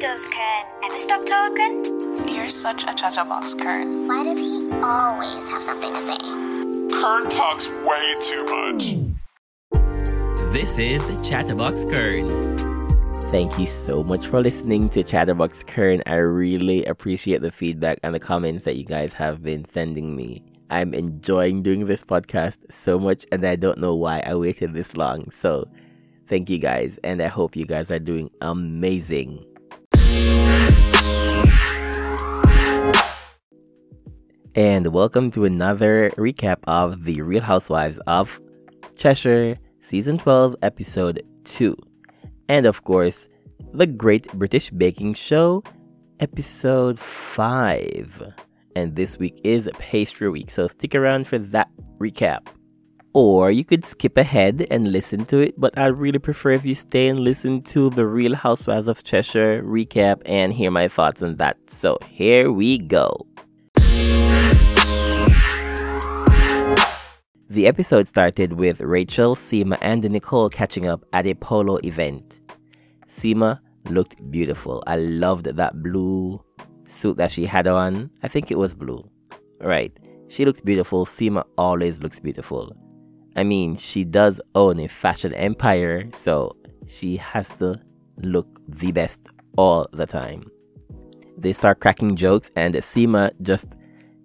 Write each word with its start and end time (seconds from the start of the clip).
Does 0.00 0.30
Kern 0.30 0.64
ever 0.84 0.96
stop 0.96 1.26
talking? 1.26 2.32
You're 2.32 2.46
such 2.46 2.84
a 2.84 2.94
chatterbox, 2.94 3.54
Kern. 3.54 4.06
Why 4.06 4.22
does 4.22 4.38
he 4.38 4.68
always 4.80 5.48
have 5.48 5.60
something 5.60 5.92
to 5.92 6.00
say? 6.00 6.18
Kern 6.96 7.28
talks 7.28 7.68
way 7.68 8.14
too 8.20 8.44
much. 8.44 8.94
This 10.52 10.78
is 10.78 11.10
Chatterbox 11.28 11.84
Kern. 11.86 12.26
Thank 13.30 13.58
you 13.58 13.66
so 13.66 14.04
much 14.04 14.28
for 14.28 14.40
listening 14.40 14.88
to 14.90 15.02
Chatterbox 15.02 15.64
Kern. 15.64 16.00
I 16.06 16.14
really 16.14 16.84
appreciate 16.84 17.42
the 17.42 17.50
feedback 17.50 17.98
and 18.04 18.14
the 18.14 18.20
comments 18.20 18.62
that 18.66 18.76
you 18.76 18.84
guys 18.84 19.12
have 19.14 19.42
been 19.42 19.64
sending 19.64 20.14
me. 20.14 20.44
I'm 20.70 20.94
enjoying 20.94 21.64
doing 21.64 21.86
this 21.86 22.04
podcast 22.04 22.58
so 22.70 23.00
much, 23.00 23.26
and 23.32 23.44
I 23.44 23.56
don't 23.56 23.78
know 23.78 23.96
why 23.96 24.22
I 24.24 24.36
waited 24.36 24.74
this 24.74 24.96
long. 24.96 25.28
So, 25.32 25.68
thank 26.28 26.48
you 26.48 26.60
guys, 26.60 27.00
and 27.02 27.20
I 27.20 27.26
hope 27.26 27.56
you 27.56 27.64
guys 27.64 27.90
are 27.90 27.98
doing 27.98 28.30
amazing. 28.40 29.44
And 34.54 34.92
welcome 34.92 35.30
to 35.30 35.44
another 35.44 36.10
recap 36.18 36.58
of 36.66 37.04
The 37.04 37.22
Real 37.22 37.42
Housewives 37.42 37.98
of 38.08 38.40
Cheshire, 38.96 39.56
Season 39.80 40.18
12, 40.18 40.56
Episode 40.62 41.22
2. 41.44 41.76
And 42.48 42.66
of 42.66 42.82
course, 42.82 43.28
The 43.72 43.86
Great 43.86 44.32
British 44.32 44.70
Baking 44.70 45.14
Show, 45.14 45.62
Episode 46.18 46.98
5. 46.98 48.32
And 48.74 48.96
this 48.96 49.18
week 49.18 49.40
is 49.44 49.70
Pastry 49.78 50.28
Week, 50.28 50.50
so 50.50 50.66
stick 50.66 50.94
around 50.96 51.28
for 51.28 51.38
that 51.38 51.68
recap. 51.98 52.48
Or 53.14 53.50
you 53.50 53.64
could 53.64 53.84
skip 53.84 54.16
ahead 54.16 54.66
and 54.70 54.92
listen 54.92 55.24
to 55.26 55.38
it, 55.38 55.58
but 55.58 55.76
I 55.78 55.86
really 55.86 56.18
prefer 56.18 56.50
if 56.50 56.64
you 56.64 56.74
stay 56.74 57.08
and 57.08 57.20
listen 57.20 57.62
to 57.62 57.90
the 57.90 58.06
Real 58.06 58.34
Housewives 58.34 58.86
of 58.86 59.02
Cheshire 59.02 59.62
recap 59.62 60.20
and 60.26 60.52
hear 60.52 60.70
my 60.70 60.88
thoughts 60.88 61.22
on 61.22 61.36
that. 61.36 61.56
So 61.68 61.98
here 62.06 62.52
we 62.52 62.78
go. 62.78 63.26
The 67.50 67.66
episode 67.66 68.06
started 68.06 68.52
with 68.52 68.82
Rachel, 68.82 69.34
Seema, 69.34 69.78
and 69.80 70.02
Nicole 70.02 70.50
catching 70.50 70.86
up 70.86 71.02
at 71.14 71.26
a 71.26 71.34
polo 71.34 71.78
event. 71.82 72.40
Seema 73.06 73.58
looked 73.86 74.16
beautiful. 74.30 74.84
I 74.86 74.96
loved 74.96 75.46
that 75.46 75.82
blue 75.82 76.44
suit 76.86 77.16
that 77.16 77.30
she 77.30 77.46
had 77.46 77.66
on. 77.66 78.10
I 78.22 78.28
think 78.28 78.50
it 78.50 78.58
was 78.58 78.74
blue. 78.74 79.02
Right. 79.60 79.98
She 80.28 80.44
looks 80.44 80.60
beautiful. 80.60 81.06
Seema 81.06 81.44
always 81.56 82.00
looks 82.00 82.20
beautiful. 82.20 82.76
I 83.36 83.44
mean, 83.44 83.76
she 83.76 84.04
does 84.04 84.40
own 84.54 84.80
a 84.80 84.88
fashion 84.88 85.32
empire, 85.34 86.08
so 86.12 86.56
she 86.86 87.16
has 87.16 87.50
to 87.58 87.80
look 88.22 88.48
the 88.68 88.92
best 88.92 89.20
all 89.56 89.88
the 89.92 90.06
time. 90.06 90.50
They 91.36 91.52
start 91.52 91.80
cracking 91.80 92.16
jokes, 92.16 92.50
and 92.56 92.74
Seema 92.74 93.30
just 93.42 93.68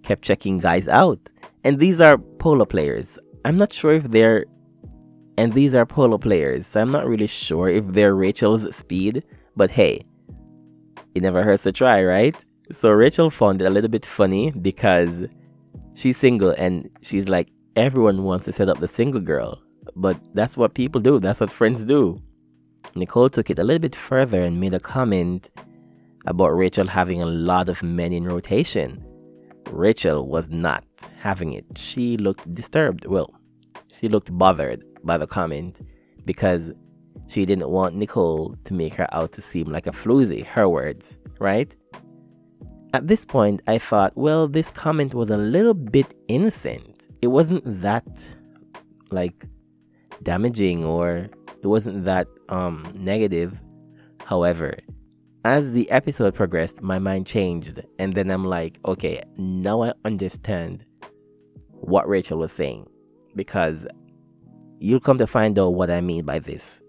kept 0.02 0.24
checking 0.24 0.58
guys 0.58 0.88
out. 0.88 1.20
And 1.64 1.80
these 1.80 2.02
are 2.02 2.18
polo 2.18 2.66
players. 2.66 3.20
I'm 3.46 3.58
not 3.58 3.72
sure 3.72 3.94
if 3.94 4.06
they're. 4.06 4.46
And 5.38 5.54
these 5.54 5.74
are 5.74 5.86
polo 5.86 6.18
players, 6.18 6.68
so 6.68 6.82
I'm 6.82 6.92
not 6.92 7.08
really 7.08 7.28
sure 7.28 7.68
if 7.68 7.88
they're 7.88 8.16
Rachel's 8.16 8.74
speed, 8.76 9.24
but 9.56 9.72
hey, 9.72 10.06
it 11.16 11.24
never 11.24 11.42
hurts 11.44 11.64
to 11.64 11.72
try, 11.72 12.04
right? 12.04 12.36
So 12.72 12.92
Rachel 12.92 13.30
found 13.30 13.62
it 13.62 13.66
a 13.66 13.70
little 13.70 13.90
bit 13.90 14.06
funny 14.06 14.52
because 14.52 15.26
she's 15.96 16.18
single 16.18 16.52
and 16.52 16.90
she's 17.02 17.28
like, 17.28 17.50
everyone 17.76 18.24
wants 18.24 18.46
to 18.46 18.52
set 18.52 18.70
up 18.70 18.80
the 18.80 18.88
single 18.88 19.22
girl. 19.22 19.62
But 19.96 20.18
that's 20.34 20.56
what 20.56 20.74
people 20.74 21.02
do, 21.02 21.20
that's 21.20 21.42
what 21.42 21.52
friends 21.52 21.84
do. 21.84 22.22
Nicole 22.96 23.30
took 23.30 23.50
it 23.50 23.60
a 23.60 23.64
little 23.64 23.80
bit 23.80 23.96
further 23.96 24.44
and 24.44 24.60
made 24.60 24.74
a 24.74 24.80
comment 24.80 25.50
about 26.26 26.50
Rachel 26.50 26.88
having 26.88 27.22
a 27.22 27.26
lot 27.26 27.70
of 27.70 27.84
men 27.84 28.14
in 28.14 28.26
rotation. 28.26 29.04
Rachel 29.70 30.28
was 30.28 30.50
not 30.50 30.84
having 31.20 31.54
it. 31.54 31.66
She 31.78 32.18
looked 32.18 32.52
disturbed. 32.54 33.06
Well, 33.06 33.34
she 33.92 34.08
looked 34.08 34.36
bothered 34.38 34.84
by 35.04 35.18
the 35.18 35.28
comment 35.28 35.82
because 36.26 36.72
she 37.28 37.46
didn't 37.46 37.70
want 37.70 37.96
Nicole 37.96 38.56
to 38.66 38.74
make 38.74 38.94
her 38.94 39.08
out 39.12 39.32
to 39.34 39.42
seem 39.42 39.68
like 39.68 39.88
a 39.88 39.92
floozy, 39.92 40.46
her 40.46 40.70
words, 40.70 41.18
right? 41.40 41.76
At 42.94 43.08
this 43.08 43.26
point, 43.26 43.62
I 43.68 43.80
thought, 43.80 44.16
well, 44.16 44.48
this 44.48 44.70
comment 44.70 45.16
was 45.16 45.32
a 45.32 45.38
little 45.38 45.74
bit 45.74 46.14
innocent. 46.28 46.93
It 47.24 47.28
wasn't 47.28 47.64
that, 47.82 48.06
like, 49.10 49.46
damaging 50.24 50.84
or 50.84 51.30
it 51.62 51.68
wasn't 51.68 52.04
that 52.04 52.28
um, 52.50 52.92
negative. 52.94 53.62
However, 54.26 54.78
as 55.46 55.72
the 55.72 55.90
episode 55.90 56.36
progressed, 56.36 56.82
my 56.82 57.00
mind 57.00 57.26
changed, 57.26 57.82
and 57.98 58.12
then 58.12 58.30
I'm 58.30 58.44
like, 58.44 58.78
okay, 58.84 59.24
now 59.38 59.84
I 59.84 59.94
understand 60.04 60.84
what 61.70 62.10
Rachel 62.10 62.40
was 62.40 62.52
saying 62.52 62.90
because 63.38 63.88
you'll 64.80 65.00
come 65.00 65.18
to 65.18 65.26
find 65.26 65.58
out 65.58 65.76
what 65.76 65.90
I 65.90 66.02
mean 66.02 66.26
by 66.26 66.40
this. 66.40 66.82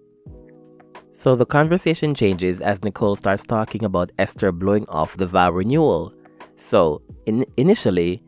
So 1.12 1.36
the 1.36 1.46
conversation 1.46 2.12
changes 2.12 2.60
as 2.60 2.82
Nicole 2.82 3.14
starts 3.14 3.44
talking 3.44 3.84
about 3.84 4.10
Esther 4.18 4.50
blowing 4.50 4.84
off 4.88 5.16
the 5.16 5.28
vow 5.28 5.52
renewal. 5.52 6.12
So, 6.56 7.02
in- 7.24 7.46
initially, 7.56 8.20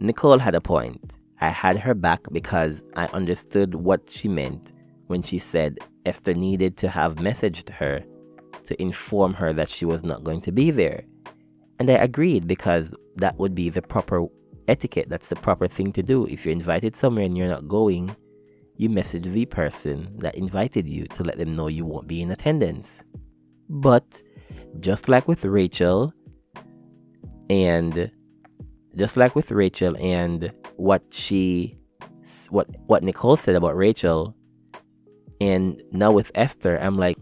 Nicole 0.00 0.38
had 0.38 0.54
a 0.54 0.60
point. 0.60 1.16
I 1.40 1.48
had 1.48 1.78
her 1.78 1.94
back 1.94 2.20
because 2.32 2.82
I 2.94 3.06
understood 3.06 3.74
what 3.74 4.10
she 4.10 4.28
meant 4.28 4.72
when 5.06 5.22
she 5.22 5.38
said 5.38 5.78
Esther 6.04 6.34
needed 6.34 6.76
to 6.78 6.88
have 6.88 7.16
messaged 7.16 7.70
her 7.70 8.02
to 8.64 8.80
inform 8.82 9.34
her 9.34 9.52
that 9.52 9.68
she 9.68 9.84
was 9.84 10.02
not 10.02 10.24
going 10.24 10.40
to 10.42 10.52
be 10.52 10.70
there. 10.70 11.04
And 11.78 11.90
I 11.90 11.94
agreed 11.94 12.46
because 12.46 12.94
that 13.16 13.38
would 13.38 13.54
be 13.54 13.68
the 13.68 13.82
proper 13.82 14.26
etiquette. 14.66 15.08
That's 15.08 15.28
the 15.28 15.36
proper 15.36 15.68
thing 15.68 15.92
to 15.92 16.02
do. 16.02 16.26
If 16.26 16.44
you're 16.44 16.52
invited 16.52 16.96
somewhere 16.96 17.24
and 17.24 17.36
you're 17.36 17.48
not 17.48 17.68
going, 17.68 18.16
you 18.76 18.88
message 18.88 19.24
the 19.24 19.46
person 19.46 20.12
that 20.18 20.34
invited 20.34 20.88
you 20.88 21.06
to 21.08 21.22
let 21.22 21.38
them 21.38 21.54
know 21.54 21.68
you 21.68 21.84
won't 21.84 22.08
be 22.08 22.22
in 22.22 22.30
attendance. 22.30 23.02
But 23.68 24.22
just 24.80 25.08
like 25.08 25.28
with 25.28 25.44
Rachel, 25.44 26.12
and 27.48 28.10
just 28.96 29.16
like 29.16 29.34
with 29.34 29.50
Rachel 29.50 29.96
and 29.98 30.52
what 30.76 31.02
she 31.10 31.76
what 32.50 32.68
what 32.86 33.02
Nicole 33.02 33.36
said 33.36 33.54
about 33.54 33.76
Rachel 33.76 34.34
and 35.40 35.82
now 35.92 36.10
with 36.10 36.32
Esther 36.34 36.76
I'm 36.78 36.96
like 36.96 37.18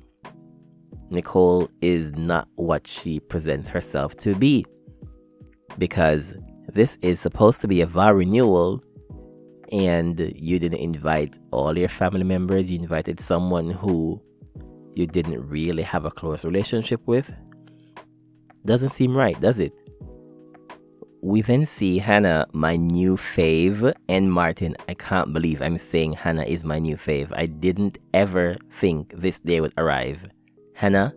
Nicole 1.11 1.69
is 1.81 2.13
not 2.13 2.49
what 2.57 2.87
she 2.87 3.21
presents 3.21 3.69
herself 3.69 4.17
to 4.19 4.35
be 4.35 4.65
because 5.77 6.35
this 6.69 6.97
is 7.03 7.21
supposed 7.21 7.61
to 7.61 7.69
be 7.69 7.81
a 7.81 7.87
vow 7.87 8.13
renewal 8.13 8.83
and 9.73 10.33
you 10.37 10.59
didn't 10.59 10.79
invite 10.79 11.39
all 11.51 11.77
your 11.77 11.89
family 11.89 12.25
members 12.25 12.71
you 12.71 12.79
invited 12.79 13.21
someone 13.21 13.71
who 13.71 14.21
you 14.95 15.07
didn't 15.07 15.47
really 15.49 15.83
have 15.83 16.05
a 16.05 16.11
close 16.11 16.45
relationship 16.45 17.01
with. 17.07 17.33
Doesn't 18.65 18.91
seem 18.91 19.15
right 19.15 19.39
does 19.41 19.59
it 19.59 19.84
we 21.25 21.41
then 21.41 21.65
see 21.65 21.97
Hannah, 21.97 22.47
my 22.53 22.77
new 22.77 23.17
fave, 23.17 23.95
and 24.11 24.31
Martin. 24.31 24.77
I 24.91 24.93
can't 24.93 25.33
believe 25.33 25.63
I'm 25.63 25.79
saying 25.79 26.13
Hannah 26.13 26.45
is 26.45 26.65
my 26.65 26.79
new 26.79 26.97
fave. 26.97 27.33
I 27.35 27.47
didn't 27.47 27.97
ever 28.13 28.59
think 28.71 29.15
this 29.17 29.39
day 29.39 29.63
would 29.63 29.73
arrive. 29.79 30.29
Hannah, 30.75 31.15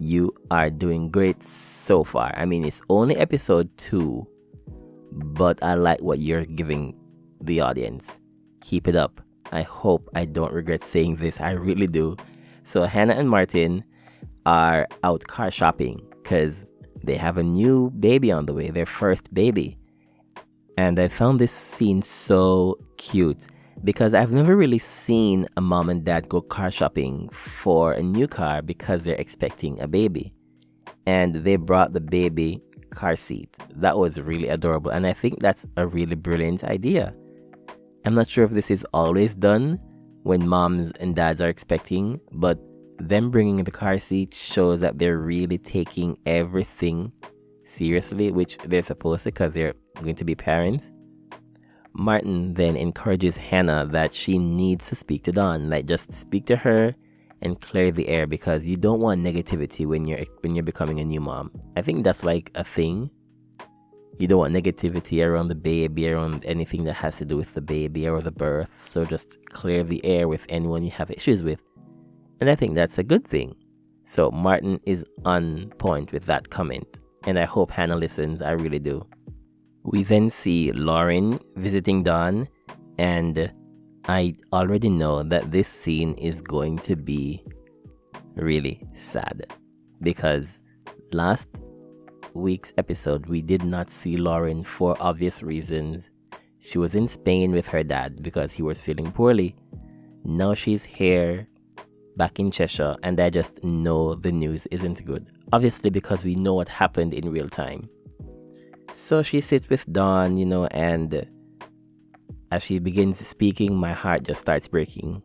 you 0.00 0.34
are 0.50 0.70
doing 0.70 1.08
great 1.08 1.40
so 1.44 2.02
far. 2.02 2.34
I 2.36 2.46
mean, 2.46 2.64
it's 2.64 2.82
only 2.90 3.16
episode 3.16 3.70
two, 3.78 4.26
but 5.12 5.62
I 5.62 5.74
like 5.74 6.00
what 6.00 6.18
you're 6.18 6.46
giving 6.46 6.98
the 7.40 7.60
audience. 7.60 8.18
Keep 8.60 8.88
it 8.88 8.96
up. 8.96 9.20
I 9.52 9.62
hope 9.62 10.10
I 10.16 10.24
don't 10.24 10.52
regret 10.52 10.82
saying 10.82 11.16
this. 11.16 11.40
I 11.40 11.52
really 11.52 11.86
do. 11.86 12.16
So, 12.64 12.86
Hannah 12.86 13.14
and 13.14 13.30
Martin 13.30 13.84
are 14.46 14.88
out 15.04 15.22
car 15.28 15.52
shopping 15.52 16.04
because 16.24 16.66
they 17.06 17.16
have 17.16 17.38
a 17.38 17.42
new 17.42 17.90
baby 17.90 18.32
on 18.32 18.46
the 18.46 18.54
way, 18.54 18.70
their 18.70 18.86
first 18.86 19.32
baby. 19.32 19.78
And 20.76 20.98
I 20.98 21.08
found 21.08 21.40
this 21.40 21.52
scene 21.52 22.02
so 22.02 22.78
cute 22.96 23.46
because 23.82 24.14
I've 24.14 24.32
never 24.32 24.56
really 24.56 24.78
seen 24.78 25.46
a 25.56 25.60
mom 25.60 25.88
and 25.88 26.04
dad 26.04 26.28
go 26.28 26.40
car 26.40 26.70
shopping 26.70 27.28
for 27.30 27.92
a 27.92 28.02
new 28.02 28.26
car 28.26 28.62
because 28.62 29.04
they're 29.04 29.14
expecting 29.16 29.80
a 29.80 29.86
baby. 29.86 30.32
And 31.06 31.34
they 31.36 31.56
brought 31.56 31.92
the 31.92 32.00
baby 32.00 32.62
car 32.90 33.14
seat. 33.16 33.54
That 33.76 33.98
was 33.98 34.20
really 34.20 34.48
adorable. 34.48 34.90
And 34.90 35.06
I 35.06 35.12
think 35.12 35.40
that's 35.40 35.66
a 35.76 35.86
really 35.86 36.16
brilliant 36.16 36.64
idea. 36.64 37.14
I'm 38.06 38.14
not 38.14 38.28
sure 38.28 38.44
if 38.44 38.50
this 38.50 38.70
is 38.70 38.86
always 38.92 39.34
done 39.34 39.80
when 40.22 40.48
moms 40.48 40.90
and 41.00 41.14
dads 41.14 41.40
are 41.40 41.48
expecting, 41.48 42.20
but 42.32 42.58
them 42.98 43.30
bringing 43.30 43.64
the 43.64 43.70
car 43.70 43.98
seat 43.98 44.34
shows 44.34 44.80
that 44.80 44.98
they're 44.98 45.18
really 45.18 45.58
taking 45.58 46.18
everything 46.26 47.12
seriously, 47.64 48.30
which 48.30 48.58
they're 48.64 48.82
supposed 48.82 49.24
to 49.24 49.28
because 49.30 49.54
they're 49.54 49.74
going 50.02 50.14
to 50.16 50.24
be 50.24 50.34
parents. 50.34 50.90
Martin 51.92 52.54
then 52.54 52.76
encourages 52.76 53.36
Hannah 53.36 53.86
that 53.86 54.12
she 54.12 54.38
needs 54.38 54.88
to 54.88 54.96
speak 54.96 55.22
to 55.24 55.32
Dawn, 55.32 55.70
like 55.70 55.86
just 55.86 56.12
speak 56.12 56.44
to 56.46 56.56
her 56.56 56.94
and 57.40 57.60
clear 57.60 57.92
the 57.92 58.08
air 58.08 58.26
because 58.26 58.66
you 58.66 58.76
don't 58.76 59.00
want 59.00 59.22
negativity 59.22 59.86
when 59.86 60.04
you're 60.04 60.24
when 60.40 60.54
you're 60.54 60.64
becoming 60.64 60.98
a 60.98 61.04
new 61.04 61.20
mom. 61.20 61.50
I 61.76 61.82
think 61.82 62.02
that's 62.02 62.24
like 62.24 62.50
a 62.54 62.64
thing. 62.64 63.10
You 64.18 64.28
don't 64.28 64.38
want 64.38 64.54
negativity 64.54 65.24
around 65.24 65.48
the 65.48 65.54
baby, 65.54 66.08
around 66.08 66.44
anything 66.44 66.84
that 66.84 66.94
has 66.94 67.18
to 67.18 67.24
do 67.24 67.36
with 67.36 67.54
the 67.54 67.60
baby 67.60 68.08
or 68.08 68.22
the 68.22 68.30
birth. 68.30 68.70
So 68.84 69.04
just 69.04 69.36
clear 69.46 69.82
the 69.84 70.04
air 70.04 70.28
with 70.28 70.46
anyone 70.48 70.84
you 70.84 70.92
have 70.92 71.10
issues 71.10 71.42
with. 71.42 71.60
And 72.40 72.50
I 72.50 72.54
think 72.54 72.74
that's 72.74 72.98
a 72.98 73.02
good 73.02 73.26
thing. 73.26 73.54
So 74.04 74.30
Martin 74.30 74.80
is 74.84 75.04
on 75.24 75.72
point 75.78 76.12
with 76.12 76.26
that 76.26 76.50
comment. 76.50 77.00
And 77.24 77.38
I 77.38 77.44
hope 77.44 77.70
Hannah 77.70 77.96
listens. 77.96 78.42
I 78.42 78.50
really 78.52 78.78
do. 78.78 79.06
We 79.82 80.02
then 80.02 80.30
see 80.30 80.72
Lauren 80.72 81.40
visiting 81.56 82.02
Dawn 82.02 82.48
and 82.98 83.50
I 84.06 84.34
already 84.52 84.90
know 84.90 85.22
that 85.22 85.50
this 85.50 85.68
scene 85.68 86.14
is 86.14 86.42
going 86.42 86.78
to 86.80 86.96
be 86.96 87.42
really 88.36 88.82
sad 88.92 89.46
because 90.02 90.58
last 91.12 91.48
week's 92.34 92.72
episode 92.76 93.26
we 93.26 93.40
did 93.40 93.64
not 93.64 93.90
see 93.90 94.16
Lauren 94.16 94.62
for 94.64 94.96
obvious 95.00 95.42
reasons. 95.42 96.10
She 96.60 96.78
was 96.78 96.94
in 96.94 97.08
Spain 97.08 97.52
with 97.52 97.68
her 97.68 97.82
dad 97.82 98.22
because 98.22 98.52
he 98.52 98.62
was 98.62 98.80
feeling 98.80 99.10
poorly. 99.12 99.56
Now 100.24 100.54
she's 100.54 100.84
here 100.84 101.46
back 102.16 102.38
in 102.38 102.50
Cheshire 102.50 102.96
and 103.02 103.18
I 103.20 103.30
just 103.30 103.62
know 103.64 104.14
the 104.14 104.32
news 104.32 104.66
isn't 104.66 105.04
good. 105.04 105.30
Obviously 105.52 105.90
because 105.90 106.24
we 106.24 106.34
know 106.34 106.54
what 106.54 106.68
happened 106.68 107.14
in 107.14 107.30
real 107.30 107.48
time. 107.48 107.88
So 108.92 109.22
she 109.22 109.40
sits 109.40 109.68
with 109.68 109.90
Dawn, 109.92 110.36
you 110.36 110.46
know, 110.46 110.66
and 110.66 111.26
as 112.52 112.62
she 112.62 112.78
begins 112.78 113.24
speaking, 113.26 113.74
my 113.76 113.92
heart 113.92 114.22
just 114.22 114.40
starts 114.40 114.68
breaking. 114.68 115.22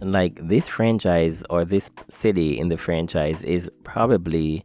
Like 0.00 0.38
this 0.42 0.68
franchise 0.68 1.42
or 1.50 1.64
this 1.64 1.90
city 2.08 2.58
in 2.58 2.68
the 2.68 2.76
franchise 2.76 3.42
is 3.42 3.70
probably 3.84 4.64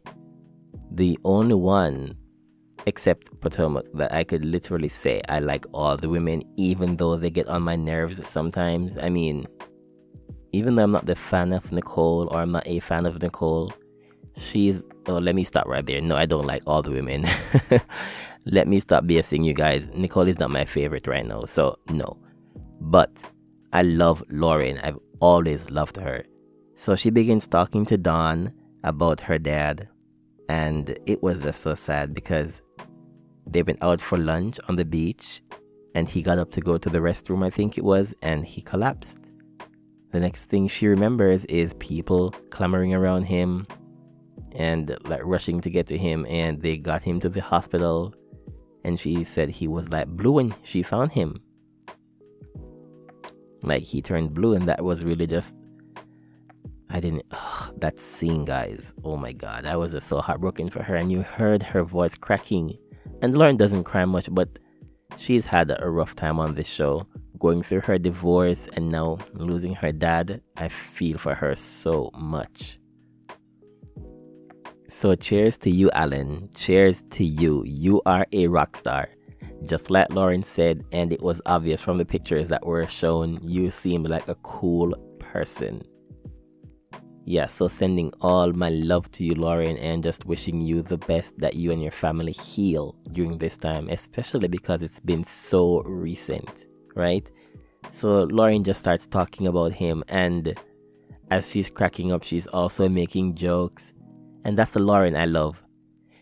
the 0.90 1.18
only 1.24 1.54
one 1.54 2.14
except 2.86 3.40
Potomac 3.40 3.86
that 3.94 4.12
I 4.12 4.24
could 4.24 4.44
literally 4.44 4.88
say 4.88 5.20
I 5.28 5.40
like 5.40 5.64
all 5.72 5.96
the 5.96 6.08
women, 6.08 6.42
even 6.56 6.96
though 6.96 7.16
they 7.16 7.30
get 7.30 7.48
on 7.48 7.62
my 7.62 7.76
nerves 7.76 8.26
sometimes. 8.26 8.96
I 8.98 9.08
mean, 9.08 9.46
even 10.54 10.76
though 10.76 10.84
I'm 10.84 10.92
not 10.92 11.06
the 11.06 11.16
fan 11.16 11.52
of 11.52 11.72
Nicole 11.72 12.28
or 12.30 12.40
I'm 12.40 12.52
not 12.52 12.66
a 12.66 12.78
fan 12.80 13.06
of 13.06 13.20
Nicole, 13.20 13.72
she's. 14.36 14.82
Oh, 15.06 15.18
let 15.18 15.34
me 15.34 15.44
stop 15.44 15.66
right 15.66 15.84
there. 15.84 16.00
No, 16.00 16.16
I 16.16 16.26
don't 16.26 16.46
like 16.46 16.62
all 16.66 16.80
the 16.80 16.90
women. 16.90 17.26
let 18.46 18.68
me 18.68 18.80
stop 18.80 19.04
BSing 19.04 19.44
you 19.44 19.52
guys. 19.52 19.88
Nicole 19.94 20.28
is 20.28 20.38
not 20.38 20.50
my 20.50 20.64
favorite 20.64 21.06
right 21.06 21.26
now, 21.26 21.44
so 21.44 21.76
no. 21.90 22.16
But 22.80 23.22
I 23.72 23.82
love 23.82 24.22
Lauren. 24.30 24.78
I've 24.78 24.98
always 25.20 25.68
loved 25.70 25.96
her. 25.98 26.24
So 26.76 26.94
she 26.94 27.10
begins 27.10 27.46
talking 27.46 27.84
to 27.86 27.98
Dawn 27.98 28.52
about 28.82 29.20
her 29.20 29.38
dad, 29.38 29.88
and 30.48 30.96
it 31.06 31.22
was 31.22 31.42
just 31.42 31.62
so 31.62 31.74
sad 31.74 32.14
because 32.14 32.62
they 33.46 33.62
went 33.62 33.82
out 33.82 34.00
for 34.00 34.18
lunch 34.18 34.58
on 34.68 34.76
the 34.76 34.84
beach, 34.84 35.42
and 35.94 36.08
he 36.08 36.22
got 36.22 36.38
up 36.38 36.50
to 36.52 36.60
go 36.60 36.78
to 36.78 36.88
the 36.88 36.98
restroom, 36.98 37.44
I 37.44 37.50
think 37.50 37.76
it 37.76 37.84
was, 37.84 38.14
and 38.22 38.46
he 38.46 38.62
collapsed. 38.62 39.18
The 40.14 40.20
next 40.20 40.44
thing 40.44 40.68
she 40.68 40.86
remembers 40.86 41.44
is 41.46 41.74
people 41.74 42.30
clamoring 42.50 42.94
around 42.94 43.24
him 43.24 43.66
and 44.52 44.96
like 45.06 45.22
rushing 45.24 45.60
to 45.62 45.70
get 45.70 45.88
to 45.88 45.98
him, 45.98 46.24
and 46.28 46.62
they 46.62 46.76
got 46.76 47.02
him 47.02 47.18
to 47.18 47.28
the 47.28 47.40
hospital 47.40 48.14
and 48.84 49.00
she 49.00 49.24
said 49.24 49.48
he 49.48 49.66
was 49.66 49.88
like 49.88 50.06
blue 50.06 50.30
when 50.30 50.54
she 50.62 50.84
found 50.84 51.10
him. 51.10 51.40
Like 53.62 53.82
he 53.82 54.00
turned 54.02 54.34
blue, 54.34 54.54
and 54.54 54.68
that 54.68 54.84
was 54.84 55.04
really 55.04 55.26
just. 55.26 55.56
I 56.90 57.00
didn't. 57.00 57.24
Ugh, 57.32 57.74
that 57.80 57.98
scene, 57.98 58.44
guys. 58.44 58.94
Oh 59.02 59.16
my 59.16 59.32
god, 59.32 59.66
I 59.66 59.74
was 59.74 59.90
just 59.90 60.06
so 60.06 60.20
heartbroken 60.20 60.70
for 60.70 60.84
her, 60.84 60.94
and 60.94 61.10
you 61.10 61.22
heard 61.22 61.60
her 61.60 61.82
voice 61.82 62.14
cracking. 62.14 62.78
And 63.20 63.36
Lauren 63.36 63.56
doesn't 63.56 63.82
cry 63.82 64.04
much, 64.04 64.28
but 64.30 64.60
she's 65.16 65.46
had 65.46 65.74
a 65.76 65.90
rough 65.90 66.14
time 66.14 66.38
on 66.38 66.54
this 66.54 66.68
show, 66.68 67.08
going 67.38 67.62
through 67.62 67.80
her 67.82 67.98
divorce 67.98 68.68
and 68.74 68.88
now 68.88 69.18
losing 69.34 69.74
her 69.74 69.92
dad. 69.92 70.40
I 70.56 70.68
feel 70.68 71.18
for 71.18 71.34
her 71.34 71.54
so 71.54 72.10
much. 72.16 72.78
So 74.88 75.14
cheers 75.14 75.58
to 75.58 75.70
you, 75.70 75.90
Alan. 75.92 76.50
Cheers 76.54 77.02
to 77.10 77.24
you. 77.24 77.64
You 77.66 78.02
are 78.06 78.26
a 78.32 78.46
rock 78.46 78.76
star. 78.76 79.08
Just 79.66 79.90
like 79.90 80.10
Lauren 80.10 80.42
said, 80.42 80.84
and 80.92 81.12
it 81.12 81.22
was 81.22 81.40
obvious 81.46 81.80
from 81.80 81.96
the 81.98 82.04
pictures 82.04 82.48
that 82.48 82.64
were 82.66 82.86
shown, 82.86 83.38
you 83.42 83.70
seem 83.70 84.02
like 84.02 84.28
a 84.28 84.34
cool 84.36 84.94
person. 85.18 85.82
Yeah, 87.26 87.46
so 87.46 87.68
sending 87.68 88.12
all 88.20 88.52
my 88.52 88.68
love 88.68 89.10
to 89.12 89.24
you, 89.24 89.34
Lauren, 89.34 89.78
and 89.78 90.02
just 90.02 90.26
wishing 90.26 90.60
you 90.60 90.82
the 90.82 90.98
best 90.98 91.38
that 91.38 91.54
you 91.54 91.72
and 91.72 91.80
your 91.80 91.90
family 91.90 92.32
heal 92.32 92.94
during 93.12 93.38
this 93.38 93.56
time, 93.56 93.88
especially 93.88 94.48
because 94.48 94.82
it's 94.82 95.00
been 95.00 95.24
so 95.24 95.80
recent, 95.86 96.66
right? 96.94 97.30
So 97.90 98.24
Lauren 98.24 98.64
just 98.64 98.80
starts 98.80 99.06
talking 99.06 99.46
about 99.46 99.72
him, 99.72 100.02
and 100.08 100.58
as 101.30 101.50
she's 101.50 101.70
cracking 101.70 102.12
up, 102.12 102.22
she's 102.22 102.46
also 102.46 102.88
making 102.88 103.34
jokes 103.34 103.92
and 104.44 104.58
that's 104.58 104.72
the 104.72 104.82
Lauren 104.82 105.16
I 105.16 105.24
love. 105.24 105.62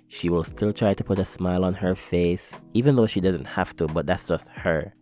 She 0.06 0.28
will 0.28 0.44
still 0.44 0.72
try 0.72 0.94
to 0.94 1.04
put 1.04 1.18
a 1.18 1.24
smile 1.24 1.64
on 1.64 1.74
her 1.74 1.94
face, 1.94 2.56
even 2.72 2.96
though 2.96 3.06
she 3.06 3.20
doesn't 3.20 3.46
have 3.46 3.74
to, 3.76 3.86
but 3.88 4.06
that's 4.06 4.28
just 4.28 4.46
her. 4.48 4.94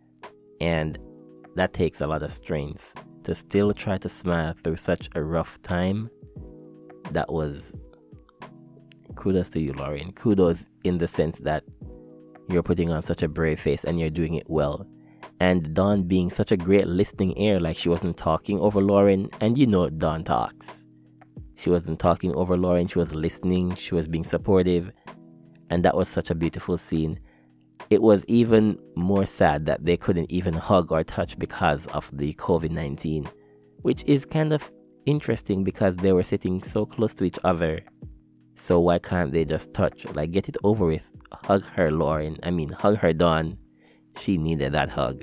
And 0.61 0.99
that 1.57 1.73
takes 1.73 2.01
a 2.01 2.07
lot 2.07 2.23
of 2.23 2.33
strength 2.33 2.95
to 3.25 3.35
still 3.35 3.75
try 3.75 3.99
to 3.99 4.09
smile 4.09 4.55
through 4.63 4.77
such 4.77 5.11
a 5.15 5.23
rough 5.23 5.61
time. 5.63 6.09
That 7.11 7.31
was 7.31 7.75
kudos 9.17 9.51
to 9.51 9.61
you, 9.61 9.75
Lauren. 9.75 10.13
Kudos 10.13 10.71
in 10.85 10.99
the 10.99 11.09
sense 11.09 11.39
that 11.41 11.65
you're 12.49 12.63
putting 12.63 12.91
on 12.91 13.03
such 13.03 13.23
a 13.23 13.29
brave 13.29 13.61
face 13.61 13.85
and 13.85 14.01
you're 14.01 14.11
doing 14.11 14.35
it 14.35 14.49
well. 14.49 14.87
And 15.41 15.75
Dawn 15.75 16.03
being 16.03 16.29
such 16.29 16.53
a 16.53 16.57
great 16.57 16.87
listening 16.87 17.37
ear, 17.39 17.59
like 17.59 17.77
she 17.77 17.89
wasn't 17.89 18.19
talking 18.19 18.61
over 18.61 18.83
Lauren, 18.83 19.31
and 19.41 19.57
you 19.57 19.67
know 19.67 19.89
Dawn 19.89 20.23
talks. 20.23 20.85
She 21.57 21.71
wasn't 21.71 21.99
talking 21.99 22.35
over 22.35 22.57
Lauren, 22.57 22.87
she 22.87 22.99
was 22.99 23.15
listening, 23.15 23.75
she 23.75 23.95
was 23.95 24.07
being 24.07 24.25
supportive, 24.25 24.91
and 25.71 25.83
that 25.85 25.97
was 25.97 26.09
such 26.09 26.31
a 26.31 26.35
beautiful 26.35 26.77
scene. 26.77 27.19
It 27.89 28.03
was 28.03 28.25
even 28.29 28.79
more 28.97 29.25
sad 29.25 29.67
that 29.67 29.85
they 29.85 29.97
couldn't 29.97 30.31
even 30.31 30.55
hug 30.55 30.93
or 30.93 31.03
touch 31.03 31.39
because 31.39 31.87
of 31.89 32.11
the 32.13 32.35
COVID 32.35 32.71
19, 32.71 33.29
which 33.83 34.05
is 34.05 34.27
kind 34.27 34.53
of 34.53 34.71
interesting 35.07 35.65
because 35.65 35.97
they 35.97 36.13
were 36.13 36.23
sitting 36.23 36.63
so 36.63 36.85
close 36.85 37.15
to 37.15 37.25
each 37.25 37.39
other. 37.45 37.81
So 38.57 38.79
why 38.79 38.99
can't 38.99 39.33
they 39.33 39.45
just 39.45 39.73
touch? 39.73 40.05
Like, 40.13 40.33
get 40.33 40.49
it 40.49 40.57
over 40.63 40.85
with. 40.85 41.11
Hug 41.33 41.65
her, 41.65 41.91
Lauren. 41.91 42.37
I 42.43 42.51
mean, 42.51 42.69
hug 42.69 42.99
her, 42.99 43.13
Dawn. 43.13 43.57
She 44.19 44.37
needed 44.37 44.73
that 44.73 44.91
hug. 44.91 45.23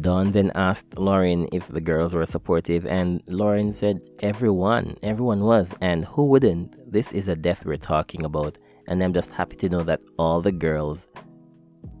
Dawn 0.00 0.32
then 0.32 0.50
asked 0.54 0.98
Lauren 0.98 1.48
if 1.52 1.68
the 1.68 1.80
girls 1.80 2.12
were 2.12 2.26
supportive, 2.26 2.86
and 2.86 3.22
Lauren 3.28 3.72
said 3.72 4.00
everyone, 4.20 4.96
everyone 5.02 5.44
was, 5.44 5.74
and 5.80 6.04
who 6.04 6.26
wouldn't? 6.26 6.90
This 6.90 7.12
is 7.12 7.28
a 7.28 7.36
death 7.36 7.64
we're 7.64 7.76
talking 7.76 8.24
about, 8.24 8.58
and 8.88 9.02
I'm 9.02 9.12
just 9.12 9.32
happy 9.32 9.56
to 9.56 9.68
know 9.68 9.84
that 9.84 10.00
all 10.18 10.40
the 10.40 10.52
girls, 10.52 11.06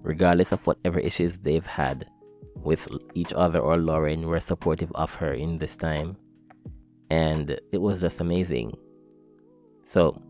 regardless 0.02 0.50
of 0.50 0.66
whatever 0.66 0.98
issues 0.98 1.38
they've 1.38 1.66
had 1.66 2.06
with 2.56 2.88
each 3.14 3.32
other 3.34 3.60
or 3.60 3.76
Lauren, 3.76 4.26
were 4.26 4.40
supportive 4.40 4.90
of 4.96 5.14
her 5.14 5.32
in 5.32 5.58
this 5.58 5.76
time, 5.76 6.16
and 7.08 7.50
it 7.70 7.80
was 7.80 8.00
just 8.00 8.20
amazing. 8.20 8.76
So, 9.84 10.20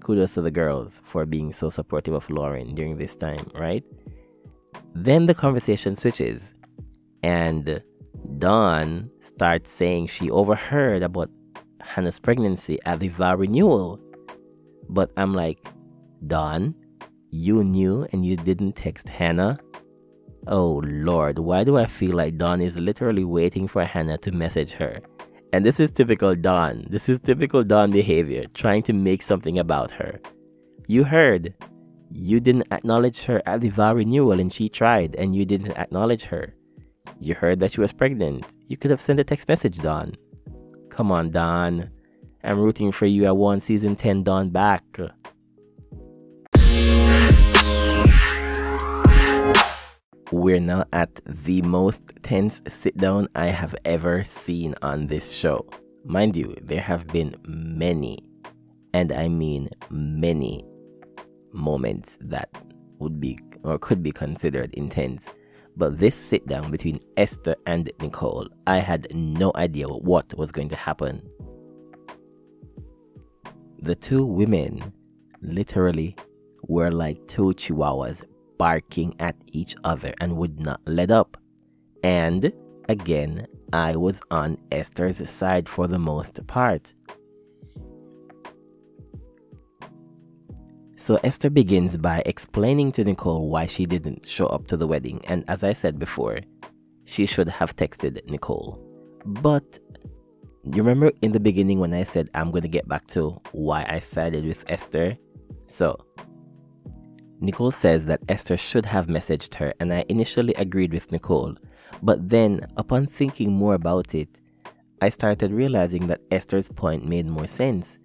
kudos 0.00 0.34
to 0.34 0.42
the 0.42 0.50
girls 0.50 1.00
for 1.04 1.24
being 1.24 1.54
so 1.54 1.70
supportive 1.70 2.12
of 2.12 2.28
Lauren 2.28 2.74
during 2.74 2.98
this 2.98 3.16
time, 3.16 3.50
right? 3.54 3.82
Then 4.94 5.24
the 5.24 5.34
conversation 5.34 5.96
switches 5.96 6.52
and 7.22 7.82
Dawn 8.38 9.10
starts 9.20 9.70
saying 9.70 10.06
she 10.06 10.30
overheard 10.30 11.02
about 11.02 11.30
Hannah's 11.80 12.18
pregnancy 12.18 12.78
at 12.84 13.00
the 13.00 13.08
vow 13.08 13.36
renewal. 13.36 14.00
But 14.88 15.10
I'm 15.16 15.34
like, 15.34 15.58
Dawn, 16.26 16.74
you 17.30 17.62
knew 17.64 18.06
and 18.12 18.24
you 18.24 18.36
didn't 18.36 18.72
text 18.72 19.08
Hannah? 19.08 19.58
Oh 20.46 20.82
Lord, 20.84 21.38
why 21.38 21.64
do 21.64 21.76
I 21.76 21.86
feel 21.86 22.16
like 22.16 22.38
Dawn 22.38 22.60
is 22.60 22.76
literally 22.76 23.24
waiting 23.24 23.68
for 23.68 23.84
Hannah 23.84 24.18
to 24.18 24.32
message 24.32 24.72
her? 24.72 25.00
And 25.52 25.64
this 25.64 25.80
is 25.80 25.90
typical 25.90 26.34
Dawn. 26.34 26.86
This 26.90 27.08
is 27.08 27.20
typical 27.20 27.64
Dawn 27.64 27.90
behavior, 27.90 28.44
trying 28.54 28.82
to 28.84 28.92
make 28.92 29.22
something 29.22 29.58
about 29.58 29.90
her. 29.92 30.20
You 30.86 31.04
heard. 31.04 31.54
You 32.10 32.40
didn't 32.40 32.68
acknowledge 32.70 33.24
her 33.24 33.42
at 33.44 33.60
the 33.60 33.68
vow 33.68 33.94
renewal 33.94 34.40
and 34.40 34.52
she 34.52 34.68
tried 34.68 35.14
and 35.16 35.36
you 35.36 35.44
didn't 35.44 35.72
acknowledge 35.72 36.24
her. 36.24 36.54
You 37.20 37.34
heard 37.34 37.60
that 37.60 37.72
she 37.72 37.80
was 37.80 37.92
pregnant. 37.92 38.54
You 38.66 38.76
could 38.76 38.90
have 38.90 39.00
sent 39.00 39.20
a 39.20 39.24
text 39.24 39.48
message, 39.48 39.78
Dawn. 39.78 40.14
Come 40.90 41.10
on, 41.12 41.30
Dawn. 41.30 41.90
I'm 42.44 42.58
rooting 42.58 42.92
for 42.92 43.06
you. 43.06 43.26
I 43.26 43.32
want 43.32 43.62
season 43.62 43.96
10 43.96 44.22
Dawn 44.22 44.50
back. 44.50 44.84
we're 50.30 50.60
now 50.60 50.84
at 50.92 51.20
the 51.26 51.62
most 51.62 52.02
tense 52.22 52.60
sit 52.68 52.96
down 52.96 53.28
I 53.34 53.46
have 53.46 53.74
ever 53.84 54.24
seen 54.24 54.74
on 54.82 55.06
this 55.06 55.32
show. 55.32 55.66
Mind 56.04 56.36
you, 56.36 56.54
there 56.62 56.80
have 56.80 57.06
been 57.08 57.34
many, 57.44 58.18
and 58.92 59.12
I 59.12 59.28
mean 59.28 59.68
many, 59.90 60.64
moments 61.52 62.18
that 62.20 62.50
would 62.98 63.20
be 63.20 63.38
or 63.62 63.78
could 63.78 64.02
be 64.02 64.12
considered 64.12 64.74
intense. 64.74 65.30
But 65.78 65.96
this 65.96 66.16
sit 66.16 66.44
down 66.48 66.72
between 66.72 66.98
Esther 67.16 67.54
and 67.64 67.88
Nicole, 68.00 68.48
I 68.66 68.78
had 68.78 69.14
no 69.14 69.52
idea 69.54 69.86
what 69.86 70.36
was 70.36 70.50
going 70.50 70.68
to 70.70 70.76
happen. 70.76 71.22
The 73.78 73.94
two 73.94 74.26
women 74.26 74.92
literally 75.40 76.16
were 76.64 76.90
like 76.90 77.24
two 77.28 77.54
chihuahuas 77.54 78.24
barking 78.58 79.14
at 79.20 79.36
each 79.52 79.76
other 79.84 80.12
and 80.20 80.36
would 80.36 80.58
not 80.58 80.80
let 80.84 81.12
up. 81.12 81.36
And 82.02 82.52
again, 82.88 83.46
I 83.72 83.94
was 83.94 84.20
on 84.32 84.58
Esther's 84.72 85.30
side 85.30 85.68
for 85.68 85.86
the 85.86 86.00
most 86.00 86.44
part. 86.48 86.92
So 91.00 91.14
Esther 91.22 91.48
begins 91.48 91.96
by 91.96 92.24
explaining 92.26 92.90
to 92.92 93.04
Nicole 93.04 93.48
why 93.48 93.66
she 93.66 93.86
didn't 93.86 94.26
show 94.26 94.46
up 94.46 94.66
to 94.66 94.76
the 94.76 94.88
wedding, 94.88 95.24
and 95.28 95.44
as 95.46 95.62
I 95.62 95.72
said 95.72 95.96
before, 95.96 96.40
she 97.04 97.24
should 97.24 97.48
have 97.48 97.76
texted 97.76 98.28
Nicole. 98.28 98.82
But 99.24 99.78
you 100.64 100.82
remember 100.82 101.12
in 101.22 101.30
the 101.30 101.38
beginning 101.38 101.78
when 101.78 101.94
I 101.94 102.02
said 102.02 102.30
I'm 102.34 102.50
going 102.50 102.62
to 102.62 102.68
get 102.68 102.88
back 102.88 103.06
to 103.14 103.40
why 103.52 103.86
I 103.88 104.00
sided 104.00 104.44
with 104.44 104.64
Esther? 104.68 105.16
So, 105.68 106.04
Nicole 107.40 107.70
says 107.70 108.04
that 108.06 108.20
Esther 108.28 108.56
should 108.56 108.84
have 108.84 109.06
messaged 109.06 109.54
her, 109.54 109.72
and 109.78 109.94
I 109.94 110.04
initially 110.08 110.54
agreed 110.54 110.92
with 110.92 111.12
Nicole. 111.12 111.54
But 112.02 112.28
then, 112.28 112.66
upon 112.76 113.06
thinking 113.06 113.52
more 113.52 113.74
about 113.74 114.16
it, 114.16 114.40
I 115.00 115.10
started 115.10 115.52
realizing 115.52 116.08
that 116.08 116.22
Esther's 116.32 116.68
point 116.68 117.06
made 117.06 117.26
more 117.26 117.46
sense. 117.46 118.00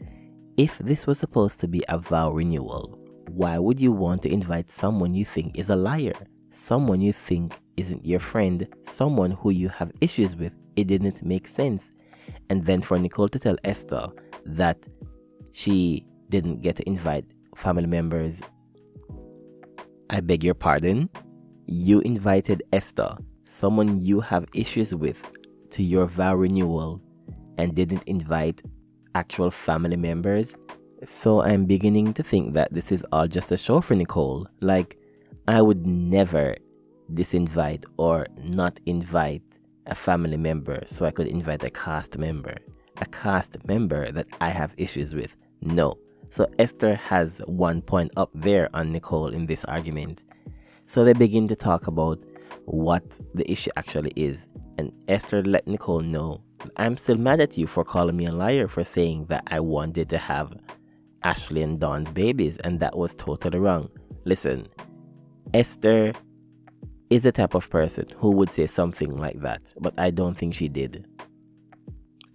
If 0.55 0.77
this 0.77 1.07
was 1.07 1.17
supposed 1.17 1.60
to 1.62 1.67
be 1.67 1.83
a 1.89 1.98
vow 1.98 2.29
renewal, 2.31 3.00
why 3.29 3.57
would 3.57 3.79
you 3.79 3.91
want 3.91 4.22
to 4.22 4.31
invite 4.31 4.69
someone 4.69 5.15
you 5.15 5.25
think 5.25 5.57
is 5.57 5.72
a 5.72 5.75
liar? 5.75 6.13
Someone 6.51 7.01
you 7.01 7.12
think 7.12 7.55
isn't 7.75 8.05
your 8.05 8.19
friend, 8.19 8.67
someone 8.83 9.31
who 9.31 9.50
you 9.50 9.67
have 9.69 9.91
issues 10.00 10.36
with? 10.36 10.55
It 10.75 10.86
didn't 10.86 11.24
make 11.24 11.48
sense. 11.48 11.91
And 12.51 12.63
then 12.63 12.83
for 12.83 13.00
Nicole 13.00 13.29
to 13.29 13.39
tell 13.39 13.55
Esther 13.63 14.07
that 14.45 14.86
she 15.53 16.05
didn't 16.29 16.62
get 16.62 16.75
to 16.75 16.88
invite 16.88 17.25
family 17.55 17.88
members, 17.88 18.43
I 20.12 20.19
beg 20.22 20.43
your 20.43 20.53
pardon? 20.53 21.10
You 21.65 22.01
invited 22.01 22.62
Esther, 22.72 23.17
someone 23.45 24.00
you 24.00 24.19
have 24.19 24.45
issues 24.53 24.93
with, 24.93 25.24
to 25.72 25.81
your 25.81 26.05
vow 26.05 26.36
renewal 26.36 27.01
and 27.57 27.74
didn't 27.74 28.03
invite 28.05 28.62
actual 29.15 29.51
family 29.51 29.96
members. 29.98 30.55
So 31.05 31.41
I'm 31.41 31.65
beginning 31.65 32.13
to 32.13 32.24
think 32.24 32.53
that 32.53 32.74
this 32.74 32.91
is 32.91 33.05
all 33.12 33.25
just 33.25 33.51
a 33.51 33.58
show 33.58 33.82
for 33.82 33.96
Nicole. 33.96 34.48
Like, 34.62 34.98
I 35.48 35.62
would 35.62 35.86
never 35.86 36.55
disinvite 37.13 37.86
or 37.98 38.27
not 38.41 38.79
invite 38.86 39.43
a 39.88 39.96
family 39.96 40.38
member 40.38 40.84
so 40.86 41.05
I 41.05 41.12
could 41.12 41.27
invite 41.27 41.63
a 41.63 41.70
cast 41.70 42.17
member. 42.17 42.58
A 42.98 43.05
cast 43.05 43.58
member 43.67 44.12
that 44.12 44.27
I 44.39 44.50
have 44.50 44.74
issues 44.77 45.13
with. 45.13 45.36
No. 45.62 45.98
So 46.29 46.48
Esther 46.58 46.96
has 46.96 47.41
one 47.46 47.82
point 47.82 48.12
up 48.17 48.32
there 48.34 48.70
on 48.74 48.91
Nicole 48.91 49.27
in 49.27 49.46
this 49.46 49.65
argument. 49.65 50.24
So 50.86 51.03
they 51.03 51.13
begin 51.13 51.48
to 51.50 51.55
talk 51.55 51.88
about 51.88 52.24
what 52.65 53.20
the 53.34 53.50
issue 53.51 53.72
actually 53.75 54.13
is. 54.15 54.48
And 54.77 54.91
Esther 55.07 55.43
let 55.43 55.67
Nicole 55.67 56.01
know 56.01 56.41
I'm 56.77 56.97
still 56.97 57.17
mad 57.17 57.41
at 57.41 57.57
you 57.57 57.67
for 57.67 57.83
calling 57.83 58.15
me 58.15 58.25
a 58.25 58.31
liar 58.31 58.67
for 58.67 58.83
saying 58.83 59.25
that 59.25 59.43
I 59.47 59.59
wanted 59.59 60.09
to 60.09 60.17
have 60.17 60.53
Ashley 61.23 61.61
and 61.61 61.79
Dawn's 61.79 62.11
babies, 62.11 62.57
and 62.59 62.79
that 62.79 62.97
was 62.97 63.13
totally 63.15 63.59
wrong. 63.59 63.89
Listen, 64.25 64.67
Esther 65.53 66.13
is 67.09 67.23
the 67.23 67.31
type 67.31 67.53
of 67.53 67.69
person 67.69 68.07
who 68.17 68.31
would 68.31 68.51
say 68.51 68.65
something 68.65 69.11
like 69.17 69.41
that, 69.41 69.61
but 69.79 69.93
I 69.97 70.09
don't 70.09 70.37
think 70.37 70.53
she 70.53 70.67
did. 70.67 71.05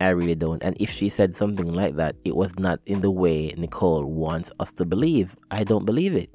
I 0.01 0.11
really 0.11 0.37
don't. 0.37 0.63
And 0.63 0.77
if 0.79 0.91
she 0.91 1.09
said 1.09 1.35
something 1.35 1.73
like 1.73 1.97
that, 1.97 2.15
it 2.25 2.37
was 2.37 2.57
not 2.59 2.81
in 2.87 3.01
the 3.01 3.11
way 3.11 3.53
Nicole 3.57 4.05
wants 4.05 4.53
us 4.61 4.71
to 4.73 4.85
believe. 4.85 5.37
I 5.51 5.65
don't 5.65 5.85
believe 5.85 6.15
it. 6.15 6.31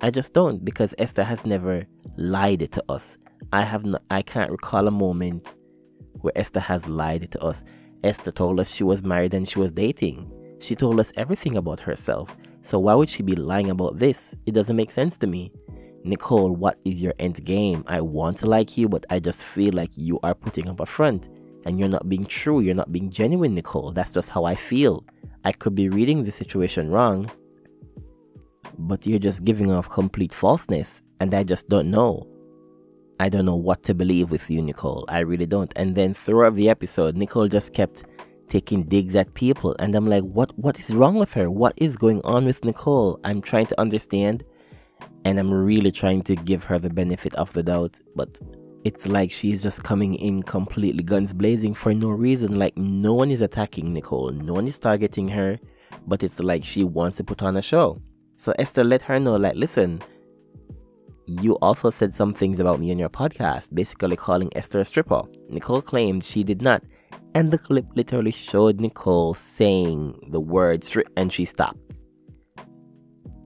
I 0.00 0.10
just 0.10 0.32
don't 0.32 0.64
because 0.64 0.94
Esther 0.98 1.24
has 1.24 1.44
never 1.44 1.86
lied 2.16 2.70
to 2.72 2.84
us. 2.88 3.18
I 3.52 3.62
have 3.62 3.84
not, 3.84 4.02
I 4.10 4.22
can't 4.22 4.50
recall 4.50 4.88
a 4.88 4.90
moment 4.90 5.54
where 6.20 6.36
Esther 6.36 6.60
has 6.60 6.86
lied 6.88 7.30
to 7.32 7.42
us. 7.42 7.64
Esther 8.04 8.32
told 8.32 8.60
us 8.60 8.74
she 8.74 8.84
was 8.84 9.02
married 9.02 9.34
and 9.34 9.48
she 9.48 9.58
was 9.58 9.72
dating. 9.72 10.30
She 10.58 10.74
told 10.74 11.00
us 11.00 11.12
everything 11.16 11.56
about 11.56 11.80
herself. 11.80 12.36
So 12.62 12.78
why 12.78 12.94
would 12.94 13.10
she 13.10 13.22
be 13.22 13.36
lying 13.36 13.70
about 13.70 13.98
this? 13.98 14.34
It 14.46 14.52
doesn't 14.52 14.76
make 14.76 14.90
sense 14.90 15.16
to 15.18 15.26
me. 15.26 15.52
Nicole, 16.04 16.52
what 16.52 16.78
is 16.84 17.02
your 17.02 17.14
end 17.18 17.44
game? 17.44 17.84
I 17.86 18.00
want 18.00 18.38
to 18.38 18.46
like 18.46 18.76
you, 18.76 18.88
but 18.88 19.04
I 19.10 19.18
just 19.18 19.44
feel 19.44 19.72
like 19.72 19.90
you 19.96 20.20
are 20.22 20.34
putting 20.34 20.68
up 20.68 20.80
a 20.80 20.86
front 20.86 21.28
and 21.64 21.80
you're 21.80 21.88
not 21.88 22.08
being 22.08 22.24
true. 22.24 22.60
You're 22.60 22.76
not 22.76 22.92
being 22.92 23.10
genuine, 23.10 23.54
Nicole. 23.54 23.90
That's 23.90 24.12
just 24.12 24.30
how 24.30 24.44
I 24.44 24.54
feel. 24.54 25.04
I 25.44 25.52
could 25.52 25.74
be 25.74 25.88
reading 25.88 26.22
the 26.22 26.30
situation 26.30 26.90
wrong, 26.90 27.30
but 28.78 29.06
you're 29.06 29.18
just 29.18 29.44
giving 29.44 29.70
off 29.70 29.88
complete 29.88 30.32
falseness, 30.32 31.02
and 31.20 31.34
I 31.34 31.42
just 31.42 31.68
don't 31.68 31.90
know. 31.90 32.26
I 33.18 33.28
don't 33.28 33.46
know 33.46 33.56
what 33.56 33.82
to 33.84 33.94
believe 33.94 34.30
with 34.30 34.50
you, 34.50 34.60
Nicole. 34.60 35.04
I 35.08 35.20
really 35.20 35.46
don't. 35.46 35.72
And 35.76 35.94
then 35.94 36.12
throughout 36.14 36.54
the 36.54 36.68
episode, 36.68 37.16
Nicole 37.16 37.48
just 37.48 37.72
kept 37.72 38.04
taking 38.48 38.84
digs 38.84 39.16
at 39.16 39.34
people, 39.34 39.74
and 39.78 39.94
I'm 39.94 40.06
like, 40.06 40.22
what? 40.22 40.56
What 40.58 40.78
is 40.78 40.94
wrong 40.94 41.14
with 41.16 41.32
her? 41.34 41.50
What 41.50 41.74
is 41.78 41.96
going 41.96 42.20
on 42.22 42.44
with 42.44 42.64
Nicole? 42.64 43.18
I'm 43.24 43.40
trying 43.40 43.66
to 43.66 43.80
understand, 43.80 44.44
and 45.24 45.38
I'm 45.38 45.52
really 45.52 45.90
trying 45.90 46.22
to 46.22 46.36
give 46.36 46.64
her 46.64 46.78
the 46.78 46.90
benefit 46.90 47.34
of 47.34 47.52
the 47.54 47.62
doubt, 47.62 47.98
but 48.14 48.38
it's 48.84 49.08
like 49.08 49.32
she's 49.32 49.64
just 49.64 49.82
coming 49.82 50.14
in 50.14 50.44
completely 50.44 51.02
guns 51.02 51.34
blazing 51.34 51.74
for 51.74 51.92
no 51.92 52.10
reason. 52.10 52.56
Like 52.56 52.76
no 52.76 53.14
one 53.14 53.32
is 53.32 53.40
attacking 53.40 53.92
Nicole, 53.92 54.30
no 54.30 54.52
one 54.52 54.68
is 54.68 54.78
targeting 54.78 55.26
her, 55.28 55.58
but 56.06 56.22
it's 56.22 56.38
like 56.38 56.62
she 56.62 56.84
wants 56.84 57.16
to 57.16 57.24
put 57.24 57.42
on 57.42 57.56
a 57.56 57.62
show. 57.62 58.00
So 58.36 58.52
Esther 58.58 58.84
let 58.84 59.02
her 59.02 59.18
know, 59.18 59.34
like, 59.36 59.56
listen, 59.56 60.02
you 61.26 61.54
also 61.54 61.90
said 61.90 62.14
some 62.14 62.32
things 62.32 62.60
about 62.60 62.80
me 62.80 62.90
on 62.92 62.98
your 62.98 63.08
podcast, 63.08 63.74
basically 63.74 64.16
calling 64.16 64.50
Esther 64.56 64.80
a 64.80 64.84
stripper. 64.84 65.22
Nicole 65.48 65.82
claimed 65.82 66.24
she 66.24 66.44
did 66.44 66.62
not. 66.62 66.82
And 67.34 67.50
the 67.50 67.58
clip 67.58 67.84
literally 67.94 68.30
showed 68.30 68.80
Nicole 68.80 69.34
saying 69.34 70.18
the 70.30 70.40
word 70.40 70.84
strip 70.84 71.08
and 71.16 71.32
she 71.32 71.44
stopped 71.44 71.78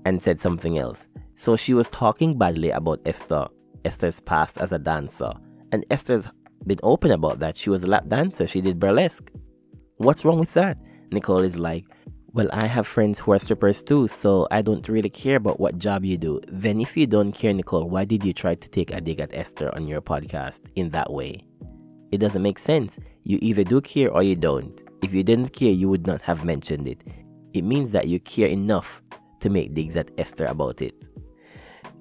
and 0.04 0.22
said 0.22 0.38
something 0.38 0.78
else. 0.78 1.08
So 1.34 1.56
she 1.56 1.74
was 1.74 1.88
talking 1.88 2.38
badly 2.38 2.70
about 2.70 3.00
Esther, 3.06 3.48
Esther's 3.84 4.20
past 4.20 4.58
as 4.58 4.72
a 4.72 4.78
dancer. 4.78 5.32
And 5.72 5.84
Esther's 5.90 6.26
been 6.66 6.78
open 6.82 7.10
about 7.10 7.38
that. 7.40 7.56
She 7.56 7.70
was 7.70 7.82
a 7.82 7.86
lap 7.86 8.06
dancer, 8.06 8.46
she 8.46 8.60
did 8.60 8.78
burlesque. 8.78 9.30
What's 9.96 10.24
wrong 10.24 10.38
with 10.38 10.52
that? 10.54 10.78
Nicole 11.12 11.42
is 11.42 11.58
like, 11.58 11.84
well, 12.32 12.48
I 12.52 12.66
have 12.66 12.86
friends 12.86 13.18
who 13.18 13.32
are 13.32 13.38
strippers 13.38 13.82
too, 13.82 14.06
so 14.06 14.46
I 14.50 14.62
don't 14.62 14.88
really 14.88 15.10
care 15.10 15.36
about 15.36 15.58
what 15.58 15.78
job 15.78 16.04
you 16.04 16.16
do. 16.16 16.40
Then, 16.46 16.80
if 16.80 16.96
you 16.96 17.06
don't 17.06 17.32
care, 17.32 17.52
Nicole, 17.52 17.88
why 17.88 18.04
did 18.04 18.24
you 18.24 18.32
try 18.32 18.54
to 18.54 18.68
take 18.68 18.92
a 18.92 19.00
dig 19.00 19.18
at 19.18 19.34
Esther 19.34 19.74
on 19.74 19.88
your 19.88 20.00
podcast 20.00 20.60
in 20.76 20.90
that 20.90 21.12
way? 21.12 21.44
It 22.12 22.18
doesn't 22.18 22.42
make 22.42 22.58
sense. 22.58 22.98
You 23.24 23.38
either 23.42 23.64
do 23.64 23.80
care 23.80 24.12
or 24.12 24.22
you 24.22 24.36
don't. 24.36 24.80
If 25.02 25.12
you 25.12 25.24
didn't 25.24 25.52
care, 25.52 25.72
you 25.72 25.88
would 25.88 26.06
not 26.06 26.22
have 26.22 26.44
mentioned 26.44 26.86
it. 26.86 27.02
It 27.52 27.62
means 27.62 27.90
that 27.92 28.06
you 28.06 28.20
care 28.20 28.48
enough 28.48 29.02
to 29.40 29.50
make 29.50 29.74
digs 29.74 29.96
at 29.96 30.10
Esther 30.16 30.46
about 30.46 30.82
it. 30.82 30.94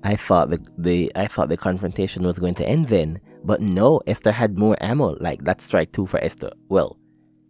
I 0.03 0.15
thought 0.15 0.51
the, 0.51 0.65
the 0.77 1.11
I 1.15 1.27
thought 1.27 1.49
the 1.49 1.57
confrontation 1.57 2.23
was 2.23 2.37
going 2.37 2.55
to 2.55 2.67
end 2.67 2.87
then, 2.87 3.19
but 3.43 3.61
no, 3.61 4.01
Esther 4.05 4.31
had 4.31 4.59
more 4.59 4.77
ammo. 4.79 5.17
Like 5.19 5.43
that's 5.43 5.65
strike 5.65 5.91
two 5.91 6.05
for 6.05 6.23
Esther. 6.23 6.51
Well, 6.69 6.98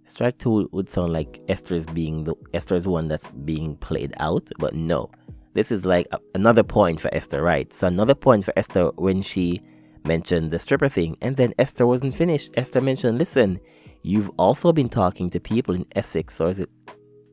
Strike 0.09 0.39
two 0.39 0.67
would 0.71 0.89
sound 0.89 1.13
like 1.13 1.39
Esther's 1.47 1.85
being 1.85 2.23
the 2.23 2.33
Esther's 2.55 2.87
one 2.87 3.07
that's 3.07 3.29
being 3.31 3.75
played 3.75 4.11
out, 4.19 4.49
but 4.57 4.73
no. 4.73 5.11
This 5.53 5.71
is 5.71 5.85
like 5.85 6.07
a, 6.11 6.19
another 6.33 6.63
point 6.63 6.99
for 6.99 7.13
Esther, 7.13 7.43
right? 7.43 7.71
So 7.71 7.87
another 7.87 8.15
point 8.15 8.43
for 8.43 8.51
Esther 8.57 8.89
when 8.95 9.21
she 9.21 9.61
mentioned 10.05 10.49
the 10.49 10.57
stripper 10.57 10.89
thing, 10.89 11.15
and 11.21 11.37
then 11.37 11.53
Esther 11.59 11.85
wasn't 11.85 12.15
finished. 12.15 12.51
Esther 12.57 12.81
mentioned, 12.81 13.19
"Listen, 13.19 13.59
you've 14.01 14.31
also 14.39 14.73
been 14.73 14.89
talking 14.89 15.29
to 15.29 15.39
people 15.39 15.75
in 15.75 15.85
Essex, 15.95 16.41
or 16.41 16.49
is 16.49 16.59
it? 16.59 16.69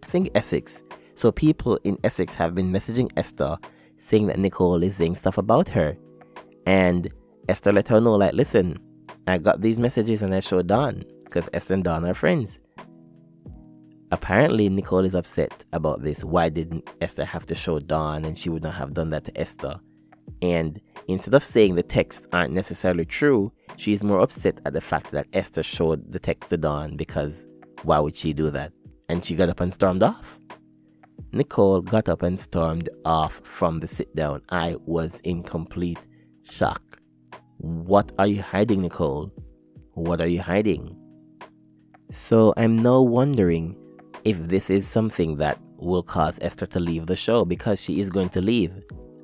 I 0.03 0.07
think 0.07 0.31
Essex. 0.35 0.83
So 1.15 1.33
people 1.33 1.79
in 1.85 1.97
Essex 2.05 2.35
have 2.35 2.55
been 2.55 2.71
messaging 2.71 3.11
Esther, 3.17 3.57
saying 3.97 4.27
that 4.27 4.39
Nicole 4.39 4.83
is 4.83 4.97
saying 4.97 5.17
stuff 5.17 5.39
about 5.39 5.71
her, 5.71 5.97
and 6.67 7.11
Esther 7.49 7.73
let 7.73 7.89
her 7.89 8.03
know, 8.03 8.17
like, 8.17 8.35
listen, 8.35 8.79
I 9.27 9.39
got 9.39 9.63
these 9.63 9.79
messages 9.79 10.21
and 10.21 10.35
I 10.35 10.41
showed 10.41 10.67
Dawn 10.67 11.05
because 11.25 11.49
Esther 11.55 11.73
and 11.75 11.83
Dawn 11.83 12.05
are 12.05 12.13
friends. 12.13 12.61
Apparently, 14.17 14.71
Nicole 14.71 15.05
is 15.05 15.15
upset 15.15 15.63
about 15.75 16.03
this. 16.03 16.25
Why 16.25 16.49
didn't 16.49 16.89
Esther 17.03 17.27
have 17.27 17.45
to 17.47 17.55
show 17.55 17.79
Dawn 17.79 18.25
and 18.25 18.37
she 18.37 18.49
would 18.49 18.63
not 18.63 18.73
have 18.73 18.95
done 18.95 19.11
that 19.11 19.25
to 19.25 19.39
Esther? 19.39 19.79
And 20.41 20.81
instead 21.07 21.35
of 21.35 21.45
saying 21.45 21.75
the 21.75 21.83
texts 21.83 22.27
aren't 22.33 22.55
necessarily 22.55 23.05
true, 23.05 23.53
she's 23.77 24.03
more 24.03 24.21
upset 24.21 24.59
at 24.65 24.73
the 24.73 24.81
fact 24.81 25.11
that 25.11 25.27
Esther 25.35 25.63
showed 25.63 26.11
the 26.11 26.19
text 26.19 26.49
to 26.49 26.57
Dawn 26.57 26.97
because 26.97 27.47
why 27.83 27.99
would 27.99 28.17
she 28.17 28.33
do 28.33 28.51
that? 28.53 28.73
And 29.11 29.23
she 29.23 29.35
got 29.35 29.51
up 29.51 29.61
and 29.61 29.71
stormed 29.71 30.03
off. 30.03 30.41
Nicole 31.33 31.83
got 31.83 32.09
up 32.09 32.23
and 32.23 32.41
stormed 32.41 32.89
off 33.05 33.43
from 33.45 33.81
the 33.81 33.87
sit 33.87 34.17
down. 34.17 34.41
I 34.49 34.77
was 34.87 35.21
in 35.25 35.43
complete 35.43 36.07
shock. 36.43 36.81
What 37.59 38.13
are 38.19 38.27
you 38.27 38.41
hiding, 38.41 38.81
Nicole? 38.81 39.31
What 39.93 40.23
are 40.23 40.27
you 40.27 40.41
hiding? 40.41 40.97
So 42.11 42.55
I'm 42.57 42.79
now 42.79 43.03
wondering 43.03 43.77
if 44.27 44.49
this 44.49 44.71
is 44.71 44.89
something 44.89 45.37
that 45.37 45.57
will 45.77 46.03
cause 46.03 46.41
Esther 46.43 46.67
to 46.67 46.81
leave 46.81 47.07
the 47.07 47.15
show 47.15 47.45
because 47.45 47.81
she 47.81 48.01
is 48.01 48.11
going 48.11 48.29
to 48.31 48.43
leave. 48.43 48.73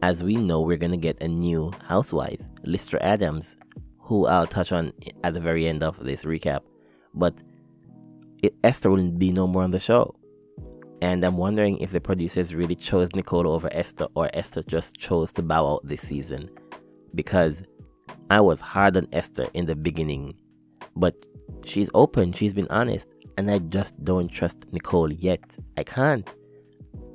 As 0.00 0.22
we 0.22 0.36
know, 0.36 0.60
we're 0.60 0.76
going 0.76 0.92
to 0.92 0.96
get 0.96 1.20
a 1.20 1.26
new 1.26 1.72
housewife, 1.88 2.38
Lystra 2.62 3.02
Adams, 3.02 3.56
who 3.98 4.26
I'll 4.26 4.46
touch 4.46 4.70
on 4.70 4.92
at 5.24 5.34
the 5.34 5.40
very 5.40 5.66
end 5.66 5.82
of 5.82 5.98
this 6.04 6.24
recap. 6.24 6.60
But 7.14 7.34
it, 8.44 8.54
Esther 8.62 8.90
will 8.90 9.10
be 9.10 9.32
no 9.32 9.48
more 9.48 9.64
on 9.64 9.72
the 9.72 9.80
show. 9.80 10.14
And 11.00 11.24
I'm 11.24 11.36
wondering 11.36 11.78
if 11.78 11.90
the 11.90 12.00
producers 12.00 12.54
really 12.54 12.76
chose 12.76 13.08
Nicole 13.12 13.48
over 13.48 13.68
Esther 13.72 14.06
or 14.14 14.30
Esther 14.34 14.62
just 14.62 14.94
chose 14.96 15.32
to 15.32 15.42
bow 15.42 15.66
out 15.66 15.80
this 15.82 16.02
season. 16.02 16.48
Because 17.16 17.64
I 18.30 18.40
was 18.40 18.60
hard 18.60 18.96
on 18.96 19.08
Esther 19.12 19.48
in 19.52 19.66
the 19.66 19.74
beginning, 19.74 20.34
but 20.94 21.16
she's 21.64 21.90
open, 21.92 22.30
she's 22.32 22.54
been 22.54 22.68
honest, 22.70 23.08
and 23.36 23.50
I 23.50 23.58
just 23.58 24.02
don't 24.04 24.28
trust 24.28 24.58
Nicole 24.72 25.12
yet. 25.12 25.56
I 25.76 25.84
can't. 25.84 26.34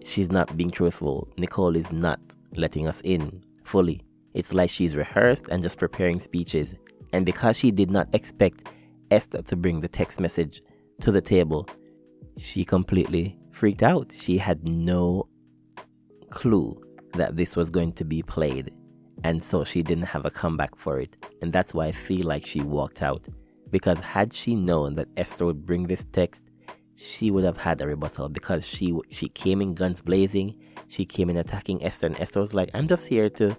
She's 0.06 0.32
not 0.32 0.56
being 0.56 0.72
truthful. 0.72 1.28
Nicole 1.38 1.76
is 1.76 1.92
not 1.92 2.20
letting 2.56 2.88
us 2.88 3.02
in 3.04 3.44
fully. 3.64 4.04
It's 4.34 4.54
like 4.54 4.70
she's 4.70 4.96
rehearsed 4.96 5.48
and 5.50 5.62
just 5.62 5.78
preparing 5.78 6.20
speeches. 6.20 6.76
And 7.14 7.26
because 7.26 7.58
she 7.58 7.72
did 7.72 7.92
not 7.92 8.14
expect 8.14 8.64
Esther 9.12 9.42
to 9.42 9.56
bring 9.56 9.80
the 9.80 9.88
text 9.88 10.20
message 10.20 10.62
to 11.02 11.12
the 11.12 11.22
table, 11.22 11.68
she 12.38 12.64
completely 12.64 13.38
freaked 13.52 13.84
out. 13.84 14.12
She 14.18 14.38
had 14.38 14.68
no 14.68 15.28
clue 16.30 16.82
that 17.14 17.36
this 17.36 17.56
was 17.56 17.70
going 17.70 17.94
to 17.94 18.06
be 18.06 18.22
played. 18.22 18.74
And 19.24 19.44
so 19.44 19.64
she 19.64 19.82
didn't 19.82 20.06
have 20.06 20.26
a 20.26 20.30
comeback 20.30 20.76
for 20.76 21.00
it. 21.00 21.18
And 21.42 21.52
that's 21.52 21.74
why 21.74 21.88
I 21.88 21.92
feel 21.92 22.28
like 22.28 22.46
she 22.46 22.62
walked 22.62 23.02
out. 23.02 23.28
Because 23.72 24.00
had 24.00 24.34
she 24.34 24.56
known 24.56 24.96
that 24.96 25.08
Esther 25.18 25.46
would 25.46 25.66
bring 25.66 25.88
this 25.88 26.06
text, 26.12 26.44
she 26.96 27.32
would 27.32 27.44
have 27.44 27.58
had 27.58 27.82
a 27.82 27.88
rebuttal 27.88 28.30
because 28.30 28.66
she 28.66 28.98
she 29.10 29.30
came 29.30 29.62
in 29.62 29.74
guns 29.74 30.02
blazing. 30.02 30.56
She 30.88 31.06
came 31.06 31.30
in 31.30 31.38
attacking 31.38 31.84
Esther, 31.84 32.08
and 32.08 32.20
Esther 32.20 32.40
was 32.40 32.54
like, 32.54 32.70
"I'm 32.74 32.88
just 32.88 33.08
here 33.08 33.30
to 33.32 33.56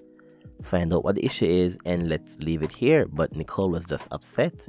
find 0.62 0.92
out 0.92 1.04
what 1.04 1.14
the 1.14 1.24
issue 1.24 1.46
is, 1.46 1.78
and 1.84 2.08
let's 2.08 2.38
leave 2.38 2.62
it 2.62 2.72
here." 2.72 3.06
But 3.06 3.36
Nicole 3.36 3.70
was 3.70 3.84
just 3.86 4.08
upset, 4.10 4.66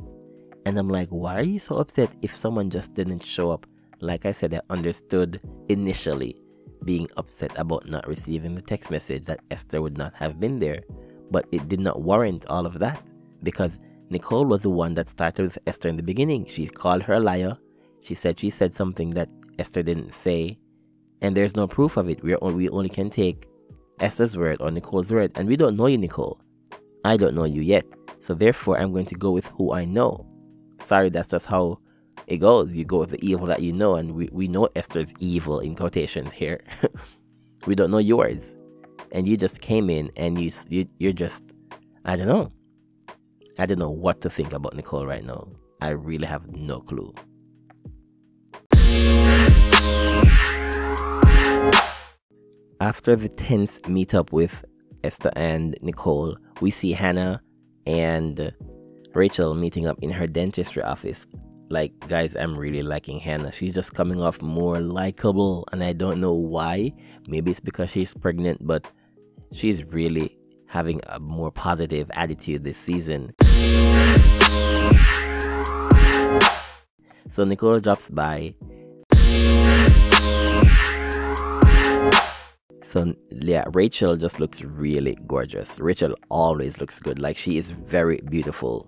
and 0.65 0.77
I'm 0.77 0.89
like, 0.89 1.09
"Why 1.09 1.35
are 1.39 1.43
you 1.43 1.57
so 1.57 1.77
upset 1.77 2.11
if 2.21 2.35
someone 2.35 2.69
just 2.69 2.93
didn't 2.93 3.25
show 3.25 3.49
up 3.49 3.65
like 4.01 4.25
I 4.25 4.31
said, 4.31 4.53
I 4.53 4.61
understood 4.69 5.41
initially 5.67 6.41
being 6.83 7.09
upset 7.17 7.51
about 7.57 7.89
not 7.89 8.07
receiving 8.07 8.55
the 8.55 8.61
text 8.61 8.89
message 8.89 9.25
that 9.25 9.41
Esther 9.51 9.81
would 9.81 9.97
not 9.97 10.13
have 10.15 10.39
been 10.39 10.59
there, 10.59 10.81
but 11.31 11.45
it 11.51 11.67
did 11.67 11.79
not 11.79 12.01
warrant 12.01 12.45
all 12.47 12.65
of 12.65 12.79
that 12.79 13.09
because 13.43 13.79
Nicole 14.09 14.45
was 14.45 14.63
the 14.63 14.69
one 14.69 14.95
that 14.95 15.07
started 15.07 15.43
with 15.43 15.59
Esther 15.67 15.87
in 15.87 15.95
the 15.95 16.03
beginning. 16.03 16.45
She 16.45 16.67
called 16.67 17.03
her 17.03 17.13
a 17.13 17.19
liar. 17.19 17.57
She 18.01 18.15
said 18.15 18.39
she 18.39 18.49
said 18.49 18.73
something 18.73 19.11
that 19.11 19.29
Esther 19.59 19.83
didn't 19.83 20.13
say, 20.13 20.57
and 21.21 21.35
there's 21.35 21.55
no 21.55 21.67
proof 21.67 21.97
of 21.97 22.09
it. 22.09 22.23
We 22.23 22.35
we 22.35 22.69
only 22.69 22.89
can 22.89 23.09
take 23.09 23.47
Esther's 23.99 24.35
word 24.35 24.61
or 24.61 24.71
Nicole's 24.71 25.11
word, 25.11 25.31
and 25.35 25.47
we 25.47 25.55
don't 25.55 25.77
know 25.77 25.85
you, 25.85 25.97
Nicole. 25.97 26.39
I 27.05 27.17
don't 27.17 27.35
know 27.35 27.43
you 27.43 27.61
yet, 27.61 27.85
so 28.19 28.33
therefore 28.33 28.79
I'm 28.79 28.91
going 28.91 29.05
to 29.05 29.15
go 29.15 29.31
with 29.31 29.45
who 29.47 29.73
I 29.73 29.85
know. 29.85 30.25
Sorry, 30.79 31.09
that's 31.09 31.29
just 31.29 31.45
how 31.45 31.79
it 32.25 32.37
goes. 32.37 32.75
You 32.75 32.85
go 32.85 32.99
with 32.99 33.11
the 33.11 33.23
evil 33.25 33.45
that 33.47 33.61
you 33.61 33.73
know, 33.73 33.95
and 33.95 34.13
we, 34.13 34.29
we 34.31 34.47
know 34.47 34.69
Esther's 34.75 35.13
evil 35.19 35.59
in 35.59 35.75
quotations 35.75 36.33
here. 36.33 36.61
we 37.67 37.75
don't 37.75 37.91
know 37.91 37.99
yours, 37.99 38.55
and 39.11 39.27
you 39.27 39.37
just 39.37 39.61
came 39.61 39.89
in 39.89 40.11
and 40.15 40.39
you, 40.41 40.51
you 40.69 40.87
you're 40.97 41.13
just 41.13 41.43
I 42.05 42.15
don't 42.15 42.27
know. 42.27 42.51
I 43.59 43.65
don't 43.65 43.77
know 43.77 43.89
what 43.89 44.21
to 44.21 44.29
think 44.29 44.53
about 44.53 44.73
Nicole 44.73 45.05
right 45.05 45.23
now. 45.23 45.49
I 45.81 45.89
really 45.89 46.25
have 46.25 46.47
no 46.47 46.79
clue. 46.79 47.13
After 52.79 53.17
the 53.17 53.27
tense 53.27 53.81
meetup 53.81 54.31
with 54.31 54.63
Esther 55.03 55.31
and 55.35 55.75
Nicole, 55.81 56.37
we 56.61 56.71
see 56.71 56.93
Hannah 56.93 57.41
and 57.85 58.55
Rachel 59.13 59.53
meeting 59.53 59.87
up 59.87 59.99
in 60.01 60.09
her 60.09 60.25
dentistry 60.25 60.81
office 60.83 61.27
like 61.71 61.91
guys 62.07 62.35
i'm 62.35 62.57
really 62.57 62.81
liking 62.81 63.19
hannah 63.19 63.51
she's 63.51 63.75
just 63.75 63.93
coming 63.93 64.19
off 64.19 64.41
more 64.41 64.79
likable 64.79 65.67
and 65.71 65.83
i 65.83 65.93
don't 65.93 66.19
know 66.19 66.33
why 66.33 66.91
maybe 67.27 67.51
it's 67.51 67.59
because 67.59 67.91
she's 67.91 68.11
pregnant 68.15 68.57
but 68.65 68.91
she's 69.53 69.83
really 69.83 70.38
having 70.69 71.01
a 71.07 71.19
more 71.19 71.51
positive 71.51 72.09
attitude 72.13 72.63
this 72.63 72.77
season. 72.77 73.33
So 77.27 77.43
nicole 77.43 77.79
drops 77.79 78.09
by. 78.09 78.53
So 82.81 83.13
yeah 83.31 83.65
rachel 83.73 84.15
just 84.15 84.39
looks 84.39 84.63
really 84.63 85.17
gorgeous. 85.27 85.79
Rachel 85.79 86.15
always 86.29 86.79
looks 86.79 86.99
good. 86.99 87.19
Like 87.19 87.35
she 87.35 87.57
is 87.57 87.71
very 87.71 88.21
beautiful. 88.29 88.87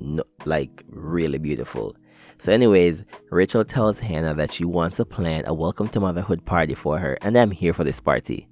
No, 0.00 0.24
like 0.44 0.84
really 0.88 1.38
beautiful. 1.38 1.94
So, 2.38 2.52
anyways, 2.52 3.04
Rachel 3.30 3.66
tells 3.66 4.00
Hannah 4.00 4.32
that 4.32 4.50
she 4.50 4.64
wants 4.64 4.96
to 4.96 5.04
plan 5.04 5.44
a 5.46 5.52
welcome 5.52 5.88
to 5.88 6.00
motherhood 6.00 6.46
party 6.46 6.72
for 6.72 6.98
her, 6.98 7.18
and 7.20 7.36
I'm 7.36 7.50
here 7.50 7.74
for 7.74 7.84
this 7.84 8.00
party. 8.00 8.48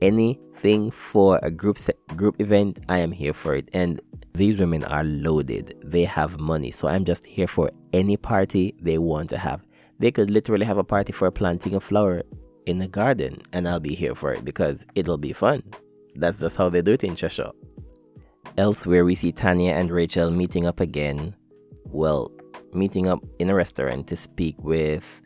Anything 0.00 0.90
for 0.90 1.40
a 1.42 1.50
group 1.50 1.78
se- 1.78 1.94
group 2.16 2.40
event, 2.40 2.80
I 2.88 2.98
am 2.98 3.12
here 3.12 3.32
for 3.32 3.54
it. 3.54 3.68
And 3.72 4.00
these 4.34 4.58
women 4.58 4.84
are 4.84 5.04
loaded; 5.04 5.74
they 5.84 6.04
have 6.04 6.38
money, 6.38 6.70
so 6.70 6.88
I'm 6.88 7.04
just 7.04 7.24
here 7.24 7.46
for 7.46 7.70
any 7.92 8.16
party 8.16 8.74
they 8.80 8.98
want 8.98 9.30
to 9.30 9.38
have. 9.38 9.66
They 9.98 10.12
could 10.12 10.30
literally 10.30 10.66
have 10.66 10.78
a 10.78 10.84
party 10.84 11.12
for 11.12 11.30
planting 11.30 11.74
a 11.74 11.80
flower 11.80 12.22
in 12.66 12.80
a 12.82 12.88
garden, 12.88 13.42
and 13.52 13.68
I'll 13.68 13.80
be 13.80 13.94
here 13.94 14.14
for 14.14 14.32
it 14.32 14.44
because 14.44 14.86
it'll 14.94 15.18
be 15.18 15.32
fun. 15.32 15.62
That's 16.14 16.38
just 16.38 16.56
how 16.56 16.68
they 16.68 16.82
do 16.82 16.92
it 16.92 17.04
in 17.04 17.16
Cheshire. 17.16 17.50
Elsewhere, 18.56 19.04
we 19.04 19.14
see 19.14 19.32
Tanya 19.32 19.72
and 19.72 19.90
Rachel 19.90 20.30
meeting 20.30 20.66
up 20.66 20.80
again. 20.80 21.34
Well, 21.84 22.30
meeting 22.72 23.06
up 23.06 23.20
in 23.38 23.50
a 23.50 23.54
restaurant 23.54 24.06
to 24.08 24.16
speak 24.16 24.56
with 24.58 25.20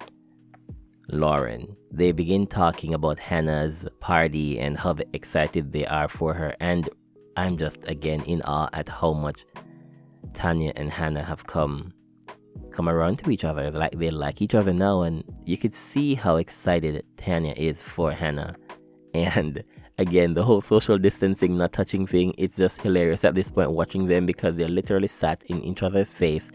Lauren. 1.12 1.74
They 1.90 2.10
begin 2.10 2.46
talking 2.46 2.94
about 2.94 3.18
Hannah's 3.18 3.86
party 4.00 4.58
and 4.58 4.78
how 4.78 4.96
excited 5.12 5.72
they 5.72 5.86
are 5.86 6.08
for 6.08 6.32
her. 6.32 6.56
And 6.58 6.88
I'm 7.36 7.58
just 7.58 7.78
again 7.86 8.22
in 8.22 8.40
awe 8.42 8.70
at 8.72 8.88
how 8.88 9.12
much 9.12 9.44
Tanya 10.32 10.72
and 10.74 10.90
Hannah 10.90 11.22
have 11.22 11.46
come 11.46 11.92
come 12.70 12.88
around 12.88 13.18
to 13.18 13.30
each 13.30 13.44
other. 13.44 13.70
Like 13.70 13.92
they 13.98 14.10
like 14.10 14.40
each 14.40 14.54
other 14.54 14.72
now 14.72 15.02
and 15.02 15.22
you 15.44 15.58
could 15.58 15.74
see 15.74 16.14
how 16.14 16.36
excited 16.36 17.04
Tanya 17.18 17.52
is 17.58 17.82
for 17.82 18.10
Hannah. 18.12 18.56
And 19.12 19.62
again, 19.98 20.32
the 20.32 20.42
whole 20.42 20.62
social 20.62 20.96
distancing, 20.96 21.58
not 21.58 21.74
touching 21.74 22.06
thing, 22.06 22.32
it's 22.38 22.56
just 22.56 22.80
hilarious 22.80 23.22
at 23.24 23.34
this 23.34 23.50
point 23.50 23.72
watching 23.72 24.06
them 24.06 24.24
because 24.24 24.56
they're 24.56 24.68
literally 24.68 25.08
sat 25.08 25.42
in 25.44 25.62
each 25.62 25.82
other's 25.82 26.10
face 26.10 26.50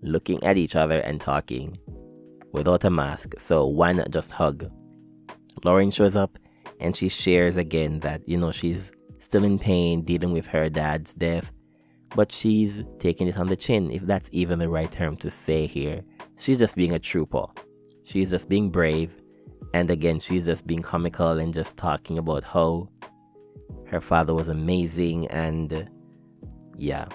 looking 0.00 0.42
at 0.44 0.56
each 0.56 0.76
other 0.76 1.00
and 1.00 1.20
talking 1.20 1.76
without 2.52 2.84
a 2.84 2.90
mask, 2.90 3.34
so 3.38 3.66
why 3.66 3.92
not 3.92 4.10
just 4.10 4.30
hug? 4.32 4.70
Lauren 5.64 5.90
shows 5.90 6.16
up 6.16 6.38
and 6.80 6.96
she 6.96 7.08
shares 7.08 7.56
again 7.56 8.00
that, 8.00 8.26
you 8.28 8.36
know, 8.36 8.52
she's 8.52 8.92
still 9.18 9.44
in 9.44 9.58
pain 9.58 10.02
dealing 10.02 10.32
with 10.32 10.46
her 10.46 10.68
dad's 10.68 11.12
death, 11.14 11.52
but 12.14 12.32
she's 12.32 12.82
taking 12.98 13.28
it 13.28 13.36
on 13.36 13.48
the 13.48 13.56
chin, 13.56 13.90
if 13.90 14.02
that's 14.02 14.28
even 14.32 14.58
the 14.58 14.68
right 14.68 14.90
term 14.90 15.16
to 15.16 15.30
say 15.30 15.66
here. 15.66 16.02
She's 16.38 16.58
just 16.58 16.76
being 16.76 16.92
a 16.92 16.98
trooper. 16.98 17.46
She's 18.04 18.30
just 18.30 18.48
being 18.48 18.70
brave. 18.70 19.10
And 19.74 19.90
again, 19.90 20.20
she's 20.20 20.46
just 20.46 20.66
being 20.66 20.82
comical 20.82 21.38
and 21.38 21.52
just 21.52 21.76
talking 21.76 22.18
about 22.18 22.44
how 22.44 22.88
her 23.86 24.00
father 24.00 24.34
was 24.34 24.48
amazing 24.48 25.26
and 25.28 25.90
yeah. 26.76 27.06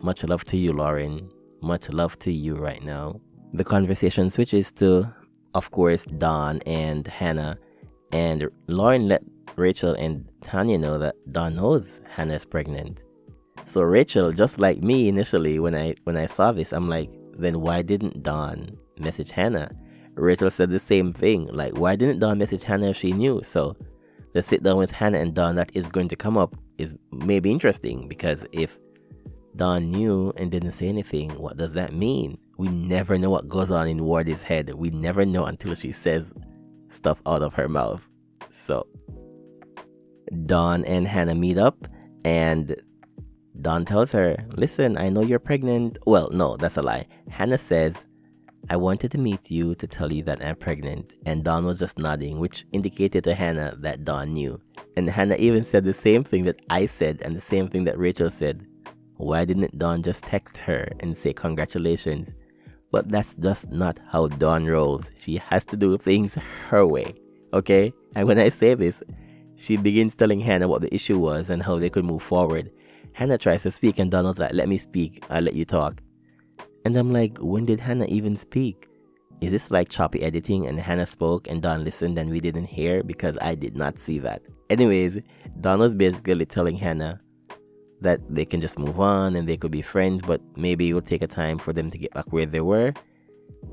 Much 0.00 0.24
love 0.24 0.44
to 0.44 0.56
you, 0.56 0.72
Lauren. 0.72 1.30
Much 1.62 1.88
love 1.90 2.18
to 2.20 2.32
you 2.32 2.56
right 2.56 2.82
now. 2.82 3.20
The 3.54 3.62
conversation 3.62 4.30
switches 4.30 4.72
to, 4.82 5.14
of 5.54 5.70
course, 5.70 6.04
Dawn 6.06 6.60
and 6.66 7.06
Hannah, 7.06 7.56
and 8.10 8.50
Lauren 8.66 9.06
let 9.06 9.22
Rachel 9.54 9.94
and 9.94 10.28
Tanya 10.42 10.76
know 10.76 10.98
that 10.98 11.14
Dawn 11.30 11.54
knows 11.54 12.00
Hannah 12.10 12.34
is 12.34 12.44
pregnant. 12.44 13.02
So 13.64 13.82
Rachel, 13.82 14.32
just 14.32 14.58
like 14.58 14.82
me 14.82 15.06
initially 15.08 15.60
when 15.60 15.76
I 15.76 15.94
when 16.02 16.16
I 16.16 16.26
saw 16.26 16.50
this, 16.50 16.72
I'm 16.72 16.88
like, 16.88 17.08
then 17.38 17.60
why 17.60 17.82
didn't 17.82 18.24
Dawn 18.24 18.76
message 18.98 19.30
Hannah? 19.30 19.70
Rachel 20.16 20.50
said 20.50 20.70
the 20.70 20.80
same 20.80 21.12
thing. 21.12 21.46
Like, 21.46 21.78
why 21.78 21.94
didn't 21.94 22.18
Dawn 22.18 22.38
message 22.38 22.64
Hannah 22.64 22.88
if 22.88 22.96
she 22.96 23.12
knew? 23.12 23.40
So 23.44 23.76
the 24.32 24.42
sit 24.42 24.64
down 24.64 24.78
with 24.78 24.90
Hannah 24.90 25.18
and 25.18 25.32
Dawn 25.32 25.54
that 25.54 25.70
is 25.74 25.86
going 25.86 26.08
to 26.08 26.16
come 26.16 26.36
up 26.36 26.56
is 26.78 26.96
maybe 27.12 27.52
interesting 27.52 28.08
because 28.08 28.44
if 28.50 28.80
Dawn 29.54 29.92
knew 29.92 30.32
and 30.36 30.50
didn't 30.50 30.72
say 30.72 30.88
anything, 30.88 31.30
what 31.38 31.56
does 31.56 31.72
that 31.74 31.94
mean? 31.94 32.36
We 32.56 32.68
never 32.68 33.18
know 33.18 33.30
what 33.30 33.48
goes 33.48 33.70
on 33.70 33.88
in 33.88 34.04
Wardy's 34.04 34.42
head. 34.42 34.70
We 34.74 34.90
never 34.90 35.24
know 35.24 35.44
until 35.44 35.74
she 35.74 35.92
says 35.92 36.32
stuff 36.88 37.20
out 37.26 37.42
of 37.42 37.54
her 37.54 37.68
mouth. 37.68 38.06
So 38.50 38.86
Dawn 40.46 40.84
and 40.84 41.06
Hannah 41.06 41.34
meet 41.34 41.58
up 41.58 41.86
and 42.24 42.76
Dawn 43.60 43.84
tells 43.84 44.12
her, 44.12 44.36
Listen, 44.56 44.96
I 44.96 45.08
know 45.08 45.22
you're 45.22 45.38
pregnant. 45.38 45.98
Well, 46.06 46.30
no, 46.30 46.56
that's 46.56 46.76
a 46.76 46.82
lie. 46.82 47.04
Hannah 47.28 47.58
says, 47.58 48.06
I 48.70 48.76
wanted 48.76 49.10
to 49.10 49.18
meet 49.18 49.50
you 49.50 49.74
to 49.74 49.86
tell 49.86 50.10
you 50.10 50.22
that 50.22 50.44
I'm 50.44 50.56
pregnant. 50.56 51.14
And 51.26 51.44
Dawn 51.44 51.66
was 51.66 51.78
just 51.78 51.98
nodding, 51.98 52.38
which 52.38 52.64
indicated 52.72 53.24
to 53.24 53.34
Hannah 53.34 53.76
that 53.80 54.04
Dawn 54.04 54.32
knew. 54.32 54.60
And 54.96 55.08
Hannah 55.08 55.36
even 55.36 55.64
said 55.64 55.84
the 55.84 55.92
same 55.92 56.24
thing 56.24 56.44
that 56.44 56.60
I 56.70 56.86
said 56.86 57.20
and 57.22 57.36
the 57.36 57.40
same 57.40 57.68
thing 57.68 57.84
that 57.84 57.98
Rachel 57.98 58.30
said. 58.30 58.66
Why 59.16 59.44
didn't 59.44 59.78
Dawn 59.78 60.02
just 60.02 60.24
text 60.24 60.56
her 60.56 60.88
and 61.00 61.16
say 61.16 61.32
congratulations? 61.32 62.32
But 62.94 63.08
that's 63.08 63.34
just 63.34 63.72
not 63.72 63.98
how 64.12 64.28
Dawn 64.28 64.66
rolls. 64.66 65.10
She 65.18 65.38
has 65.38 65.64
to 65.64 65.76
do 65.76 65.98
things 65.98 66.38
her 66.68 66.86
way. 66.86 67.14
Okay? 67.52 67.92
And 68.14 68.28
when 68.28 68.38
I 68.38 68.50
say 68.50 68.74
this, 68.74 69.02
she 69.56 69.76
begins 69.76 70.14
telling 70.14 70.38
Hannah 70.38 70.68
what 70.68 70.80
the 70.80 70.94
issue 70.94 71.18
was 71.18 71.50
and 71.50 71.60
how 71.60 71.80
they 71.80 71.90
could 71.90 72.04
move 72.04 72.22
forward. 72.22 72.70
Hannah 73.12 73.36
tries 73.36 73.64
to 73.64 73.72
speak, 73.72 73.98
and 73.98 74.12
Donald's 74.12 74.38
like, 74.38 74.52
Let 74.52 74.68
me 74.68 74.78
speak, 74.78 75.24
I'll 75.28 75.42
let 75.42 75.54
you 75.54 75.64
talk. 75.64 76.02
And 76.84 76.96
I'm 76.96 77.12
like, 77.12 77.36
When 77.38 77.66
did 77.66 77.80
Hannah 77.80 78.06
even 78.06 78.36
speak? 78.36 78.86
Is 79.40 79.50
this 79.50 79.72
like 79.72 79.88
choppy 79.88 80.22
editing 80.22 80.68
and 80.68 80.78
Hannah 80.78 81.06
spoke 81.06 81.48
and 81.48 81.60
Dawn 81.60 81.82
listened 81.82 82.16
and 82.16 82.30
we 82.30 82.38
didn't 82.38 82.66
hear? 82.66 83.02
Because 83.02 83.36
I 83.40 83.56
did 83.56 83.76
not 83.76 83.98
see 83.98 84.20
that. 84.20 84.40
Anyways, 84.70 85.18
Dawn 85.60 85.80
was 85.80 85.96
basically 85.96 86.46
telling 86.46 86.76
Hannah 86.76 87.20
that 88.00 88.20
they 88.28 88.44
can 88.44 88.60
just 88.60 88.78
move 88.78 89.00
on 89.00 89.36
and 89.36 89.48
they 89.48 89.56
could 89.56 89.70
be 89.70 89.82
friends, 89.82 90.22
but 90.22 90.40
maybe 90.56 90.90
it 90.90 90.94
would 90.94 91.06
take 91.06 91.22
a 91.22 91.26
time 91.26 91.58
for 91.58 91.72
them 91.72 91.90
to 91.90 91.98
get 91.98 92.12
back 92.12 92.26
where 92.32 92.46
they 92.46 92.60
were. 92.60 92.92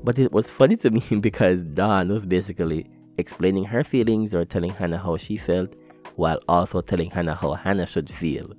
But 0.02 0.18
it 0.18 0.32
was 0.32 0.50
funny 0.50 0.76
to 0.76 0.90
me 0.90 1.02
because 1.20 1.62
Dawn 1.62 2.08
was 2.08 2.26
basically 2.26 2.86
explaining 3.18 3.64
her 3.64 3.84
feelings 3.84 4.34
or 4.34 4.44
telling 4.44 4.72
Hannah 4.72 4.98
how 4.98 5.16
she 5.16 5.36
felt 5.36 5.74
while 6.16 6.40
also 6.48 6.80
telling 6.80 7.10
Hannah 7.10 7.34
how 7.34 7.54
Hannah 7.54 7.86
should 7.86 8.10
feel. 8.10 8.52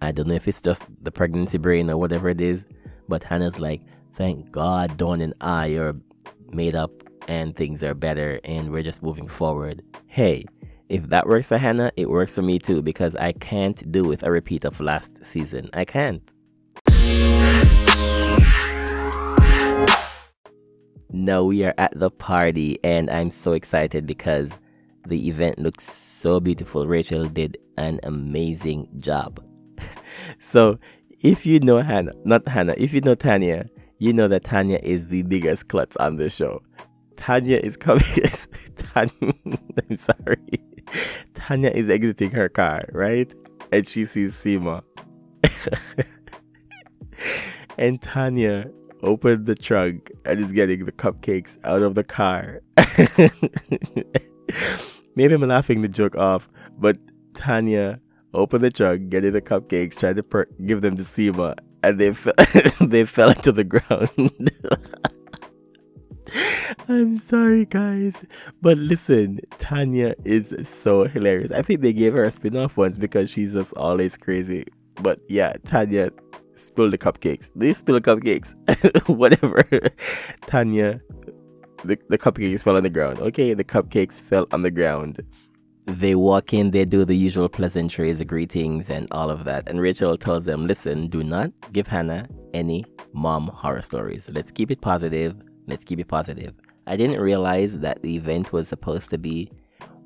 I 0.00 0.12
don't 0.12 0.28
know 0.28 0.34
if 0.34 0.46
it's 0.46 0.62
just 0.62 0.82
the 1.02 1.10
pregnancy 1.10 1.58
brain 1.58 1.90
or 1.90 1.96
whatever 1.96 2.28
it 2.28 2.40
is, 2.40 2.66
but 3.08 3.24
Hannah's 3.24 3.58
like, 3.58 3.82
thank 4.14 4.50
God 4.50 4.96
Dawn 4.96 5.20
and 5.20 5.34
I 5.40 5.70
are 5.70 5.96
made 6.50 6.74
up 6.74 6.90
and 7.26 7.54
things 7.54 7.82
are 7.82 7.94
better 7.94 8.40
and 8.44 8.70
we're 8.70 8.82
just 8.82 9.02
moving 9.02 9.28
forward. 9.28 9.82
Hey, 10.06 10.44
if 10.88 11.08
that 11.08 11.26
works 11.26 11.48
for 11.48 11.58
Hannah, 11.58 11.92
it 11.96 12.08
works 12.08 12.34
for 12.34 12.42
me 12.42 12.58
too 12.58 12.82
because 12.82 13.14
I 13.16 13.32
can't 13.32 13.90
do 13.92 14.04
with 14.04 14.22
a 14.22 14.30
repeat 14.30 14.64
of 14.64 14.80
last 14.80 15.24
season. 15.24 15.68
I 15.72 15.84
can't. 15.84 16.22
Now 21.10 21.42
we 21.42 21.64
are 21.64 21.74
at 21.78 21.92
the 21.94 22.10
party 22.10 22.78
and 22.82 23.10
I'm 23.10 23.30
so 23.30 23.52
excited 23.52 24.06
because 24.06 24.58
the 25.06 25.28
event 25.28 25.58
looks 25.58 25.84
so 25.84 26.40
beautiful. 26.40 26.86
Rachel 26.86 27.28
did 27.28 27.58
an 27.76 28.00
amazing 28.02 28.88
job. 28.98 29.44
so, 30.38 30.76
if 31.20 31.46
you 31.46 31.60
know 31.60 31.78
Hannah, 31.78 32.12
not 32.24 32.46
Hannah, 32.46 32.74
if 32.76 32.92
you 32.92 33.00
know 33.00 33.14
Tanya, 33.14 33.66
you 33.98 34.12
know 34.12 34.28
that 34.28 34.44
Tanya 34.44 34.78
is 34.82 35.08
the 35.08 35.22
biggest 35.22 35.68
klutz 35.68 35.96
on 35.96 36.16
the 36.16 36.28
show. 36.28 36.60
Tanya 37.18 37.58
is 37.58 37.76
coming. 37.76 38.02
Tanya, 38.76 39.12
I'm 39.90 39.96
sorry. 39.96 40.62
Tanya 41.34 41.70
is 41.70 41.90
exiting 41.90 42.30
her 42.30 42.48
car, 42.48 42.84
right? 42.92 43.32
And 43.70 43.86
she 43.86 44.04
sees 44.06 44.34
Seema. 44.34 44.82
and 47.78 48.00
Tanya 48.00 48.70
opened 49.02 49.46
the 49.46 49.54
trunk 49.54 50.10
and 50.24 50.40
is 50.40 50.52
getting 50.52 50.86
the 50.86 50.92
cupcakes 50.92 51.58
out 51.64 51.82
of 51.82 51.94
the 51.94 52.04
car. 52.04 52.62
Maybe 55.14 55.34
I'm 55.34 55.42
laughing 55.42 55.82
the 55.82 55.88
joke 55.88 56.16
off, 56.16 56.48
but 56.78 56.96
Tanya 57.34 58.00
opened 58.32 58.64
the 58.64 58.70
trunk, 58.70 59.10
getting 59.10 59.32
the 59.32 59.42
cupcakes, 59.42 59.98
tried 59.98 60.16
to 60.16 60.22
per- 60.22 60.46
give 60.64 60.80
them 60.80 60.96
to 60.96 61.02
Seema, 61.02 61.56
and 61.82 61.98
they 61.98 62.12
fell 62.12 62.34
they 62.80 63.04
fell 63.04 63.30
into 63.30 63.52
the 63.52 63.64
ground. 63.64 64.50
I'm 66.88 67.16
sorry, 67.16 67.64
guys, 67.64 68.24
but 68.60 68.78
listen, 68.78 69.40
Tanya 69.58 70.14
is 70.24 70.54
so 70.68 71.04
hilarious. 71.04 71.50
I 71.52 71.62
think 71.62 71.80
they 71.80 71.92
gave 71.92 72.12
her 72.14 72.24
a 72.24 72.30
spin-off 72.30 72.76
once 72.76 72.98
because 72.98 73.30
she's 73.30 73.54
just 73.54 73.72
always 73.74 74.16
crazy. 74.16 74.64
But 75.02 75.20
yeah, 75.28 75.54
Tanya 75.64 76.10
spilled 76.54 76.92
the 76.92 76.98
cupcakes. 76.98 77.50
They 77.54 77.72
spill 77.72 78.00
the 78.00 78.00
cupcakes, 78.00 78.54
whatever. 79.08 79.62
Tanya, 80.46 81.00
the 81.84 81.98
the 82.08 82.18
cupcakes 82.18 82.62
fell 82.62 82.76
on 82.76 82.82
the 82.82 82.90
ground. 82.90 83.20
Okay, 83.20 83.54
the 83.54 83.64
cupcakes 83.64 84.20
fell 84.20 84.46
on 84.52 84.62
the 84.62 84.70
ground 84.70 85.20
they 85.88 86.14
walk 86.14 86.52
in, 86.52 86.70
they 86.70 86.84
do 86.84 87.04
the 87.04 87.16
usual 87.16 87.48
pleasantries, 87.48 88.18
the 88.18 88.24
greetings, 88.24 88.90
and 88.90 89.08
all 89.10 89.30
of 89.30 89.44
that. 89.44 89.66
And 89.68 89.80
Rachel 89.80 90.18
tells 90.18 90.44
them, 90.44 90.66
listen, 90.66 91.08
do 91.08 91.22
not 91.24 91.50
give 91.72 91.86
Hannah 91.88 92.28
any 92.52 92.84
mom 93.14 93.48
horror 93.48 93.80
stories. 93.80 94.28
Let's 94.30 94.50
keep 94.50 94.70
it 94.70 94.82
positive. 94.82 95.34
Let's 95.68 95.84
keep 95.84 96.00
it 96.00 96.08
positive. 96.08 96.54
I 96.86 96.96
didn't 96.96 97.20
realize 97.20 97.78
that 97.80 98.00
the 98.02 98.16
event 98.16 98.52
was 98.54 98.68
supposed 98.68 99.10
to 99.10 99.18
be 99.18 99.50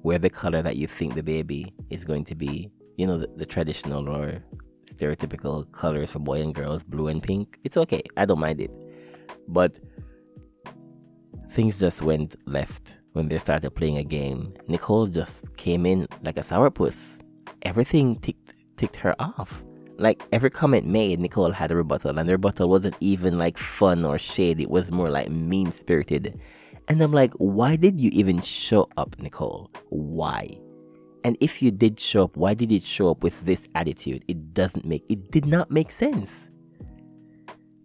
where 0.02 0.18
the 0.18 0.28
color 0.28 0.60
that 0.60 0.76
you 0.76 0.88
think 0.88 1.14
the 1.14 1.22
baby 1.22 1.72
is 1.88 2.04
going 2.04 2.24
to 2.24 2.34
be, 2.34 2.68
you 2.96 3.06
know, 3.06 3.18
the, 3.18 3.28
the 3.36 3.46
traditional 3.46 4.08
or 4.08 4.42
stereotypical 4.86 5.70
colors 5.70 6.10
for 6.10 6.18
boy 6.18 6.42
and 6.42 6.52
girls, 6.52 6.82
blue 6.82 7.06
and 7.06 7.22
pink. 7.22 7.60
It's 7.62 7.76
okay. 7.76 8.02
I 8.16 8.24
don't 8.24 8.40
mind 8.40 8.60
it. 8.60 8.76
But 9.46 9.78
things 11.52 11.78
just 11.78 12.02
went 12.02 12.34
left 12.46 12.98
when 13.12 13.28
they 13.28 13.38
started 13.38 13.70
playing 13.70 13.98
a 13.98 14.04
game. 14.04 14.54
Nicole 14.66 15.06
just 15.06 15.56
came 15.56 15.86
in 15.86 16.08
like 16.24 16.36
a 16.36 16.40
sourpuss. 16.40 17.20
Everything 17.62 18.16
ticked 18.16 18.54
ticked 18.76 18.96
her 18.96 19.14
off. 19.20 19.62
Like 20.02 20.20
every 20.32 20.50
comment 20.50 20.84
made, 20.84 21.20
Nicole 21.20 21.52
had 21.52 21.70
a 21.70 21.76
rebuttal, 21.76 22.18
and 22.18 22.28
the 22.28 22.32
rebuttal 22.32 22.68
wasn't 22.68 22.96
even 22.98 23.38
like 23.38 23.56
fun 23.56 24.04
or 24.04 24.18
shady. 24.18 24.64
It 24.64 24.70
was 24.70 24.90
more 24.90 25.08
like 25.08 25.30
mean 25.30 25.70
spirited. 25.70 26.40
And 26.88 27.00
I'm 27.00 27.12
like, 27.12 27.32
why 27.34 27.76
did 27.76 28.00
you 28.00 28.10
even 28.12 28.40
show 28.40 28.88
up, 28.96 29.14
Nicole? 29.20 29.70
Why? 29.90 30.58
And 31.22 31.36
if 31.40 31.62
you 31.62 31.70
did 31.70 32.00
show 32.00 32.24
up, 32.24 32.36
why 32.36 32.52
did 32.52 32.72
it 32.72 32.82
show 32.82 33.12
up 33.12 33.22
with 33.22 33.46
this 33.46 33.68
attitude? 33.76 34.24
It 34.26 34.52
doesn't 34.52 34.84
make 34.84 35.08
it 35.08 35.30
did 35.30 35.46
not 35.46 35.70
make 35.70 35.92
sense. 35.92 36.50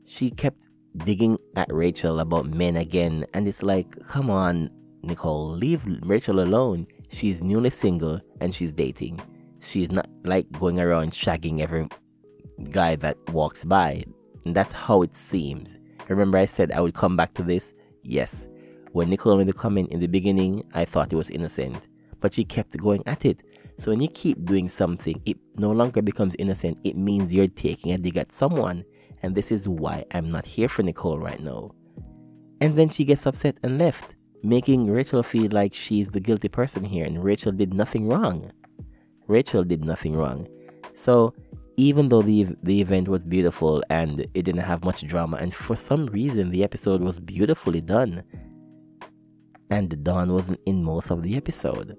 She 0.03 0.31
kept 0.31 0.69
digging 1.05 1.37
at 1.55 1.71
Rachel 1.71 2.19
about 2.19 2.47
men 2.47 2.77
again, 2.77 3.27
and 3.35 3.47
it's 3.47 3.61
like, 3.61 3.95
come 4.07 4.31
on, 4.31 4.71
Nicole, 5.03 5.51
leave 5.51 5.83
Rachel 6.01 6.39
alone. 6.39 6.87
She's 7.09 7.43
newly 7.43 7.69
single 7.69 8.19
and 8.41 8.55
she's 8.55 8.73
dating. 8.73 9.21
She's 9.59 9.91
not 9.91 10.09
like 10.23 10.51
going 10.53 10.79
around 10.79 11.11
shagging 11.11 11.61
every 11.61 11.87
guy 12.71 12.95
that 12.97 13.17
walks 13.31 13.63
by. 13.63 14.03
And 14.45 14.55
that's 14.55 14.71
how 14.71 15.01
it 15.01 15.15
seems. 15.15 15.77
Remember, 16.07 16.37
I 16.37 16.45
said 16.45 16.71
I 16.71 16.81
would 16.81 16.93
come 16.93 17.17
back 17.17 17.33
to 17.35 17.43
this? 17.43 17.73
Yes. 18.03 18.47
When 18.91 19.09
Nicole 19.09 19.37
made 19.37 19.47
the 19.47 19.53
comment 19.53 19.91
in 19.91 19.99
the 19.99 20.07
beginning, 20.07 20.63
I 20.73 20.85
thought 20.85 21.11
it 21.11 21.17
was 21.17 21.29
innocent. 21.29 21.87
But 22.19 22.33
she 22.33 22.43
kept 22.43 22.77
going 22.77 23.03
at 23.05 23.25
it. 23.25 23.43
So 23.77 23.91
when 23.91 24.01
you 24.01 24.07
keep 24.07 24.43
doing 24.45 24.69
something, 24.69 25.21
it 25.25 25.37
no 25.57 25.71
longer 25.71 26.01
becomes 26.01 26.35
innocent. 26.39 26.79
It 26.83 26.95
means 26.95 27.33
you're 27.33 27.47
taking 27.47 27.91
a 27.91 27.97
dig 27.97 28.17
at 28.17 28.31
someone. 28.31 28.85
And 29.21 29.35
this 29.35 29.51
is 29.51 29.67
why 29.67 30.05
I'm 30.13 30.31
not 30.31 30.45
here 30.45 30.69
for 30.69 30.83
Nicole 30.83 31.19
right 31.19 31.41
now. 31.41 31.71
And 32.61 32.77
then 32.77 32.89
she 32.89 33.05
gets 33.05 33.25
upset 33.27 33.57
and 33.61 33.77
left 33.77 34.15
making 34.43 34.89
Rachel 34.89 35.23
feel 35.23 35.51
like 35.51 35.73
she's 35.73 36.07
the 36.09 36.19
guilty 36.19 36.47
person 36.47 36.83
here, 36.83 37.05
and 37.05 37.23
Rachel 37.23 37.51
did 37.51 37.73
nothing 37.73 38.07
wrong. 38.07 38.51
Rachel 39.27 39.63
did 39.63 39.83
nothing 39.83 40.15
wrong. 40.15 40.47
So, 40.93 41.33
even 41.77 42.09
though 42.09 42.21
the 42.21 42.47
the 42.63 42.81
event 42.81 43.07
was 43.07 43.25
beautiful 43.25 43.83
and 43.89 44.21
it 44.33 44.43
didn't 44.43 44.57
have 44.57 44.83
much 44.83 45.07
drama, 45.07 45.37
and 45.37 45.53
for 45.53 45.75
some 45.75 46.07
reason 46.07 46.49
the 46.49 46.63
episode 46.63 47.01
was 47.01 47.19
beautifully 47.19 47.81
done, 47.81 48.23
and 49.69 50.03
Dawn 50.03 50.33
wasn't 50.33 50.59
in 50.65 50.83
most 50.83 51.11
of 51.11 51.23
the 51.23 51.35
episode. 51.35 51.97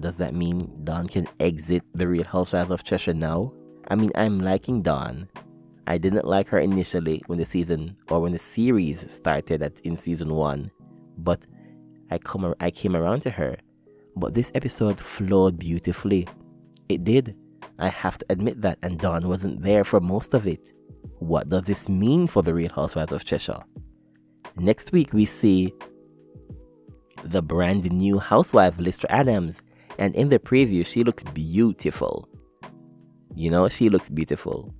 Does 0.00 0.16
that 0.18 0.34
mean 0.34 0.70
Dawn 0.84 1.08
can 1.08 1.26
exit 1.40 1.82
the 1.94 2.06
Real 2.06 2.24
Housewives 2.24 2.70
of 2.70 2.84
Cheshire 2.84 3.14
now? 3.14 3.52
I 3.88 3.94
mean, 3.94 4.10
I'm 4.14 4.40
liking 4.40 4.82
Dawn. 4.82 5.28
I 5.86 5.96
didn't 5.96 6.26
like 6.26 6.48
her 6.48 6.58
initially 6.58 7.22
when 7.28 7.38
the 7.38 7.44
season 7.44 7.96
or 8.10 8.20
when 8.20 8.32
the 8.32 8.38
series 8.38 9.10
started 9.10 9.62
at 9.62 9.80
in 9.80 9.96
season 9.96 10.34
one 10.34 10.70
but 11.18 11.46
I 12.10 12.18
come 12.18 12.54
I 12.60 12.70
came 12.70 12.96
around 12.96 13.20
to 13.22 13.30
her. 13.30 13.56
But 14.16 14.34
this 14.34 14.50
episode 14.54 15.00
flowed 15.00 15.58
beautifully. 15.58 16.26
It 16.88 17.04
did. 17.04 17.36
I 17.78 17.88
have 17.88 18.18
to 18.18 18.26
admit 18.30 18.62
that, 18.62 18.78
and 18.82 18.98
Dawn 18.98 19.28
wasn't 19.28 19.62
there 19.62 19.84
for 19.84 20.00
most 20.00 20.34
of 20.34 20.46
it. 20.46 20.72
What 21.18 21.48
does 21.48 21.64
this 21.64 21.88
mean 21.88 22.26
for 22.26 22.42
the 22.42 22.54
Real 22.54 22.72
Housewives 22.72 23.12
of 23.12 23.24
Cheshire? 23.24 23.62
Next 24.56 24.92
week, 24.92 25.12
we 25.12 25.26
see 25.26 25.74
the 27.24 27.42
brand 27.42 27.90
new 27.90 28.18
housewife, 28.18 28.78
Lystra 28.78 29.10
Adams, 29.10 29.60
and 29.98 30.14
in 30.14 30.28
the 30.28 30.38
preview, 30.38 30.84
she 30.84 31.04
looks 31.04 31.22
beautiful. 31.22 32.28
You 33.34 33.50
know, 33.50 33.68
she 33.68 33.88
looks 33.88 34.08
beautiful. 34.08 34.74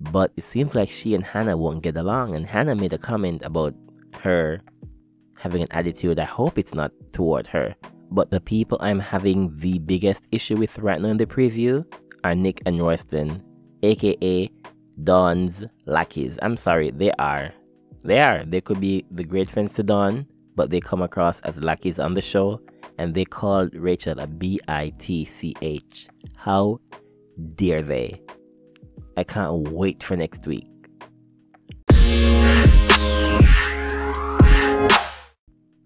But 0.00 0.32
it 0.36 0.44
seems 0.44 0.74
like 0.74 0.90
she 0.90 1.14
and 1.14 1.24
Hannah 1.24 1.56
won't 1.56 1.82
get 1.82 1.96
along. 1.96 2.34
And 2.34 2.46
Hannah 2.46 2.74
made 2.74 2.92
a 2.92 2.98
comment 2.98 3.42
about 3.42 3.74
her 4.20 4.60
having 5.38 5.62
an 5.62 5.68
attitude. 5.70 6.18
I 6.18 6.24
hope 6.24 6.58
it's 6.58 6.74
not 6.74 6.92
toward 7.12 7.46
her. 7.48 7.74
But 8.10 8.30
the 8.30 8.40
people 8.40 8.78
I'm 8.80 9.00
having 9.00 9.56
the 9.56 9.78
biggest 9.78 10.26
issue 10.30 10.56
with 10.56 10.78
right 10.78 11.00
now 11.00 11.08
in 11.08 11.16
the 11.16 11.26
preview 11.26 11.84
are 12.24 12.34
Nick 12.34 12.62
and 12.66 12.80
Royston, 12.80 13.42
aka 13.82 14.50
Dawn's 15.02 15.64
lackeys. 15.84 16.38
I'm 16.42 16.56
sorry, 16.56 16.90
they 16.90 17.10
are. 17.12 17.52
They 18.02 18.20
are. 18.20 18.44
They 18.44 18.60
could 18.60 18.80
be 18.80 19.04
the 19.10 19.24
great 19.24 19.50
friends 19.50 19.74
to 19.74 19.82
Dawn, 19.82 20.26
but 20.54 20.70
they 20.70 20.80
come 20.80 21.02
across 21.02 21.40
as 21.40 21.60
lackeys 21.60 21.98
on 21.98 22.14
the 22.14 22.22
show, 22.22 22.60
and 22.98 23.14
they 23.14 23.24
called 23.24 23.74
Rachel 23.74 24.18
a 24.18 24.26
B 24.26 24.60
I 24.68 24.92
T 24.98 25.24
C 25.24 25.54
H. 25.60 26.08
How 26.36 26.80
dare 27.54 27.82
they? 27.82 28.20
I 29.16 29.24
can't 29.24 29.70
wait 29.70 30.02
for 30.02 30.16
next 30.16 30.46
week. 30.46 30.68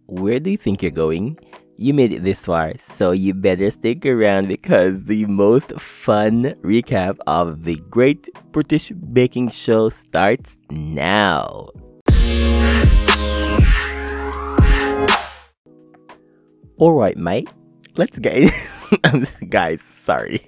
Where 0.07 0.40
do 0.40 0.51
you 0.51 0.57
think 0.57 0.83
you're 0.83 0.90
going? 0.90 1.38
You 1.83 1.95
made 1.95 2.12
it 2.12 2.25
this 2.25 2.45
far, 2.45 2.75
so 2.77 3.12
you 3.12 3.33
better 3.33 3.71
stick 3.71 4.05
around 4.05 4.49
because 4.49 5.05
the 5.05 5.25
most 5.25 5.73
fun 5.81 6.53
recap 6.61 7.16
of 7.27 7.64
the 7.64 7.77
Great 7.88 8.29
British 8.53 8.90
Baking 8.90 9.49
Show 9.49 9.88
starts 9.88 10.59
now. 10.69 11.71
Alright, 16.79 17.16
mate, 17.16 17.49
let's 17.97 18.19
get. 18.19 18.53
Guys, 19.49 19.81
sorry. 19.81 20.47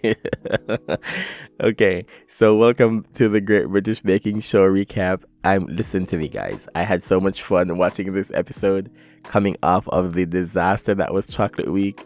okay, 1.62 2.04
so 2.26 2.58
welcome 2.58 3.04
to 3.14 3.30
the 3.30 3.40
Great 3.40 3.68
British 3.68 4.02
Baking 4.02 4.42
Show 4.42 4.68
recap. 4.68 5.22
I'm 5.44 5.64
listen 5.64 6.04
to 6.06 6.18
me, 6.18 6.28
guys. 6.28 6.68
I 6.74 6.82
had 6.82 7.02
so 7.02 7.20
much 7.20 7.42
fun 7.42 7.78
watching 7.78 8.12
this 8.12 8.30
episode 8.34 8.90
coming 9.22 9.56
off 9.62 9.88
of 9.88 10.12
the 10.12 10.26
disaster 10.26 10.94
that 10.94 11.12
was 11.12 11.26
Chocolate 11.26 11.72
Week. 11.72 11.96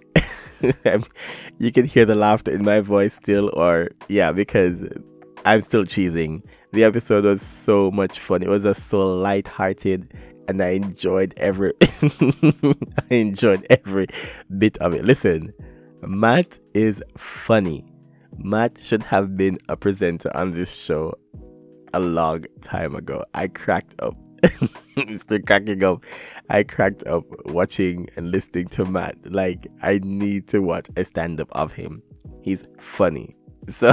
you 1.59 1.73
can 1.73 1.85
hear 1.85 2.05
the 2.05 2.15
laughter 2.15 2.53
in 2.53 2.65
my 2.65 2.81
voice 2.81 3.15
still, 3.15 3.51
or 3.55 3.91
yeah, 4.09 4.33
because 4.33 4.89
I'm 5.45 5.61
still 5.63 5.85
cheesing. 5.85 6.43
The 6.73 6.85
episode 6.85 7.25
was 7.25 7.43
so 7.43 7.91
much 7.91 8.19
fun. 8.19 8.43
It 8.43 8.49
was 8.49 8.65
just 8.65 8.89
so 8.89 9.07
light-hearted, 9.07 10.13
and 10.49 10.63
I 10.63 10.71
enjoyed 10.71 11.35
every 11.37 11.73
I 11.83 13.15
enjoyed 13.15 13.67
every 13.71 14.07
bit 14.59 14.77
of 14.79 14.95
it. 14.95 15.05
Listen, 15.05 15.53
Matt 16.03 16.59
is 16.75 17.03
funny. 17.17 17.93
Matt 18.39 18.79
should 18.81 19.05
have 19.05 19.37
been 19.37 19.59
a 19.69 19.77
presenter 19.77 20.35
on 20.37 20.53
this 20.53 20.77
show 20.77 21.15
a 21.95 22.01
long 22.01 22.45
time 22.61 22.95
ago. 22.95 23.25
I 23.35 23.49
cracked 23.49 23.95
up. 24.01 24.17
Still 25.17 25.41
cracking 25.47 25.83
up. 25.85 26.05
I 26.49 26.63
cracked 26.63 27.07
up 27.07 27.25
watching 27.47 28.09
and 28.17 28.31
listening 28.31 28.69
to 28.69 28.85
Matt. 28.85 29.17
Like, 29.31 29.67
I 29.83 30.01
need 30.03 30.49
to 30.49 30.61
watch 30.61 30.87
a 30.97 31.05
stand 31.05 31.41
up 31.41 31.49
of 31.53 31.73
him. 31.73 32.03
He's 32.43 32.67
funny. 32.79 33.37
So, 33.69 33.93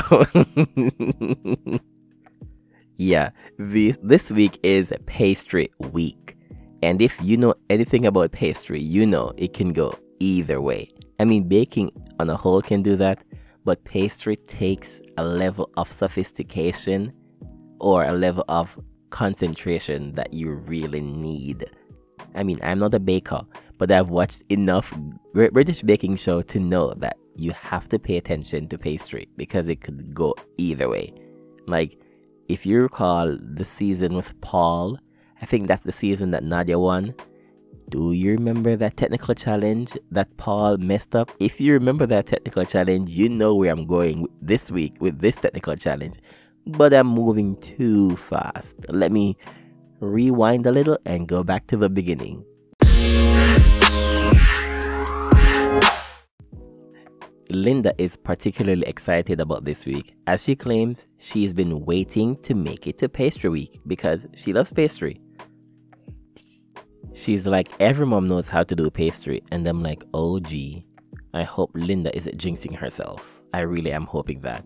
yeah, 2.96 3.32
the, 3.58 3.96
this 4.04 4.32
week 4.32 4.60
is 4.62 4.94
pastry 5.08 5.68
week. 5.80 6.38
And 6.84 7.02
if 7.02 7.20
you 7.24 7.38
know 7.38 7.56
anything 7.72 8.06
about 8.06 8.32
pastry, 8.34 8.80
you 8.80 9.08
know 9.08 9.32
it 9.36 9.54
can 9.54 9.74
go 9.74 9.98
either 10.20 10.62
way. 10.62 10.89
I 11.20 11.26
mean, 11.26 11.48
baking 11.48 11.89
on 12.20 12.30
a 12.30 12.36
whole 12.36 12.62
can 12.62 12.84
do 12.84 12.96
that, 12.98 13.24
but 13.66 13.84
pastry 13.84 14.36
takes 14.36 15.02
a 15.18 15.24
level 15.24 15.72
of 15.76 15.92
sophistication 15.92 17.13
or 17.80 18.04
a 18.04 18.12
level 18.12 18.46
of 18.48 18.78
concentration 19.13 20.12
that 20.13 20.34
you 20.34 20.49
really 20.52 20.99
need. 20.99 21.65
I 22.34 22.41
mean, 22.41 22.60
I'm 22.63 22.80
not 22.80 22.95
a 22.95 22.99
baker, 22.99 23.41
but 23.78 23.91
I've 23.91 24.10
watched 24.10 24.41
enough 24.49 24.91
British 25.34 25.84
Baking 25.84 26.15
Show 26.15 26.41
to 26.41 26.60
know 26.60 26.95
that 26.95 27.15
you 27.36 27.52
have 27.52 27.88
to 27.89 27.99
pay 27.99 28.17
attention 28.17 28.67
to 28.69 28.78
pastry 28.80 29.30
because 29.38 29.67
it 29.67 29.82
could 29.82 30.15
go 30.15 30.34
either 30.58 30.89
way. 30.89 31.13
Like, 31.67 31.99
if 32.47 32.65
you 32.65 32.82
recall 32.82 33.38
the 33.39 33.63
season 33.63 34.15
with 34.15 34.34
Paul, 34.41 34.97
I 35.41 35.45
think 35.45 35.67
that's 35.67 35.84
the 35.84 35.91
season 35.91 36.32
that 36.32 36.43
Nadia 36.43 36.80
won. 36.80 37.13
Do 37.89 38.13
you 38.13 38.32
remember 38.32 38.76
that 38.78 38.97
technical 38.97 39.36
challenge 39.36 39.95
that 40.10 40.36
Paul 40.38 40.78
messed 40.78 41.15
up? 41.15 41.30
If 41.39 41.62
you 41.62 41.73
remember 41.73 42.08
that 42.08 42.26
technical 42.26 42.65
challenge, 42.65 43.12
you 43.12 43.30
know 43.30 43.54
where 43.54 43.71
I'm 43.71 43.86
going 43.86 44.28
this 44.41 44.71
week 44.71 44.95
with 44.99 45.19
this 45.19 45.36
technical 45.36 45.76
challenge 45.76 46.15
but 46.65 46.93
I'm 46.93 47.08
moving 47.08 47.56
too 47.58 48.15
fast. 48.15 48.76
Let 48.89 49.12
me 49.12 49.38
rewind 49.99 50.65
a 50.65 50.71
little 50.71 50.97
and 51.06 51.28
go 51.28 51.43
back 51.43 51.67
to 51.67 51.78
the 51.78 51.89
beginning. 51.89 52.45
Linda 57.49 57.93
is 57.97 58.15
particularly 58.15 58.84
excited 58.88 59.39
about 59.39 59.63
this 59.63 59.86
week 59.86 60.12
as 60.26 60.43
she 60.43 60.56
claims 60.56 61.06
she's 61.19 61.54
been 61.54 61.86
waiting 61.86 62.36
to 62.38 62.56
make 62.56 62.88
it 62.88 62.97
to 62.97 63.10
pastry 63.10 63.49
week 63.49 63.80
because 63.86 64.26
she 64.36 64.54
loves 64.54 64.73
pastry. 64.73 65.21
She's 67.13 67.45
like, 67.45 67.69
every 67.80 68.08
mom 68.08 68.28
knows 68.28 68.49
how 68.49 68.63
to 68.63 68.76
do 68.76 68.89
pastry, 68.89 69.43
and 69.52 69.67
I'm 69.67 69.84
like, 69.84 70.04
oh 70.15 70.39
gee, 70.39 70.88
I 71.34 71.43
hope 71.43 71.69
Linda 71.76 72.15
isn't 72.15 72.39
jinxing 72.39 72.76
herself. 72.76 73.41
I 73.54 73.60
really 73.62 73.91
am 73.91 74.06
hoping 74.06 74.39
that. 74.39 74.65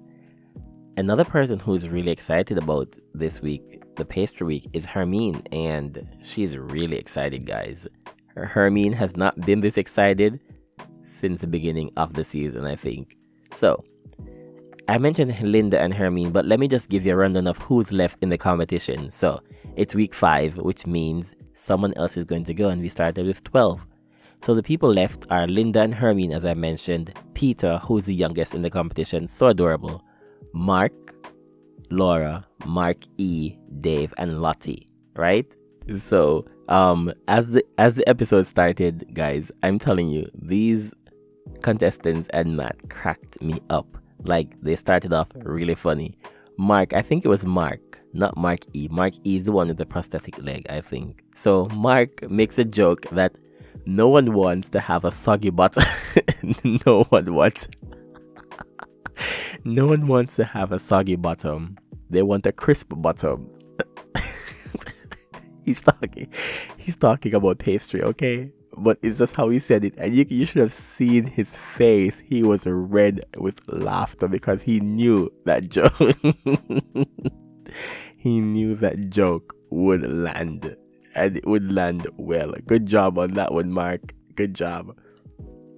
Another 0.97 1.23
person 1.23 1.60
who's 1.60 1.88
really 1.88 2.10
excited 2.10 2.57
about 2.57 2.97
this 3.13 3.39
week, 3.39 3.83
the 3.97 4.03
pastry 4.03 4.47
week, 4.47 4.67
is 4.73 4.83
Hermine, 4.83 5.43
and 5.51 6.10
she's 6.23 6.57
really 6.57 6.97
excited, 6.97 7.45
guys. 7.45 7.86
Hermine 8.36 8.93
has 8.93 9.15
not 9.15 9.39
been 9.41 9.62
this 9.62 9.77
excited 9.77 10.39
since 11.03 11.41
the 11.41 11.45
beginning 11.45 11.91
of 11.97 12.15
the 12.15 12.23
season, 12.23 12.65
I 12.65 12.73
think. 12.73 13.15
So, 13.53 13.83
I 14.88 14.97
mentioned 14.97 15.39
Linda 15.39 15.79
and 15.79 15.93
Hermine, 15.93 16.31
but 16.31 16.47
let 16.47 16.60
me 16.60 16.67
just 16.67 16.89
give 16.89 17.05
you 17.05 17.13
a 17.13 17.17
rundown 17.17 17.45
of 17.45 17.60
who's 17.60 17.91
left 17.91 18.23
in 18.23 18.29
the 18.29 18.38
competition. 18.39 19.12
So, 19.12 19.39
it's 19.75 19.93
week 19.93 20.15
5, 20.15 20.57
which 20.57 20.88
means 20.88 21.36
someone 21.53 21.93
else 21.93 22.17
is 22.17 22.25
going 22.25 22.45
to 22.45 22.55
go, 22.55 22.69
and 22.69 22.81
we 22.81 22.89
started 22.89 23.27
with 23.27 23.43
12. 23.43 23.86
So, 24.43 24.55
the 24.55 24.63
people 24.63 24.91
left 24.91 25.27
are 25.29 25.45
Linda 25.45 25.81
and 25.81 25.93
Hermine, 25.93 26.31
as 26.31 26.43
I 26.43 26.55
mentioned, 26.55 27.13
Peter, 27.36 27.77
who's 27.83 28.05
the 28.05 28.15
youngest 28.15 28.55
in 28.55 28.63
the 28.63 28.71
competition, 28.71 29.27
so 29.27 29.45
adorable, 29.49 30.03
Mark, 30.53 30.93
Laura, 31.89 32.45
Mark 32.65 32.97
E, 33.17 33.55
Dave, 33.81 34.13
and 34.17 34.41
Lottie, 34.41 34.89
right? 35.15 35.55
So, 35.95 36.45
um, 36.67 37.13
as 37.27 37.47
the 37.49 37.63
as 37.77 37.95
the 37.95 38.07
episode 38.10 38.45
started, 38.45 39.13
guys, 39.13 39.51
I'm 39.63 39.79
telling 39.79 40.10
you, 40.10 40.29
these 40.33 40.91
contestants 41.63 42.27
and 42.33 42.57
Matt 42.57 42.89
cracked 42.89 43.41
me 43.41 43.62
up. 43.69 43.97
Like 44.23 44.60
they 44.62 44.75
started 44.75 45.13
off 45.13 45.29
really 45.36 45.75
funny. 45.75 46.17
Mark, 46.57 46.93
I 46.93 47.01
think 47.01 47.23
it 47.23 47.27
was 47.29 47.45
Mark, 47.45 48.01
not 48.13 48.36
Mark 48.36 48.60
E. 48.73 48.88
Mark 48.91 49.13
E 49.23 49.36
is 49.36 49.45
the 49.45 49.51
one 49.51 49.67
with 49.67 49.77
the 49.77 49.86
prosthetic 49.86 50.43
leg, 50.43 50.65
I 50.69 50.81
think. 50.81 51.23
So 51.36 51.65
Mark 51.67 52.29
makes 52.29 52.57
a 52.57 52.65
joke 52.65 53.05
that 53.12 53.38
no 53.86 54.10
one 54.10 54.33
wants 54.33 54.69
to 54.69 54.79
have 54.79 55.05
a 55.05 55.12
soggy 55.12 55.51
butt. 55.51 55.77
no 56.86 57.03
one 57.05 57.33
wants 57.33 57.69
no 59.63 59.88
one 59.88 60.08
wants 60.08 60.36
to 60.38 60.45
have 60.45 60.71
a 60.71 60.80
soggy 60.80 61.15
bottom. 61.15 61.77
They 62.10 62.21
want 62.21 62.45
a 62.45 62.51
crisp 62.51 62.93
bottom. 62.95 63.49
he's 65.65 65.82
talking 65.82 66.32
he's 66.77 66.95
talking 66.95 67.34
about 67.34 67.60
pastry, 67.60 68.01
okay? 68.01 68.51
But 68.77 68.99
it's 69.01 69.17
just 69.17 69.36
how 69.36 69.49
he 69.49 69.60
said 69.60 69.84
it. 69.84 69.95
And 69.97 70.15
you, 70.15 70.25
you 70.30 70.45
should 70.45 70.62
have 70.62 70.73
seen 70.73 71.25
his 71.25 71.58
face. 71.58 72.19
He 72.19 72.43
was 72.43 72.67
red 72.67 73.25
with 73.38 73.60
laughter 73.73 74.27
because 74.27 74.62
he 74.62 74.80
knew 74.80 75.32
that 75.45 75.69
joke. 75.69 75.97
he 78.17 78.39
knew 78.39 78.75
that 78.75 79.10
joke 79.10 79.56
would 79.71 80.08
land. 80.08 80.77
And 81.15 81.38
it 81.38 81.47
would 81.47 81.71
land 81.71 82.06
well. 82.17 82.53
Good 82.67 82.86
job 82.86 83.17
on 83.17 83.34
that 83.34 83.51
one, 83.51 83.71
Mark. 83.71 84.13
Good 84.36 84.53
job. 84.53 84.95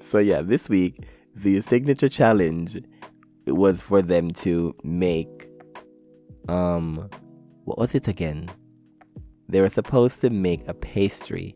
So 0.02 0.20
yeah, 0.20 0.42
this 0.42 0.68
week, 0.68 1.06
the 1.34 1.62
signature 1.62 2.10
challenge 2.10 2.82
was 3.56 3.82
for 3.82 4.02
them 4.02 4.32
to 4.32 4.76
make 4.84 5.50
um 6.48 7.10
what 7.70 7.78
was 7.78 7.94
it 7.94 8.08
again? 8.08 8.50
They 9.48 9.62
were 9.62 9.70
supposed 9.70 10.22
to 10.22 10.32
make 10.32 10.68
a 10.68 10.74
pastry. 10.74 11.56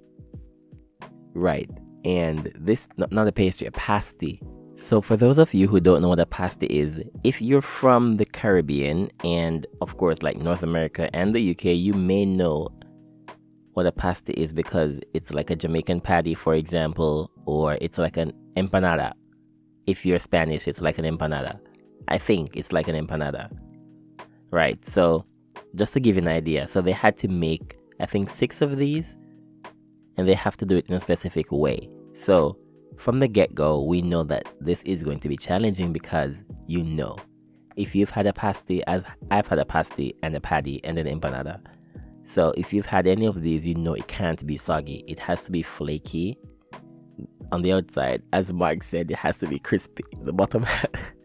Right. 1.34 1.70
And 2.06 2.52
this 2.56 2.88
not 2.98 3.28
a 3.28 3.32
pastry, 3.32 3.68
a 3.68 3.72
pasty. 3.72 4.40
So 4.76 5.02
for 5.02 5.16
those 5.16 5.38
of 5.38 5.54
you 5.54 5.68
who 5.68 5.80
don't 5.80 6.02
know 6.02 6.10
what 6.10 6.20
a 6.20 6.26
pasty 6.26 6.68
is, 6.68 7.02
if 7.24 7.42
you're 7.42 7.62
from 7.62 8.18
the 8.18 8.26
Caribbean 8.26 9.10
and 9.24 9.66
of 9.82 9.98
course 9.98 10.22
like 10.22 10.38
North 10.38 10.62
America 10.64 11.10
and 11.16 11.34
the 11.34 11.52
UK, 11.52 11.66
you 11.66 11.94
may 11.94 12.26
know 12.26 12.70
what 13.74 13.88
a 13.88 13.92
pasty 13.92 14.34
is 14.34 14.54
because 14.54 15.00
it's 15.16 15.34
like 15.34 15.50
a 15.50 15.56
Jamaican 15.56 16.02
patty, 16.02 16.36
for 16.36 16.54
example, 16.54 17.32
or 17.46 17.78
it's 17.82 17.98
like 17.98 18.18
an 18.18 18.34
empanada. 18.56 19.14
If 19.88 20.06
you're 20.06 20.20
Spanish, 20.20 20.68
it's 20.68 20.82
like 20.82 21.00
an 21.00 21.06
empanada 21.06 21.60
I 22.08 22.18
think 22.18 22.56
it's 22.56 22.72
like 22.72 22.88
an 22.88 22.96
empanada. 22.96 23.50
Right. 24.52 24.84
So 24.88 25.26
just 25.76 25.94
to 25.94 26.00
give 26.00 26.16
you 26.16 26.22
an 26.22 26.28
idea, 26.28 26.68
so 26.68 26.82
they 26.82 26.92
had 26.92 27.18
to 27.18 27.28
make 27.28 27.78
I 28.00 28.06
think 28.06 28.30
six 28.30 28.62
of 28.62 28.78
these 28.78 29.16
and 30.18 30.28
they 30.28 30.34
have 30.34 30.58
to 30.58 30.66
do 30.66 30.78
it 30.78 30.86
in 30.88 30.96
a 30.96 31.00
specific 31.00 31.52
way. 31.52 31.90
So 32.14 32.58
from 32.98 33.20
the 33.20 33.28
get 33.28 33.56
go, 33.56 33.82
we 33.82 34.02
know 34.02 34.24
that 34.24 34.48
this 34.60 34.84
is 34.84 35.04
going 35.04 35.20
to 35.22 35.30
be 35.30 35.38
challenging 35.38 35.94
because 35.94 36.44
you 36.68 36.84
know, 36.84 37.18
if 37.76 37.96
you've 37.96 38.12
had 38.12 38.28
a 38.28 38.34
pasty, 38.34 38.84
as 38.86 39.04
I've 39.32 39.48
had 39.48 39.60
a 39.60 39.66
pasty 39.66 40.16
and 40.22 40.36
a 40.36 40.40
patty 40.40 40.84
and 40.84 40.98
an 40.98 41.08
empanada. 41.08 41.60
So 42.26 42.54
if 42.56 42.72
you've 42.72 42.86
had 42.86 43.08
any 43.08 43.26
of 43.26 43.42
these, 43.42 43.66
you 43.68 43.76
know 43.76 43.94
it 43.94 44.08
can't 44.08 44.46
be 44.46 44.58
soggy. 44.58 45.04
It 45.08 45.20
has 45.20 45.44
to 45.44 45.52
be 45.52 45.62
flaky 45.62 46.38
on 47.52 47.62
the 47.62 47.74
outside. 47.74 48.24
As 48.32 48.54
Mark 48.54 48.84
said, 48.84 49.12
it 49.12 49.18
has 49.18 49.38
to 49.38 49.48
be 49.48 49.60
crispy. 49.60 50.04
The 50.22 50.34
bottom, 50.34 50.66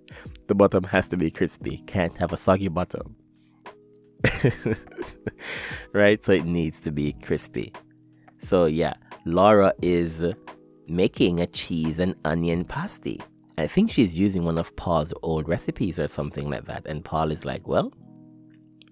the 0.48 0.54
bottom 0.54 0.84
has 0.84 1.08
to 1.08 1.16
be 1.16 1.30
crispy. 1.30 1.78
Can't 1.86 2.16
have 2.18 2.32
a 2.32 2.36
soggy 2.36 2.68
bottom. 2.68 3.16
right? 5.92 6.22
So 6.24 6.32
it 6.32 6.44
needs 6.44 6.80
to 6.80 6.90
be 6.90 7.12
crispy. 7.12 7.72
So 8.38 8.64
yeah, 8.66 8.94
Laura 9.24 9.72
is 9.82 10.24
making 10.88 11.40
a 11.40 11.46
cheese 11.46 11.98
and 11.98 12.14
onion 12.24 12.64
pasty. 12.64 13.20
I 13.58 13.66
think 13.66 13.90
she's 13.90 14.16
using 14.16 14.44
one 14.44 14.56
of 14.56 14.74
Paul's 14.76 15.12
old 15.22 15.48
recipes 15.48 15.98
or 15.98 16.08
something 16.08 16.48
like 16.48 16.64
that. 16.66 16.86
And 16.86 17.04
Paul 17.04 17.30
is 17.30 17.44
like, 17.44 17.66
well, 17.66 17.92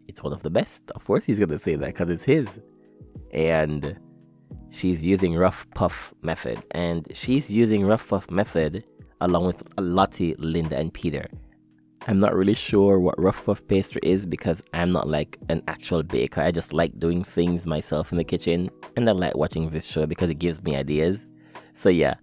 it's 0.09 0.23
one 0.23 0.33
of 0.33 0.43
the 0.43 0.51
best. 0.51 0.83
Of 0.95 1.05
course, 1.05 1.25
he's 1.25 1.39
going 1.39 1.51
to 1.51 1.59
say 1.59 1.77
that 1.77 1.87
because 1.87 2.11
it's 2.11 2.25
his. 2.25 2.61
And 3.31 3.99
she's 4.71 5.05
using 5.05 5.37
rough 5.37 5.69
puff 5.71 6.13
method. 6.23 6.65
And 6.73 7.07
she's 7.15 7.51
using 7.51 7.87
rough 7.87 8.09
puff 8.09 8.31
method 8.31 8.85
along 9.21 9.47
with 9.47 9.63
Lottie, 9.79 10.35
Linda, 10.39 10.77
and 10.77 10.93
Peter. 10.93 11.29
I'm 12.09 12.21
not 12.21 12.37
really 12.37 12.55
sure 12.55 13.01
what 13.01 13.21
rough 13.21 13.45
puff 13.45 13.67
pastry 13.67 14.01
is 14.05 14.27
because 14.27 14.63
I'm 14.73 14.93
not 14.93 15.09
like 15.09 15.39
an 15.49 15.61
actual 15.67 16.05
baker. 16.05 16.41
I 16.41 16.53
just 16.53 16.73
like 16.73 16.97
doing 17.01 17.25
things 17.25 17.67
myself 17.67 18.13
in 18.13 18.19
the 18.19 18.23
kitchen 18.23 18.71
and 18.97 19.09
I 19.09 19.13
like 19.13 19.37
watching 19.37 19.71
this 19.71 19.87
show 19.87 20.07
because 20.07 20.31
it 20.31 20.39
gives 20.39 20.63
me 20.63 20.77
ideas. 20.77 21.27
So 21.75 21.89
yeah, 21.89 22.15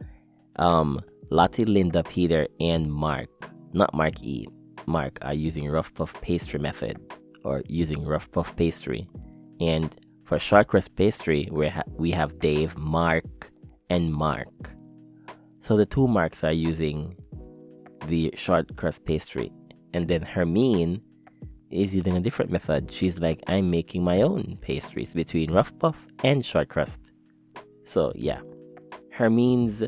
um, 0.56 1.02
Lottie, 1.32 1.66
Linda, 1.66 2.02
Peter, 2.02 2.48
and 2.62 2.94
Mark, 2.94 3.50
not 3.74 3.94
Mark 3.94 4.24
E, 4.24 4.48
Mark 4.86 5.20
are 5.22 5.34
using 5.34 5.70
rough 5.70 5.94
puff 5.94 6.14
pastry 6.22 6.62
method 6.62 6.98
or 7.44 7.62
using 7.68 8.06
rough 8.06 8.32
puff 8.32 8.56
pastry. 8.56 9.06
And 9.60 9.94
for 10.24 10.40
short 10.40 10.68
crust 10.68 10.96
pastry, 10.96 11.50
we, 11.52 11.68
ha- 11.68 11.84
we 11.98 12.12
have 12.12 12.40
Dave, 12.40 12.78
Mark, 12.78 13.52
and 13.90 14.14
Mark. 14.14 14.72
So 15.60 15.76
the 15.76 15.86
two 15.86 16.08
Marks 16.08 16.42
are 16.46 16.54
using 16.54 17.18
the 18.08 18.34
short 18.38 18.78
crust 18.78 19.04
pastry 19.04 19.52
and 19.94 20.08
then 20.08 20.22
Hermine 20.22 21.02
is 21.70 21.96
using 21.96 22.16
a 22.16 22.20
different 22.20 22.52
method. 22.52 22.92
She's 22.92 23.20
like, 23.20 23.42
I'm 23.48 23.70
making 23.70 24.04
my 24.04 24.22
own 24.22 24.58
pastries 24.62 25.14
between 25.14 25.52
rough 25.52 25.78
puff 25.80 26.06
and 26.24 26.46
short 26.46 26.70
crust. 26.70 27.12
So 27.84 28.12
yeah, 28.16 28.42
Hermine's 29.12 29.84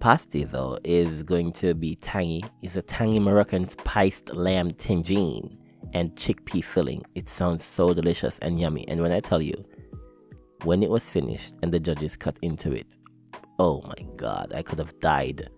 pasty 0.00 0.44
though 0.44 0.78
is 0.84 1.22
going 1.22 1.52
to 1.52 1.74
be 1.74 1.96
tangy. 1.96 2.44
It's 2.62 2.76
a 2.76 2.82
tangy 2.82 3.20
Moroccan 3.20 3.68
spiced 3.68 4.34
lamb 4.34 4.72
tangine 4.72 5.56
and 5.92 6.14
chickpea 6.16 6.64
filling. 6.64 7.04
It 7.14 7.28
sounds 7.28 7.64
so 7.64 7.94
delicious 7.94 8.38
and 8.40 8.60
yummy. 8.60 8.86
And 8.88 9.00
when 9.00 9.12
I 9.12 9.20
tell 9.20 9.40
you, 9.40 9.54
when 10.64 10.82
it 10.82 10.90
was 10.90 11.08
finished 11.08 11.54
and 11.62 11.72
the 11.72 11.78
judges 11.78 12.16
cut 12.16 12.38
into 12.42 12.72
it, 12.72 12.96
oh 13.58 13.82
my 13.82 14.06
god, 14.16 14.52
I 14.54 14.62
could 14.62 14.78
have 14.78 14.98
died. 15.00 15.48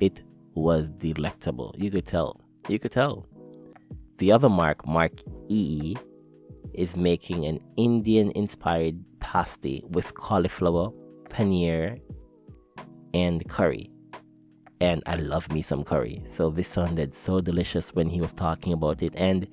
It 0.00 0.22
was 0.54 0.90
delectable. 0.90 1.74
You 1.78 1.90
could 1.90 2.06
tell 2.06 2.40
you 2.68 2.78
could 2.78 2.92
tell. 2.92 3.26
The 4.18 4.32
other 4.32 4.48
Mark, 4.48 4.86
Mark 4.86 5.12
E, 5.48 5.96
is 6.74 6.96
making 6.96 7.46
an 7.46 7.60
Indian 7.76 8.30
inspired 8.32 9.02
pasty 9.20 9.82
with 9.88 10.14
cauliflower, 10.14 10.90
paneer, 11.28 12.00
and 13.14 13.46
curry. 13.48 13.90
And 14.80 15.02
I 15.06 15.16
love 15.16 15.50
me 15.52 15.62
some 15.62 15.84
curry. 15.84 16.22
So 16.24 16.50
this 16.50 16.68
sounded 16.68 17.14
so 17.14 17.40
delicious 17.40 17.94
when 17.94 18.08
he 18.08 18.20
was 18.20 18.32
talking 18.32 18.72
about 18.72 19.02
it. 19.02 19.12
And 19.16 19.46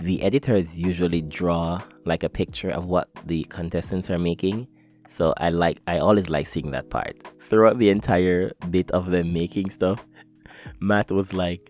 the 0.00 0.22
editors 0.22 0.78
usually 0.78 1.22
draw 1.22 1.82
like 2.04 2.22
a 2.22 2.28
picture 2.28 2.68
of 2.68 2.86
what 2.86 3.08
the 3.26 3.44
contestants 3.44 4.10
are 4.10 4.18
making. 4.18 4.68
So 5.08 5.32
I 5.38 5.48
like 5.48 5.80
I 5.86 5.98
always 5.98 6.28
like 6.28 6.46
seeing 6.46 6.70
that 6.72 6.90
part. 6.90 7.16
Throughout 7.40 7.78
the 7.78 7.88
entire 7.88 8.52
bit 8.70 8.90
of 8.90 9.10
them 9.10 9.32
making 9.32 9.70
stuff, 9.70 10.04
Matt 10.80 11.10
was 11.10 11.32
like, 11.32 11.62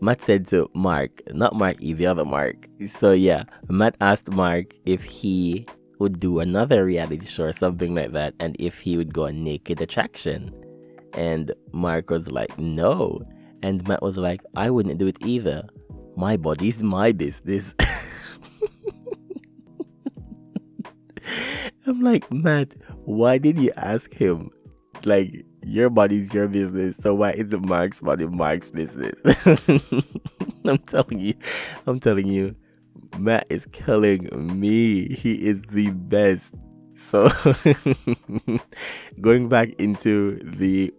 Matt 0.00 0.22
said 0.22 0.46
to 0.48 0.70
Mark, 0.74 1.22
not 1.34 1.54
Mark 1.54 1.76
E, 1.80 1.92
the 1.92 2.06
other 2.06 2.24
Mark. 2.24 2.68
So 2.86 3.12
yeah, 3.12 3.44
Matt 3.68 3.96
asked 4.00 4.30
Mark 4.30 4.72
if 4.86 5.02
he 5.04 5.66
would 5.98 6.18
do 6.18 6.40
another 6.40 6.84
reality 6.86 7.26
show 7.26 7.44
or 7.44 7.52
something 7.52 7.94
like 7.94 8.12
that, 8.12 8.34
and 8.40 8.56
if 8.58 8.80
he 8.80 8.96
would 8.96 9.12
go 9.12 9.26
on 9.26 9.44
Naked 9.44 9.80
Attraction. 9.82 10.54
And 11.12 11.52
Mark 11.72 12.08
was 12.10 12.30
like, 12.30 12.58
no. 12.58 13.20
And 13.62 13.86
Matt 13.86 14.00
was 14.02 14.16
like, 14.16 14.40
I 14.56 14.70
wouldn't 14.70 14.98
do 14.98 15.06
it 15.06 15.18
either. 15.20 15.68
My 16.16 16.36
body's 16.38 16.82
my 16.82 17.12
business. 17.12 17.74
I'm 21.86 22.00
like, 22.00 22.30
Matt, 22.32 22.74
why 23.04 23.36
did 23.38 23.58
you 23.58 23.72
ask 23.76 24.14
him? 24.14 24.50
Like, 25.04 25.44
your 25.62 25.90
body's 25.90 26.32
your 26.32 26.48
business, 26.48 26.96
so 26.96 27.14
why 27.14 27.32
is 27.32 27.52
it 27.52 27.60
Mark's 27.60 28.00
body 28.00 28.26
Mark's 28.26 28.70
business? 28.70 29.14
I'm 30.64 30.78
telling 30.78 31.20
you, 31.20 31.34
I'm 31.86 32.00
telling 32.00 32.26
you, 32.28 32.54
Matt 33.18 33.46
is 33.50 33.66
killing 33.66 34.28
me. 34.58 35.08
He 35.14 35.34
is 35.34 35.62
the 35.62 35.90
best. 35.90 36.54
So 36.94 37.30
going 39.20 39.48
back 39.48 39.70
into 39.78 40.38
the 40.44 40.92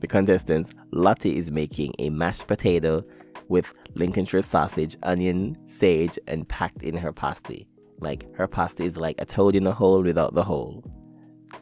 the 0.00 0.06
contestants, 0.06 0.72
Lottie 0.92 1.36
is 1.36 1.50
making 1.50 1.94
a 1.98 2.10
mashed 2.10 2.46
potato 2.46 3.04
with 3.48 3.72
Lincolnshire 3.94 4.42
sausage, 4.42 4.96
onion, 5.02 5.56
sage, 5.68 6.18
and 6.26 6.48
packed 6.48 6.82
in 6.82 6.96
her 6.96 7.12
pasty. 7.12 7.66
Like 8.00 8.26
her 8.36 8.46
pasty 8.46 8.84
is 8.84 8.98
like 8.98 9.20
a 9.20 9.24
toad 9.24 9.54
in 9.56 9.66
a 9.66 9.72
hole 9.72 10.02
without 10.02 10.34
the 10.34 10.44
hole. 10.44 10.84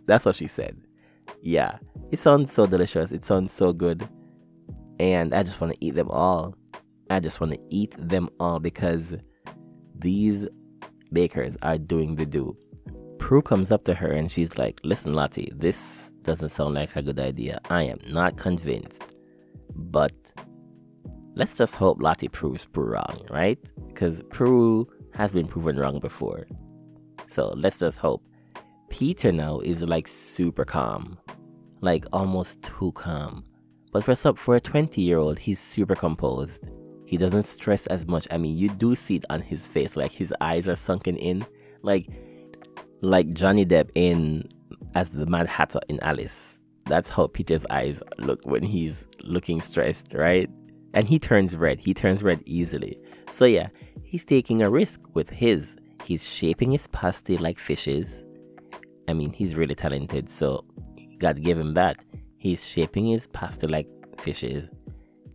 That's 0.07 0.25
what 0.25 0.35
she 0.35 0.47
said. 0.47 0.84
Yeah, 1.43 1.79
it 2.11 2.19
sounds 2.19 2.53
so 2.53 2.67
delicious. 2.67 3.13
It 3.13 3.25
sounds 3.25 3.53
so 3.53 3.73
good. 3.73 4.09
And 4.99 5.35
I 5.35 5.43
just 5.43 5.61
want 5.61 5.73
to 5.73 5.85
eat 5.85 5.95
them 5.95 6.11
all. 6.11 6.55
I 7.11 7.21
just 7.21 7.41
want 7.41 7.53
to 7.53 7.61
eat 7.71 7.95
them 7.99 8.31
all 8.41 8.59
because 8.61 9.15
these 9.99 10.47
bakers 11.13 11.57
are 11.63 11.79
doing 11.79 12.15
the 12.15 12.27
do. 12.27 12.57
Prue 13.19 13.43
comes 13.43 13.73
up 13.73 13.85
to 13.85 13.95
her 13.95 14.11
and 14.13 14.31
she's 14.31 14.59
like, 14.59 14.81
Listen, 14.85 15.15
Lottie, 15.15 15.53
this 15.57 16.13
doesn't 16.23 16.51
sound 16.51 16.75
like 16.75 16.95
a 16.97 17.03
good 17.03 17.19
idea. 17.19 17.61
I 17.71 17.85
am 17.85 17.99
not 18.09 18.37
convinced. 18.37 19.03
But 19.75 20.13
let's 21.35 21.57
just 21.57 21.75
hope 21.75 22.01
Lottie 22.01 22.29
proves 22.29 22.67
Prue 22.67 22.93
wrong, 22.93 23.27
right? 23.31 23.59
Because 23.89 24.23
Prue 24.31 24.87
has 25.15 25.33
been 25.33 25.47
proven 25.47 25.77
wrong 25.77 26.01
before. 26.01 26.47
So 27.27 27.55
let's 27.57 27.79
just 27.79 27.99
hope. 27.99 28.23
Peter 28.89 29.33
now 29.33 29.61
is 29.61 29.83
like 29.83 30.07
super 30.09 30.65
calm 30.65 31.19
like 31.85 32.07
almost 32.13 32.63
too 32.63 32.91
calm. 32.93 33.45
But 33.93 34.03
for 34.03 34.15
some 34.17 34.35
for 34.35 34.57
a 34.57 34.61
20 34.61 35.01
year 35.01 35.19
old, 35.19 35.39
he's 35.39 35.61
super 35.61 35.95
composed. 35.95 36.73
He 37.05 37.17
doesn't 37.17 37.45
stress 37.45 37.87
as 37.87 38.09
much. 38.09 38.27
I 38.31 38.39
mean, 38.39 38.57
you 38.57 38.71
do 38.71 38.97
see 38.97 39.17
it 39.17 39.27
on 39.31 39.43
his 39.43 39.69
face, 39.69 39.95
like 39.95 40.11
his 40.11 40.35
eyes 40.41 40.67
are 40.67 40.75
sunken 40.75 41.17
in, 41.17 41.47
like 41.83 42.09
like 43.03 43.33
Johnny 43.35 43.65
Depp 43.65 43.91
in 43.95 44.49
as 44.95 45.11
the 45.11 45.27
Mad 45.27 45.47
Hatter 45.47 45.81
in 45.89 46.01
Alice. 46.01 46.59
That's 46.87 47.09
how 47.09 47.29
Peter's 47.29 47.67
eyes 47.71 48.03
look 48.19 48.45
when 48.45 48.63
he's 48.63 49.07
looking 49.23 49.61
stressed, 49.61 50.15
right? 50.15 50.51
And 50.95 51.07
he 51.07 51.19
turns 51.19 51.57
red. 51.57 51.79
He 51.81 51.95
turns 51.95 52.23
red 52.23 52.43
easily. 52.47 52.99
So 53.31 53.45
yeah, 53.45 53.69
he's 54.03 54.25
taking 54.25 54.63
a 54.63 54.71
risk 54.71 55.01
with 55.15 55.31
his. 55.31 55.77
He's 56.05 56.27
shaping 56.27 56.73
his 56.73 56.87
pasty 56.89 57.37
like 57.37 57.59
fishes. 57.59 58.24
I 59.09 59.13
mean, 59.13 59.33
he's 59.33 59.55
really 59.55 59.75
talented. 59.75 60.29
So 60.29 60.65
God 61.19 61.43
gave 61.43 61.59
him 61.59 61.73
that. 61.73 62.05
He's 62.37 62.67
shaping 62.67 63.07
his 63.07 63.27
pasta 63.27 63.67
like 63.67 63.89
fishes, 64.21 64.69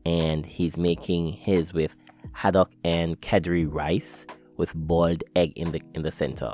and 0.06 0.46
he's 0.46 0.78
making 0.78 1.34
his 1.34 1.74
with 1.74 1.96
haddock 2.34 2.72
and 2.84 3.20
kedgeree 3.22 3.72
rice 3.72 4.26
with 4.58 4.76
boiled 4.76 5.24
egg 5.36 5.54
in 5.56 5.72
the 5.72 5.82
in 5.96 6.04
the 6.04 6.12
center. 6.12 6.54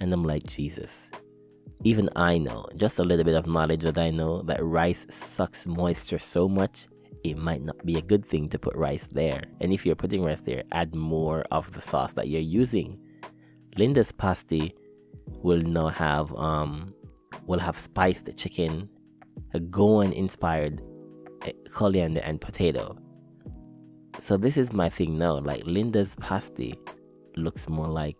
And 0.00 0.12
I'm 0.12 0.24
like, 0.24 0.44
Jesus. 0.46 1.10
Even 1.82 2.08
I 2.16 2.38
know, 2.38 2.66
just 2.76 2.98
a 2.98 3.02
little 3.02 3.24
bit 3.24 3.34
of 3.34 3.46
knowledge 3.46 3.82
that 3.82 3.98
I 3.98 4.10
know 4.10 4.40
that 4.42 4.64
rice 4.64 5.06
sucks 5.10 5.66
moisture 5.66 6.18
so 6.18 6.48
much, 6.48 6.86
it 7.24 7.36
might 7.36 7.62
not 7.62 7.84
be 7.84 7.96
a 7.96 8.02
good 8.02 8.24
thing 8.24 8.48
to 8.50 8.58
put 8.58 8.74
rice 8.76 9.06
there. 9.06 9.42
And 9.60 9.72
if 9.72 9.84
you're 9.84 9.94
putting 9.94 10.22
rice 10.22 10.40
there, 10.40 10.62
add 10.72 10.94
more 10.94 11.44
of 11.50 11.72
the 11.72 11.80
sauce 11.80 12.12
that 12.14 12.30
you're 12.30 12.40
using. 12.40 12.98
Linda's 13.76 14.12
pasty 14.12 14.74
will 15.26 15.62
now 15.62 15.88
have 15.88 16.34
um 16.36 16.90
will 17.46 17.58
have 17.58 17.78
spiced 17.78 18.34
chicken, 18.36 18.88
a 19.52 19.60
Goan 19.60 20.12
inspired 20.12 20.80
eh, 21.42 21.52
coriander 21.72 22.20
and 22.20 22.40
potato. 22.40 22.96
So 24.20 24.36
this 24.36 24.56
is 24.56 24.72
my 24.72 24.88
thing 24.88 25.18
now. 25.18 25.38
Like 25.38 25.62
Linda's 25.66 26.14
pasty 26.16 26.78
looks 27.36 27.68
more 27.68 27.88
like 27.88 28.16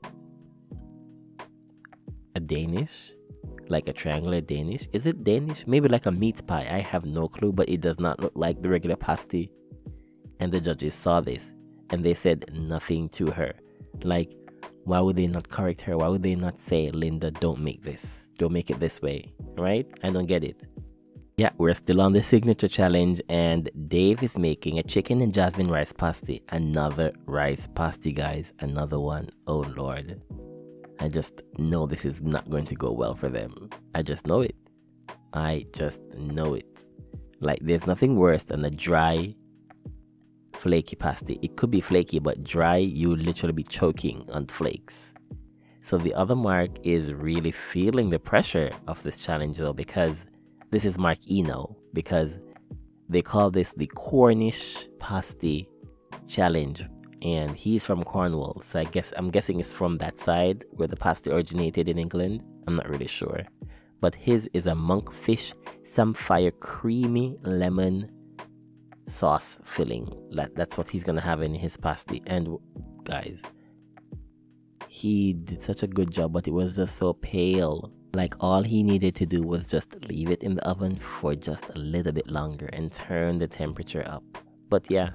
a 2.34 2.40
Danish, 2.40 3.12
like 3.68 3.88
a 3.88 3.92
triangular 3.92 4.40
Danish. 4.40 4.88
Is 4.92 5.06
it 5.06 5.24
Danish? 5.24 5.66
Maybe 5.66 5.88
like 5.88 6.06
a 6.06 6.10
meat 6.10 6.46
pie. 6.46 6.68
I 6.70 6.80
have 6.80 7.04
no 7.04 7.28
clue, 7.28 7.52
but 7.52 7.68
it 7.68 7.80
does 7.80 8.00
not 8.00 8.20
look 8.20 8.32
like 8.34 8.60
the 8.60 8.68
regular 8.68 8.96
pasty. 8.96 9.50
And 10.40 10.52
the 10.52 10.60
judges 10.60 10.94
saw 10.94 11.20
this 11.20 11.54
and 11.90 12.04
they 12.04 12.14
said 12.14 12.50
nothing 12.52 13.08
to 13.10 13.30
her. 13.30 13.54
Like, 14.02 14.32
why 14.84 15.00
would 15.00 15.16
they 15.16 15.26
not 15.26 15.48
correct 15.48 15.80
her? 15.82 15.96
Why 15.96 16.08
would 16.08 16.22
they 16.22 16.34
not 16.34 16.58
say, 16.58 16.90
Linda, 16.90 17.30
don't 17.30 17.60
make 17.60 17.82
this, 17.82 18.30
don't 18.38 18.52
make 18.52 18.70
it 18.70 18.80
this 18.80 19.02
way, 19.02 19.32
right? 19.56 19.90
I 20.02 20.10
don't 20.10 20.26
get 20.26 20.44
it. 20.44 20.66
Yeah, 21.36 21.50
we're 21.58 21.74
still 21.74 22.00
on 22.00 22.12
the 22.12 22.22
signature 22.22 22.68
challenge, 22.68 23.20
and 23.28 23.68
Dave 23.88 24.22
is 24.22 24.38
making 24.38 24.78
a 24.78 24.84
chicken 24.84 25.20
and 25.20 25.34
jasmine 25.34 25.66
rice 25.68 25.92
pasty. 25.92 26.42
Another 26.52 27.10
rice 27.26 27.68
pasty, 27.74 28.12
guys. 28.12 28.52
Another 28.60 29.00
one. 29.00 29.30
Oh 29.48 29.66
lord. 29.76 30.22
I 31.00 31.08
just 31.08 31.42
know 31.58 31.86
this 31.86 32.04
is 32.04 32.22
not 32.22 32.48
going 32.50 32.66
to 32.66 32.76
go 32.76 32.92
well 32.92 33.16
for 33.16 33.28
them. 33.28 33.68
I 33.96 34.02
just 34.02 34.28
know 34.28 34.42
it. 34.42 34.54
I 35.32 35.66
just 35.72 36.00
know 36.16 36.54
it. 36.54 36.84
Like, 37.40 37.58
there's 37.62 37.84
nothing 37.84 38.14
worse 38.14 38.44
than 38.44 38.64
a 38.64 38.70
dry, 38.70 39.34
flaky 40.56 40.96
pasty. 40.96 41.38
It 41.42 41.56
could 41.56 41.70
be 41.70 41.80
flaky, 41.80 42.18
but 42.18 42.44
dry, 42.44 42.76
you 42.76 43.14
literally 43.16 43.52
be 43.52 43.62
choking 43.62 44.28
on 44.32 44.46
flakes. 44.46 45.14
So 45.80 45.98
the 45.98 46.14
other 46.14 46.34
mark 46.34 46.70
is 46.82 47.12
really 47.12 47.50
feeling 47.50 48.10
the 48.10 48.18
pressure 48.18 48.72
of 48.88 49.02
this 49.02 49.20
challenge 49.20 49.58
though, 49.58 49.74
because 49.74 50.26
this 50.70 50.84
is 50.84 50.98
Mark 50.98 51.18
Eno, 51.30 51.76
because 51.92 52.40
they 53.08 53.22
call 53.22 53.50
this 53.50 53.72
the 53.72 53.86
Cornish 53.86 54.88
Pasty 54.98 55.68
Challenge. 56.26 56.84
And 57.22 57.56
he's 57.56 57.86
from 57.86 58.04
Cornwall, 58.04 58.60
so 58.60 58.80
I 58.80 58.84
guess 58.84 59.12
I'm 59.16 59.30
guessing 59.30 59.58
it's 59.58 59.72
from 59.72 59.96
that 59.98 60.18
side 60.18 60.64
where 60.70 60.88
the 60.88 60.96
pasty 60.96 61.30
originated 61.30 61.88
in 61.88 61.98
England. 61.98 62.42
I'm 62.66 62.76
not 62.76 62.88
really 62.88 63.06
sure. 63.06 63.44
But 64.00 64.14
his 64.14 64.48
is 64.52 64.66
a 64.66 64.72
monkfish 64.72 65.54
samphire 65.84 66.50
creamy 66.50 67.38
lemon 67.42 68.10
sauce 69.06 69.58
filling. 69.64 70.08
That, 70.32 70.54
that's 70.54 70.76
what 70.76 70.88
he's 70.88 71.04
gonna 71.04 71.20
have 71.20 71.42
in 71.42 71.54
his 71.54 71.76
pasty. 71.76 72.22
And 72.26 72.48
guys, 73.04 73.42
he 74.88 75.32
did 75.32 75.60
such 75.60 75.82
a 75.82 75.86
good 75.86 76.10
job, 76.10 76.32
but 76.32 76.46
it 76.46 76.52
was 76.52 76.76
just 76.76 76.96
so 76.96 77.14
pale. 77.14 77.90
Like 78.14 78.34
all 78.38 78.62
he 78.62 78.82
needed 78.82 79.14
to 79.16 79.26
do 79.26 79.42
was 79.42 79.68
just 79.68 79.96
leave 80.04 80.30
it 80.30 80.42
in 80.42 80.54
the 80.54 80.64
oven 80.68 80.96
for 80.96 81.34
just 81.34 81.68
a 81.70 81.78
little 81.78 82.12
bit 82.12 82.28
longer 82.28 82.66
and 82.66 82.92
turn 82.92 83.38
the 83.38 83.48
temperature 83.48 84.06
up. 84.06 84.22
But 84.68 84.88
yeah, 84.88 85.10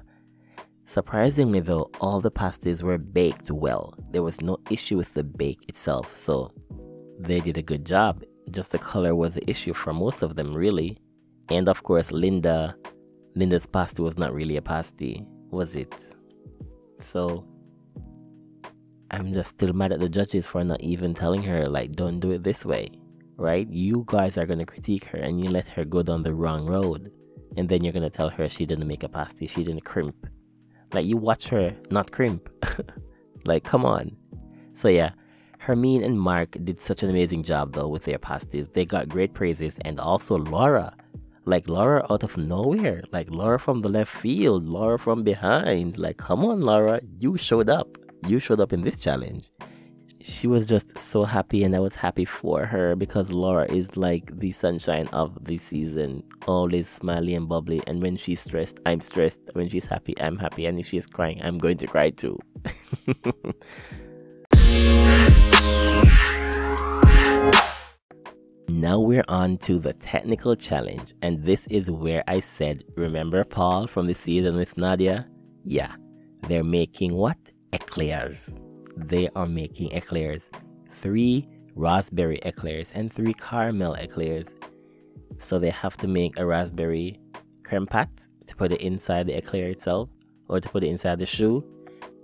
surprisingly 0.84 1.60
though, 1.60 1.90
all 2.00 2.20
the 2.20 2.30
pasties 2.30 2.82
were 2.82 2.98
baked 2.98 3.50
well. 3.50 3.94
There 4.10 4.22
was 4.22 4.42
no 4.42 4.58
issue 4.70 4.98
with 4.98 5.14
the 5.14 5.24
bake 5.24 5.64
itself, 5.68 6.14
so 6.14 6.52
they 7.18 7.40
did 7.40 7.56
a 7.56 7.62
good 7.62 7.86
job. 7.86 8.22
Just 8.50 8.72
the 8.72 8.78
color 8.78 9.14
was 9.14 9.34
the 9.34 9.50
issue 9.50 9.72
for 9.72 9.94
most 9.94 10.22
of 10.22 10.36
them, 10.36 10.52
really. 10.54 10.98
And 11.48 11.68
of 11.68 11.82
course, 11.82 12.12
Linda 12.12 12.76
Linda's 13.34 13.66
pasty 13.66 14.02
was 14.02 14.18
not 14.18 14.34
really 14.34 14.56
a 14.56 14.62
pasty, 14.62 15.24
was 15.50 15.76
it? 15.76 15.94
So 16.98 17.44
I'm 19.10 19.32
just 19.32 19.50
still 19.50 19.72
mad 19.72 19.92
at 19.92 20.00
the 20.00 20.08
judges 20.08 20.46
for 20.46 20.62
not 20.64 20.80
even 20.80 21.14
telling 21.14 21.42
her, 21.44 21.68
like, 21.68 21.92
don't 21.92 22.20
do 22.20 22.32
it 22.32 22.42
this 22.42 22.64
way, 22.64 22.90
right? 23.36 23.68
You 23.68 24.04
guys 24.06 24.36
are 24.38 24.46
gonna 24.46 24.66
critique 24.66 25.04
her 25.06 25.18
and 25.18 25.42
you 25.42 25.50
let 25.50 25.66
her 25.68 25.84
go 25.84 26.02
down 26.02 26.22
the 26.22 26.34
wrong 26.34 26.66
road. 26.66 27.10
And 27.56 27.68
then 27.68 27.82
you're 27.82 27.92
gonna 27.92 28.10
tell 28.10 28.30
her 28.30 28.48
she 28.48 28.66
didn't 28.66 28.86
make 28.86 29.02
a 29.02 29.08
pasty, 29.08 29.46
she 29.46 29.64
didn't 29.64 29.84
crimp. 29.84 30.26
Like, 30.92 31.06
you 31.06 31.16
watch 31.16 31.48
her 31.48 31.74
not 31.90 32.10
crimp. 32.10 32.48
like, 33.44 33.64
come 33.64 33.84
on. 33.84 34.16
So, 34.72 34.88
yeah, 34.88 35.10
Hermine 35.60 36.02
and 36.02 36.18
Mark 36.18 36.56
did 36.64 36.80
such 36.80 37.02
an 37.02 37.10
amazing 37.10 37.42
job 37.42 37.74
though 37.74 37.88
with 37.88 38.04
their 38.04 38.18
pasties. 38.18 38.68
They 38.68 38.86
got 38.86 39.10
great 39.10 39.34
praises, 39.34 39.76
and 39.84 40.00
also 40.00 40.38
Laura 40.38 40.94
like 41.44 41.68
Laura 41.68 42.06
out 42.10 42.22
of 42.22 42.36
nowhere, 42.36 43.02
like 43.12 43.30
Laura 43.30 43.58
from 43.58 43.80
the 43.80 43.88
left 43.88 44.12
field, 44.14 44.66
Laura 44.66 44.98
from 44.98 45.22
behind. 45.22 45.98
Like, 45.98 46.18
come 46.18 46.44
on, 46.44 46.60
Laura, 46.60 47.00
you 47.18 47.36
showed 47.36 47.70
up. 47.70 47.98
You 48.26 48.38
showed 48.38 48.60
up 48.60 48.72
in 48.72 48.82
this 48.82 48.98
challenge. 49.00 49.50
She 50.22 50.46
was 50.46 50.66
just 50.66 50.98
so 50.98 51.24
happy, 51.24 51.64
and 51.64 51.74
I 51.74 51.78
was 51.78 51.94
happy 51.94 52.26
for 52.26 52.66
her 52.66 52.94
because 52.94 53.30
Laura 53.30 53.64
is 53.72 53.96
like 53.96 54.38
the 54.38 54.50
sunshine 54.50 55.08
of 55.14 55.42
the 55.44 55.56
season, 55.56 56.22
always 56.46 56.88
smiley 56.88 57.34
and 57.34 57.48
bubbly. 57.48 57.82
And 57.86 58.02
when 58.02 58.16
she's 58.16 58.40
stressed, 58.40 58.78
I'm 58.84 59.00
stressed. 59.00 59.40
When 59.54 59.70
she's 59.70 59.86
happy, 59.86 60.14
I'm 60.20 60.36
happy. 60.36 60.66
And 60.66 60.78
if 60.78 60.88
she's 60.88 61.06
crying, 61.06 61.40
I'm 61.42 61.56
going 61.56 61.78
to 61.78 61.86
cry 61.86 62.10
too. 62.10 62.38
Now 68.80 68.98
we're 68.98 69.26
on 69.28 69.58
to 69.58 69.78
the 69.78 69.92
technical 69.92 70.56
challenge, 70.56 71.12
and 71.20 71.44
this 71.44 71.66
is 71.66 71.90
where 71.90 72.24
I 72.26 72.40
said, 72.40 72.82
remember 72.96 73.44
Paul 73.44 73.86
from 73.86 74.06
the 74.06 74.14
season 74.14 74.56
with 74.56 74.78
Nadia? 74.78 75.28
Yeah, 75.64 75.94
they're 76.48 76.64
making 76.64 77.12
what? 77.12 77.36
Eclairs. 77.74 78.58
They 78.96 79.28
are 79.36 79.44
making 79.44 79.92
eclairs. 79.92 80.50
Three 80.92 81.46
raspberry 81.74 82.38
eclairs 82.42 82.92
and 82.94 83.12
three 83.12 83.34
caramel 83.34 83.96
eclairs. 83.96 84.56
So 85.40 85.58
they 85.58 85.68
have 85.68 85.98
to 85.98 86.08
make 86.08 86.38
a 86.38 86.46
raspberry 86.46 87.20
creme 87.62 87.86
pat 87.86 88.26
to 88.46 88.56
put 88.56 88.72
it 88.72 88.80
inside 88.80 89.26
the 89.26 89.36
eclair 89.36 89.68
itself, 89.68 90.08
or 90.48 90.58
to 90.58 90.68
put 90.70 90.84
it 90.84 90.88
inside 90.88 91.18
the 91.18 91.26
choux, 91.26 91.62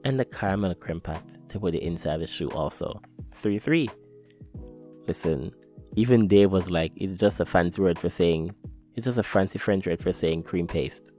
and 0.05 0.19
the 0.19 0.25
caramel 0.25 0.75
creme 0.75 1.03
pat 1.03 1.37
to 1.51 1.61
put 1.61 1.75
it 1.75 1.83
inside 1.83 2.21
the 2.21 2.27
choux 2.27 2.49
also. 2.53 2.99
3 3.33 3.59
3. 3.59 3.91
Listen, 5.07 5.53
even 5.95 6.29
Dave 6.29 6.51
was 6.51 6.71
like, 6.71 6.93
it's 6.97 7.17
just 7.17 7.41
a 7.41 7.47
fancy 7.47 7.81
word 7.81 7.99
for 7.99 8.09
saying, 8.09 8.55
it's 8.95 9.05
just 9.05 9.19
a 9.19 9.23
fancy 9.23 9.59
French 9.59 9.87
word 9.87 10.01
for 10.01 10.13
saying 10.13 10.43
cream 10.43 10.67
paste. 10.67 11.13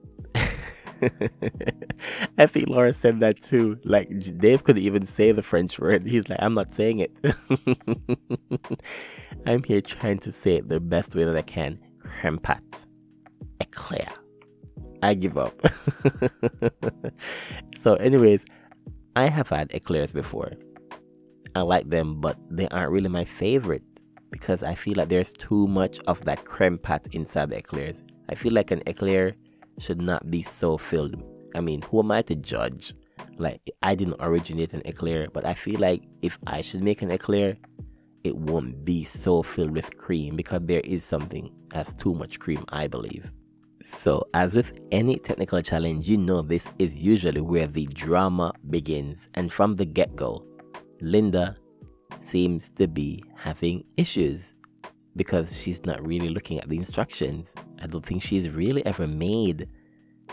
I 2.37 2.47
think 2.47 2.67
Laura 2.67 2.93
said 2.93 3.19
that 3.19 3.41
too. 3.41 3.79
Like, 3.83 4.09
Dave 4.39 4.63
couldn't 4.63 4.81
even 4.81 5.05
say 5.05 5.31
the 5.31 5.43
French 5.43 5.79
word. 5.79 6.07
He's 6.07 6.27
like, 6.27 6.39
I'm 6.41 6.53
not 6.53 6.73
saying 6.73 6.99
it. 6.99 7.15
I'm 9.45 9.63
here 9.63 9.81
trying 9.81 10.19
to 10.19 10.31
say 10.31 10.55
it 10.55 10.69
the 10.69 10.79
best 10.79 11.15
way 11.15 11.23
that 11.23 11.35
I 11.35 11.41
can. 11.41 11.79
Creme 11.99 12.39
pat. 12.39 12.63
Eclair. 13.59 14.11
I 15.03 15.13
give 15.13 15.37
up. 15.37 15.61
so, 17.77 17.95
anyways, 17.95 18.45
I 19.15 19.29
have 19.29 19.49
had 19.49 19.71
eclairs 19.73 20.11
before. 20.11 20.53
I 21.55 21.61
like 21.61 21.89
them, 21.89 22.19
but 22.19 22.37
they 22.49 22.67
aren't 22.69 22.91
really 22.91 23.09
my 23.09 23.25
favorite 23.25 23.83
because 24.31 24.63
I 24.63 24.75
feel 24.75 24.95
like 24.95 25.09
there's 25.09 25.33
too 25.33 25.67
much 25.67 25.99
of 26.07 26.23
that 26.25 26.45
creme 26.45 26.77
pat 26.77 27.07
inside 27.11 27.49
the 27.49 27.57
eclairs. 27.57 28.03
I 28.29 28.35
feel 28.35 28.53
like 28.53 28.71
an 28.71 28.83
eclair 28.85 29.35
should 29.79 30.01
not 30.01 30.29
be 30.29 30.41
so 30.41 30.77
filled. 30.77 31.21
I 31.55 31.61
mean, 31.61 31.81
who 31.83 31.99
am 31.99 32.11
I 32.11 32.21
to 32.23 32.35
judge? 32.35 32.93
Like, 33.37 33.61
I 33.81 33.95
didn't 33.95 34.17
originate 34.19 34.73
an 34.73 34.81
eclair, 34.85 35.27
but 35.31 35.45
I 35.45 35.53
feel 35.53 35.79
like 35.79 36.03
if 36.21 36.37
I 36.47 36.61
should 36.61 36.83
make 36.83 37.01
an 37.01 37.11
eclair, 37.11 37.57
it 38.23 38.35
won't 38.35 38.83
be 38.83 39.03
so 39.03 39.41
filled 39.41 39.71
with 39.71 39.95
cream 39.97 40.35
because 40.35 40.61
there 40.63 40.81
is 40.81 41.03
something 41.03 41.51
as 41.73 41.93
too 41.93 42.13
much 42.13 42.39
cream, 42.39 42.65
I 42.69 42.87
believe. 42.87 43.31
So, 43.81 44.27
as 44.33 44.55
with 44.55 44.81
any 44.91 45.17
technical 45.17 45.61
challenge, 45.61 46.09
you 46.09 46.17
know 46.17 46.41
this 46.41 46.71
is 46.77 46.97
usually 46.97 47.41
where 47.41 47.67
the 47.67 47.85
drama 47.85 48.53
begins, 48.69 49.29
and 49.35 49.53
from 49.53 49.75
the 49.75 49.85
get 49.85 50.15
go, 50.15 50.43
Linda 50.99 51.55
seems 52.21 52.69
to 52.71 52.87
be 52.87 53.23
having 53.35 53.83
issues 53.95 54.55
because 55.15 55.57
she's 55.57 55.85
not 55.85 56.05
really 56.05 56.29
looking 56.29 56.59
at 56.59 56.69
the 56.69 56.77
instructions. 56.77 57.53
I 57.81 57.87
don't 57.87 58.05
think 58.05 58.21
she's 58.21 58.49
really 58.49 58.85
ever 58.85 59.07
made 59.07 59.67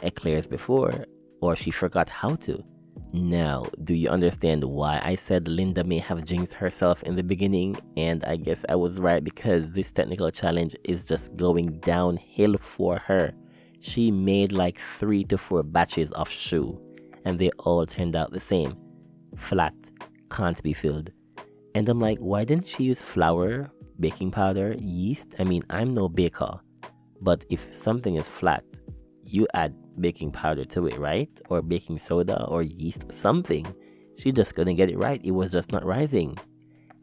eclairs 0.02 0.46
before, 0.46 1.06
or 1.40 1.56
she 1.56 1.70
forgot 1.70 2.08
how 2.08 2.36
to. 2.36 2.62
Now, 3.12 3.66
do 3.84 3.94
you 3.94 4.08
understand 4.08 4.64
why 4.64 5.00
I 5.02 5.14
said 5.14 5.48
Linda 5.48 5.84
may 5.84 5.98
have 5.98 6.24
jinxed 6.24 6.54
herself 6.54 7.02
in 7.04 7.16
the 7.16 7.22
beginning? 7.22 7.76
And 7.96 8.24
I 8.24 8.36
guess 8.36 8.64
I 8.68 8.76
was 8.76 9.00
right 9.00 9.22
because 9.22 9.70
this 9.70 9.92
technical 9.92 10.30
challenge 10.30 10.76
is 10.84 11.06
just 11.06 11.34
going 11.36 11.78
downhill 11.80 12.56
for 12.58 12.98
her. 12.98 13.32
She 13.80 14.10
made 14.10 14.52
like 14.52 14.78
three 14.78 15.24
to 15.24 15.38
four 15.38 15.62
batches 15.62 16.10
of 16.12 16.28
choux, 16.30 16.80
and 17.24 17.38
they 17.38 17.50
all 17.58 17.86
turned 17.86 18.16
out 18.16 18.32
the 18.32 18.40
same 18.40 18.76
flat, 19.36 19.74
can't 20.30 20.62
be 20.62 20.72
filled. 20.72 21.10
And 21.74 21.88
I'm 21.88 22.00
like, 22.00 22.18
why 22.18 22.44
didn't 22.44 22.68
she 22.68 22.84
use 22.84 23.02
flour, 23.02 23.70
baking 23.98 24.30
powder, 24.30 24.76
yeast? 24.78 25.34
I 25.38 25.44
mean, 25.44 25.62
I'm 25.70 25.92
no 25.92 26.08
baker, 26.08 26.60
but 27.20 27.44
if 27.50 27.74
something 27.74 28.16
is 28.16 28.28
flat, 28.28 28.64
you 29.24 29.48
add 29.54 29.74
baking 30.00 30.30
powder 30.30 30.64
to 30.66 30.86
it, 30.86 30.98
right? 30.98 31.30
Or 31.48 31.62
baking 31.62 31.98
soda 31.98 32.44
or 32.44 32.62
yeast, 32.62 33.12
something. 33.12 33.66
She 34.16 34.30
just 34.30 34.54
couldn't 34.54 34.76
get 34.76 34.90
it 34.90 34.98
right. 34.98 35.20
It 35.24 35.32
was 35.32 35.50
just 35.50 35.72
not 35.72 35.84
rising. 35.84 36.36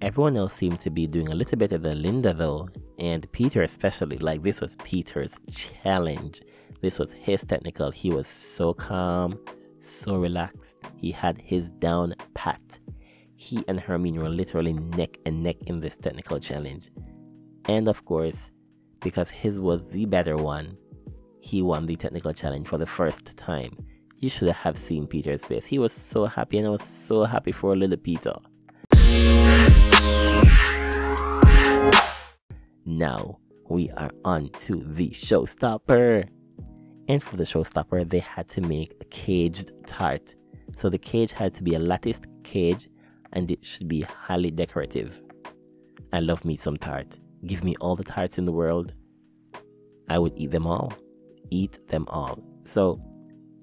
Everyone 0.01 0.37
else 0.37 0.53
seemed 0.53 0.79
to 0.79 0.89
be 0.89 1.05
doing 1.05 1.27
a 1.27 1.35
little 1.35 1.57
better 1.57 1.77
than 1.77 2.01
Linda, 2.01 2.33
though, 2.33 2.69
and 2.97 3.29
Peter 3.33 3.63
especially. 3.63 4.17
Like, 4.17 4.41
this 4.41 4.61
was 4.61 4.75
Peter's 4.83 5.37
challenge. 5.51 6.41
This 6.81 6.97
was 6.97 7.13
his 7.13 7.43
technical. 7.43 7.91
He 7.91 8.09
was 8.09 8.25
so 8.25 8.73
calm, 8.73 9.37
so 9.79 10.15
relaxed. 10.15 10.77
He 10.95 11.11
had 11.11 11.39
his 11.39 11.69
down 11.71 12.15
pat. 12.33 12.79
He 13.41 13.63
and 13.67 13.79
Hermine 13.79 14.19
were 14.19 14.29
literally 14.29 14.73
neck 14.73 15.17
and 15.25 15.41
neck 15.41 15.55
in 15.65 15.79
this 15.79 15.97
technical 15.97 16.39
challenge. 16.39 16.91
And 17.65 17.87
of 17.87 18.05
course, 18.05 18.51
because 18.99 19.31
his 19.31 19.59
was 19.59 19.89
the 19.89 20.05
better 20.05 20.37
one, 20.37 20.77
he 21.39 21.63
won 21.63 21.87
the 21.87 21.95
technical 21.95 22.33
challenge 22.33 22.67
for 22.67 22.77
the 22.77 22.85
first 22.85 23.35
time. 23.37 23.75
You 24.19 24.29
should 24.29 24.49
have 24.49 24.77
seen 24.77 25.07
Peter's 25.07 25.43
face. 25.43 25.65
He 25.65 25.79
was 25.79 25.91
so 25.91 26.27
happy, 26.27 26.59
and 26.59 26.67
I 26.67 26.69
was 26.69 26.83
so 26.83 27.23
happy 27.23 27.51
for 27.51 27.75
little 27.75 27.97
Peter. 27.97 28.35
Now 32.85 33.39
we 33.67 33.89
are 33.89 34.11
on 34.23 34.51
to 34.67 34.75
the 34.75 35.09
showstopper. 35.09 36.27
And 37.07 37.23
for 37.23 37.37
the 37.37 37.45
showstopper, 37.45 38.07
they 38.07 38.19
had 38.19 38.47
to 38.49 38.61
make 38.61 38.93
a 39.01 39.05
caged 39.05 39.71
tart. 39.87 40.35
So 40.77 40.89
the 40.89 40.99
cage 40.99 41.33
had 41.33 41.55
to 41.55 41.63
be 41.63 41.73
a 41.73 41.79
latticed 41.79 42.27
cage 42.43 42.87
and 43.33 43.49
it 43.49 43.63
should 43.63 43.87
be 43.87 44.01
highly 44.01 44.51
decorative. 44.51 45.21
I 46.13 46.19
love 46.19 46.43
me 46.43 46.55
some 46.57 46.77
tart. 46.77 47.19
Give 47.45 47.63
me 47.63 47.75
all 47.79 47.95
the 47.95 48.03
tarts 48.03 48.37
in 48.37 48.45
the 48.45 48.51
world. 48.51 48.93
I 50.09 50.19
would 50.19 50.33
eat 50.35 50.51
them 50.51 50.67
all. 50.67 50.93
Eat 51.49 51.79
them 51.87 52.05
all. 52.09 52.43
So 52.65 53.01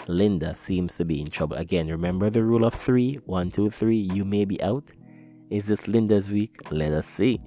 Linda 0.07 0.55
seems 0.55 0.97
to 0.97 1.05
be 1.05 1.21
in 1.21 1.27
trouble. 1.29 1.57
Again, 1.57 1.89
remember 1.89 2.31
the 2.31 2.43
rule 2.43 2.65
of 2.65 2.75
three? 2.75 3.17
One, 3.27 3.51
two, 3.51 3.71
three, 3.71 3.99
you 3.99 4.25
may 4.25 4.45
be 4.45 4.61
out. 4.63 4.91
Is 5.51 5.67
this 5.67 5.87
Linda's 5.87 6.31
week? 6.31 6.57
Let 6.71 6.93
us 6.93 7.07
see. 7.07 7.41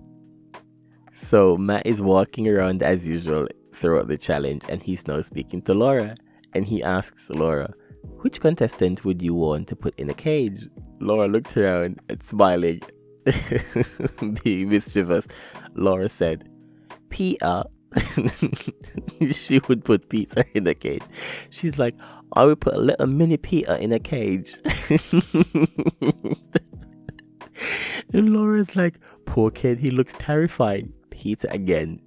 So 1.12 1.58
Matt 1.58 1.86
is 1.86 2.02
walking 2.02 2.48
around 2.48 2.84
as 2.84 3.08
usual 3.08 3.48
throughout 3.74 4.08
the 4.08 4.18
challenge 4.18 4.64
and 4.70 4.82
he's 4.82 5.08
now 5.08 5.22
speaking 5.22 5.62
to 5.64 5.74
Laura. 5.74 6.16
And 6.54 6.66
he 6.66 6.84
asks 6.84 7.30
Laura, 7.30 7.74
which 8.22 8.40
contestant 8.40 9.04
would 9.06 9.22
you 9.22 9.34
want 9.34 9.68
to 9.70 9.76
put 9.76 10.00
in 10.00 10.10
a 10.10 10.14
cage? 10.14 10.68
Laura 11.00 11.28
looked 11.28 11.58
around 11.58 12.00
and 12.10 12.22
smiling, 12.22 12.82
being 14.44 14.70
mischievous. 14.70 15.28
Laura 15.76 16.08
said, 16.10 16.50
Peter. 17.10 17.64
she 19.32 19.60
would 19.68 19.84
put 19.84 20.08
Peter 20.10 20.46
in 20.54 20.66
a 20.66 20.74
cage. 20.74 21.04
She's 21.50 21.78
like, 21.78 21.96
I 22.34 22.46
would 22.46 22.62
put 22.62 22.74
a 22.74 22.80
little 22.80 23.08
mini 23.08 23.38
Peter 23.38 23.76
in 23.76 23.92
a 23.92 24.00
cage. 24.00 24.56
and 28.14 28.34
Laura's 28.34 28.76
like, 28.76 28.98
poor 29.26 29.52
kid, 29.52 29.80
he 29.80 29.92
looks 29.92 30.14
terrified. 30.18 30.92
Peter 31.10 31.48
again 31.52 32.00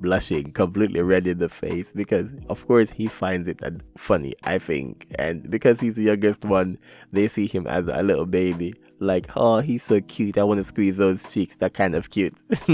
blushing, 0.00 0.52
completely 0.52 1.02
red 1.02 1.26
in 1.26 1.38
the 1.38 1.48
face 1.48 1.92
because, 1.92 2.34
of 2.48 2.66
course, 2.66 2.90
he 2.90 3.08
finds 3.08 3.48
it 3.48 3.60
funny, 3.96 4.34
I 4.44 4.58
think. 4.58 5.06
And 5.18 5.50
because 5.50 5.80
he's 5.80 5.94
the 5.94 6.02
youngest 6.02 6.44
one, 6.44 6.78
they 7.12 7.28
see 7.28 7.46
him 7.46 7.66
as 7.66 7.86
a 7.88 8.02
little 8.02 8.26
baby. 8.26 8.74
Like, 9.00 9.26
oh, 9.36 9.60
he's 9.60 9.82
so 9.82 10.00
cute. 10.00 10.38
I 10.38 10.44
want 10.44 10.58
to 10.58 10.64
squeeze 10.64 10.96
those 10.96 11.24
cheeks. 11.24 11.56
That 11.56 11.74
kind 11.74 11.94
of 11.94 12.10
cute. 12.10 12.34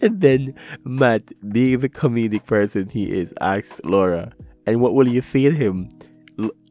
and 0.00 0.20
then 0.20 0.54
Matt, 0.84 1.32
being 1.52 1.80
the 1.80 1.88
comedic 1.88 2.46
person 2.46 2.88
he 2.88 3.10
is, 3.10 3.34
asks 3.40 3.80
Laura, 3.84 4.32
and 4.66 4.80
what 4.80 4.94
will 4.94 5.08
you 5.08 5.22
feed 5.22 5.54
him? 5.54 5.88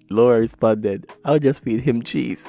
Laura 0.09 0.39
responded, 0.39 1.11
I'll 1.23 1.39
just 1.39 1.63
feed 1.63 1.81
him 1.81 2.03
cheese. 2.03 2.47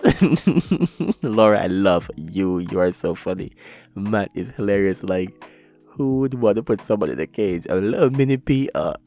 Laura, 1.23 1.63
I 1.63 1.67
love 1.67 2.11
you. 2.17 2.59
You 2.59 2.81
are 2.81 2.93
so 2.93 3.15
funny. 3.15 3.53
Matt 3.95 4.31
is 4.35 4.51
hilarious. 4.53 5.03
Like, 5.03 5.43
who 5.85 6.19
would 6.19 6.35
want 6.35 6.57
to 6.57 6.63
put 6.63 6.83
someone 6.83 7.11
in 7.11 7.19
a 7.19 7.27
cage? 7.27 7.67
A 7.71 7.77
little 7.77 8.11
mini 8.11 8.37
Peter. 8.37 8.71
Uh. 8.75 8.95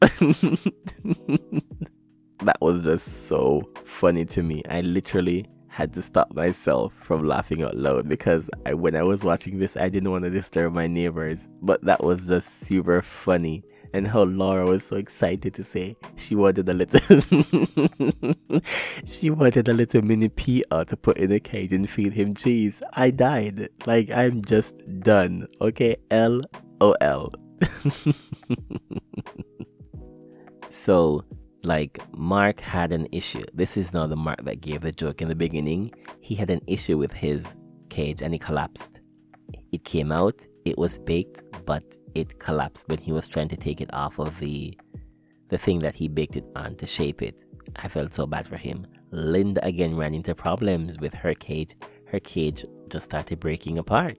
that 2.42 2.56
was 2.60 2.84
just 2.84 3.28
so 3.28 3.62
funny 3.84 4.24
to 4.26 4.42
me. 4.42 4.62
I 4.68 4.80
literally 4.80 5.46
had 5.68 5.92
to 5.92 6.02
stop 6.02 6.34
myself 6.34 6.92
from 6.92 7.26
laughing 7.26 7.62
out 7.62 7.76
loud 7.76 8.08
because 8.08 8.50
I, 8.66 8.74
when 8.74 8.96
I 8.96 9.04
was 9.04 9.22
watching 9.22 9.60
this, 9.60 9.76
I 9.76 9.88
didn't 9.88 10.10
want 10.10 10.24
to 10.24 10.30
disturb 10.30 10.72
my 10.72 10.88
neighbors. 10.88 11.48
But 11.62 11.82
that 11.84 12.02
was 12.02 12.26
just 12.26 12.60
super 12.62 13.02
funny 13.02 13.62
and 13.92 14.06
how 14.06 14.22
Laura 14.22 14.66
was 14.66 14.84
so 14.84 14.96
excited 14.96 15.54
to 15.54 15.64
say 15.64 15.96
she 16.16 16.34
wanted 16.34 16.68
a 16.68 16.74
little 16.74 17.00
she 19.04 19.30
wanted 19.30 19.68
a 19.68 19.72
little 19.72 20.02
mini 20.02 20.28
Peter 20.28 20.84
to 20.84 20.96
put 20.96 21.18
in 21.18 21.32
a 21.32 21.40
cage 21.40 21.72
and 21.72 21.88
feed 21.88 22.12
him 22.12 22.34
cheese. 22.34 22.82
I 22.94 23.10
died. 23.10 23.68
Like 23.86 24.10
I'm 24.10 24.42
just 24.42 24.74
done. 25.00 25.46
Okay, 25.60 25.96
L 26.10 26.42
O 26.80 26.92
L. 27.00 27.32
so 30.68 31.24
like 31.62 32.00
Mark 32.16 32.60
had 32.60 32.92
an 32.92 33.06
issue. 33.12 33.44
This 33.52 33.76
is 33.76 33.92
not 33.92 34.08
the 34.08 34.16
Mark 34.16 34.44
that 34.44 34.60
gave 34.60 34.80
the 34.80 34.92
joke 34.92 35.20
in 35.20 35.28
the 35.28 35.34
beginning. 35.34 35.92
He 36.20 36.34
had 36.34 36.50
an 36.50 36.60
issue 36.66 36.96
with 36.96 37.12
his 37.12 37.56
cage 37.90 38.22
and 38.22 38.34
it 38.34 38.40
collapsed. 38.40 39.00
It 39.72 39.84
came 39.84 40.10
out, 40.12 40.40
it 40.64 40.78
was 40.78 40.98
baked, 40.98 41.42
but 41.66 41.84
it 42.14 42.38
collapsed 42.38 42.88
when 42.88 42.98
he 42.98 43.12
was 43.12 43.26
trying 43.26 43.48
to 43.48 43.56
take 43.56 43.80
it 43.80 43.92
off 43.92 44.18
of 44.18 44.38
the 44.38 44.76
the 45.48 45.58
thing 45.58 45.80
that 45.80 45.96
he 45.96 46.08
baked 46.08 46.36
it 46.36 46.44
on 46.54 46.76
to 46.76 46.86
shape 46.86 47.22
it. 47.22 47.42
I 47.76 47.88
felt 47.88 48.12
so 48.12 48.26
bad 48.26 48.46
for 48.46 48.56
him. 48.56 48.86
Linda 49.10 49.64
again 49.64 49.96
ran 49.96 50.14
into 50.14 50.34
problems 50.34 50.98
with 50.98 51.12
her 51.14 51.34
cage. 51.34 51.74
Her 52.06 52.20
cage 52.20 52.64
just 52.88 53.06
started 53.06 53.40
breaking 53.40 53.78
apart. 53.78 54.16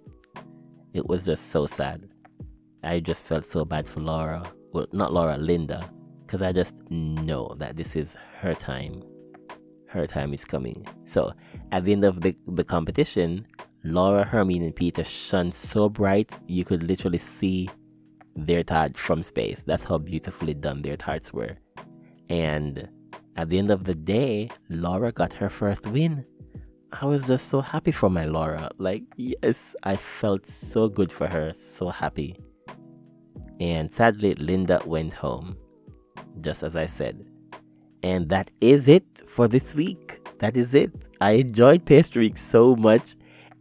It 0.93 1.07
was 1.07 1.25
just 1.25 1.51
so 1.51 1.65
sad. 1.65 2.09
I 2.83 2.99
just 2.99 3.25
felt 3.25 3.45
so 3.45 3.63
bad 3.63 3.87
for 3.87 4.01
Laura. 4.01 4.51
Well, 4.73 4.87
not 4.91 5.13
Laura, 5.13 5.37
Linda. 5.37 5.89
Because 6.25 6.41
I 6.41 6.51
just 6.51 6.75
know 6.89 7.53
that 7.57 7.75
this 7.75 7.95
is 7.95 8.17
her 8.39 8.53
time. 8.53 9.03
Her 9.87 10.07
time 10.07 10.33
is 10.33 10.43
coming. 10.43 10.85
So, 11.05 11.33
at 11.71 11.85
the 11.85 11.91
end 11.91 12.03
of 12.03 12.21
the, 12.21 12.35
the 12.47 12.63
competition, 12.63 13.45
Laura, 13.83 14.23
Hermine, 14.23 14.63
and 14.63 14.75
Peter 14.75 15.03
shone 15.03 15.51
so 15.51 15.89
bright 15.89 16.37
you 16.47 16.63
could 16.63 16.83
literally 16.83 17.17
see 17.17 17.69
their 18.35 18.63
tart 18.63 18.97
from 18.97 19.23
space. 19.23 19.63
That's 19.63 19.83
how 19.83 19.97
beautifully 19.97 20.53
done 20.53 20.81
their 20.81 20.97
tarts 20.97 21.33
were. 21.33 21.57
And 22.29 22.87
at 23.35 23.49
the 23.49 23.57
end 23.57 23.71
of 23.71 23.83
the 23.85 23.95
day, 23.95 24.49
Laura 24.69 25.11
got 25.11 25.33
her 25.33 25.49
first 25.49 25.87
win. 25.87 26.25
I 26.91 27.05
was 27.05 27.27
just 27.27 27.49
so 27.49 27.61
happy 27.61 27.91
for 27.91 28.09
my 28.09 28.25
Laura. 28.25 28.69
Like, 28.77 29.03
yes, 29.15 29.75
I 29.83 29.95
felt 29.95 30.45
so 30.45 30.89
good 30.89 31.11
for 31.11 31.27
her, 31.27 31.53
so 31.53 31.89
happy. 31.89 32.37
And 33.59 33.89
sadly, 33.89 34.35
Linda 34.35 34.81
went 34.85 35.13
home, 35.13 35.55
just 36.41 36.63
as 36.63 36.75
I 36.75 36.87
said. 36.87 37.25
And 38.03 38.27
that 38.29 38.51
is 38.59 38.87
it 38.87 39.05
for 39.27 39.47
this 39.47 39.75
week. 39.75 40.19
That 40.39 40.57
is 40.57 40.73
it. 40.73 40.91
I 41.21 41.31
enjoyed 41.31 41.85
Pastry 41.85 42.23
Week 42.23 42.37
so 42.37 42.75
much. 42.75 43.15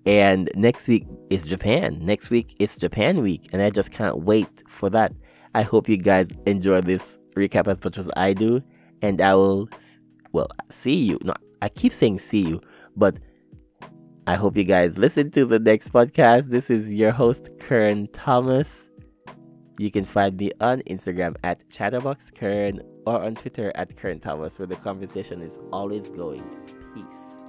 And 0.06 0.50
next 0.54 0.88
week 0.88 1.06
is 1.30 1.44
Japan. 1.44 1.98
Next 2.02 2.28
week 2.28 2.56
is 2.58 2.76
Japan 2.76 3.22
week. 3.22 3.48
And 3.52 3.62
I 3.62 3.70
just 3.70 3.90
can't 3.90 4.18
wait 4.18 4.62
for 4.68 4.90
that. 4.90 5.12
I 5.54 5.62
hope 5.62 5.88
you 5.88 5.96
guys 5.96 6.28
enjoy 6.46 6.80
this 6.82 7.18
recap 7.34 7.68
as 7.68 7.82
much 7.82 7.96
as 7.96 8.10
I 8.16 8.34
do. 8.34 8.62
And 9.00 9.20
I 9.20 9.34
will, 9.34 9.68
well, 10.32 10.48
see 10.68 10.96
you. 10.96 11.18
No, 11.22 11.32
I 11.62 11.68
keep 11.68 11.92
saying 11.92 12.18
see 12.18 12.42
you, 12.42 12.60
but 12.96 13.16
I 14.26 14.34
hope 14.34 14.56
you 14.56 14.64
guys 14.64 14.98
listen 14.98 15.30
to 15.30 15.46
the 15.46 15.58
next 15.58 15.92
podcast. 15.92 16.50
This 16.50 16.70
is 16.70 16.92
your 16.92 17.10
host, 17.10 17.48
Kern 17.58 18.08
Thomas. 18.12 18.88
You 19.78 19.90
can 19.90 20.04
find 20.04 20.36
me 20.36 20.52
on 20.60 20.82
Instagram 20.82 21.36
at 21.42 21.66
ChatterboxKern 21.70 22.80
or 23.06 23.22
on 23.22 23.34
Twitter 23.34 23.72
at 23.74 23.96
Kern 23.96 24.20
Thomas, 24.20 24.58
where 24.58 24.66
the 24.66 24.76
conversation 24.76 25.40
is 25.40 25.58
always 25.72 26.08
going. 26.08 26.44
Peace. 26.94 27.39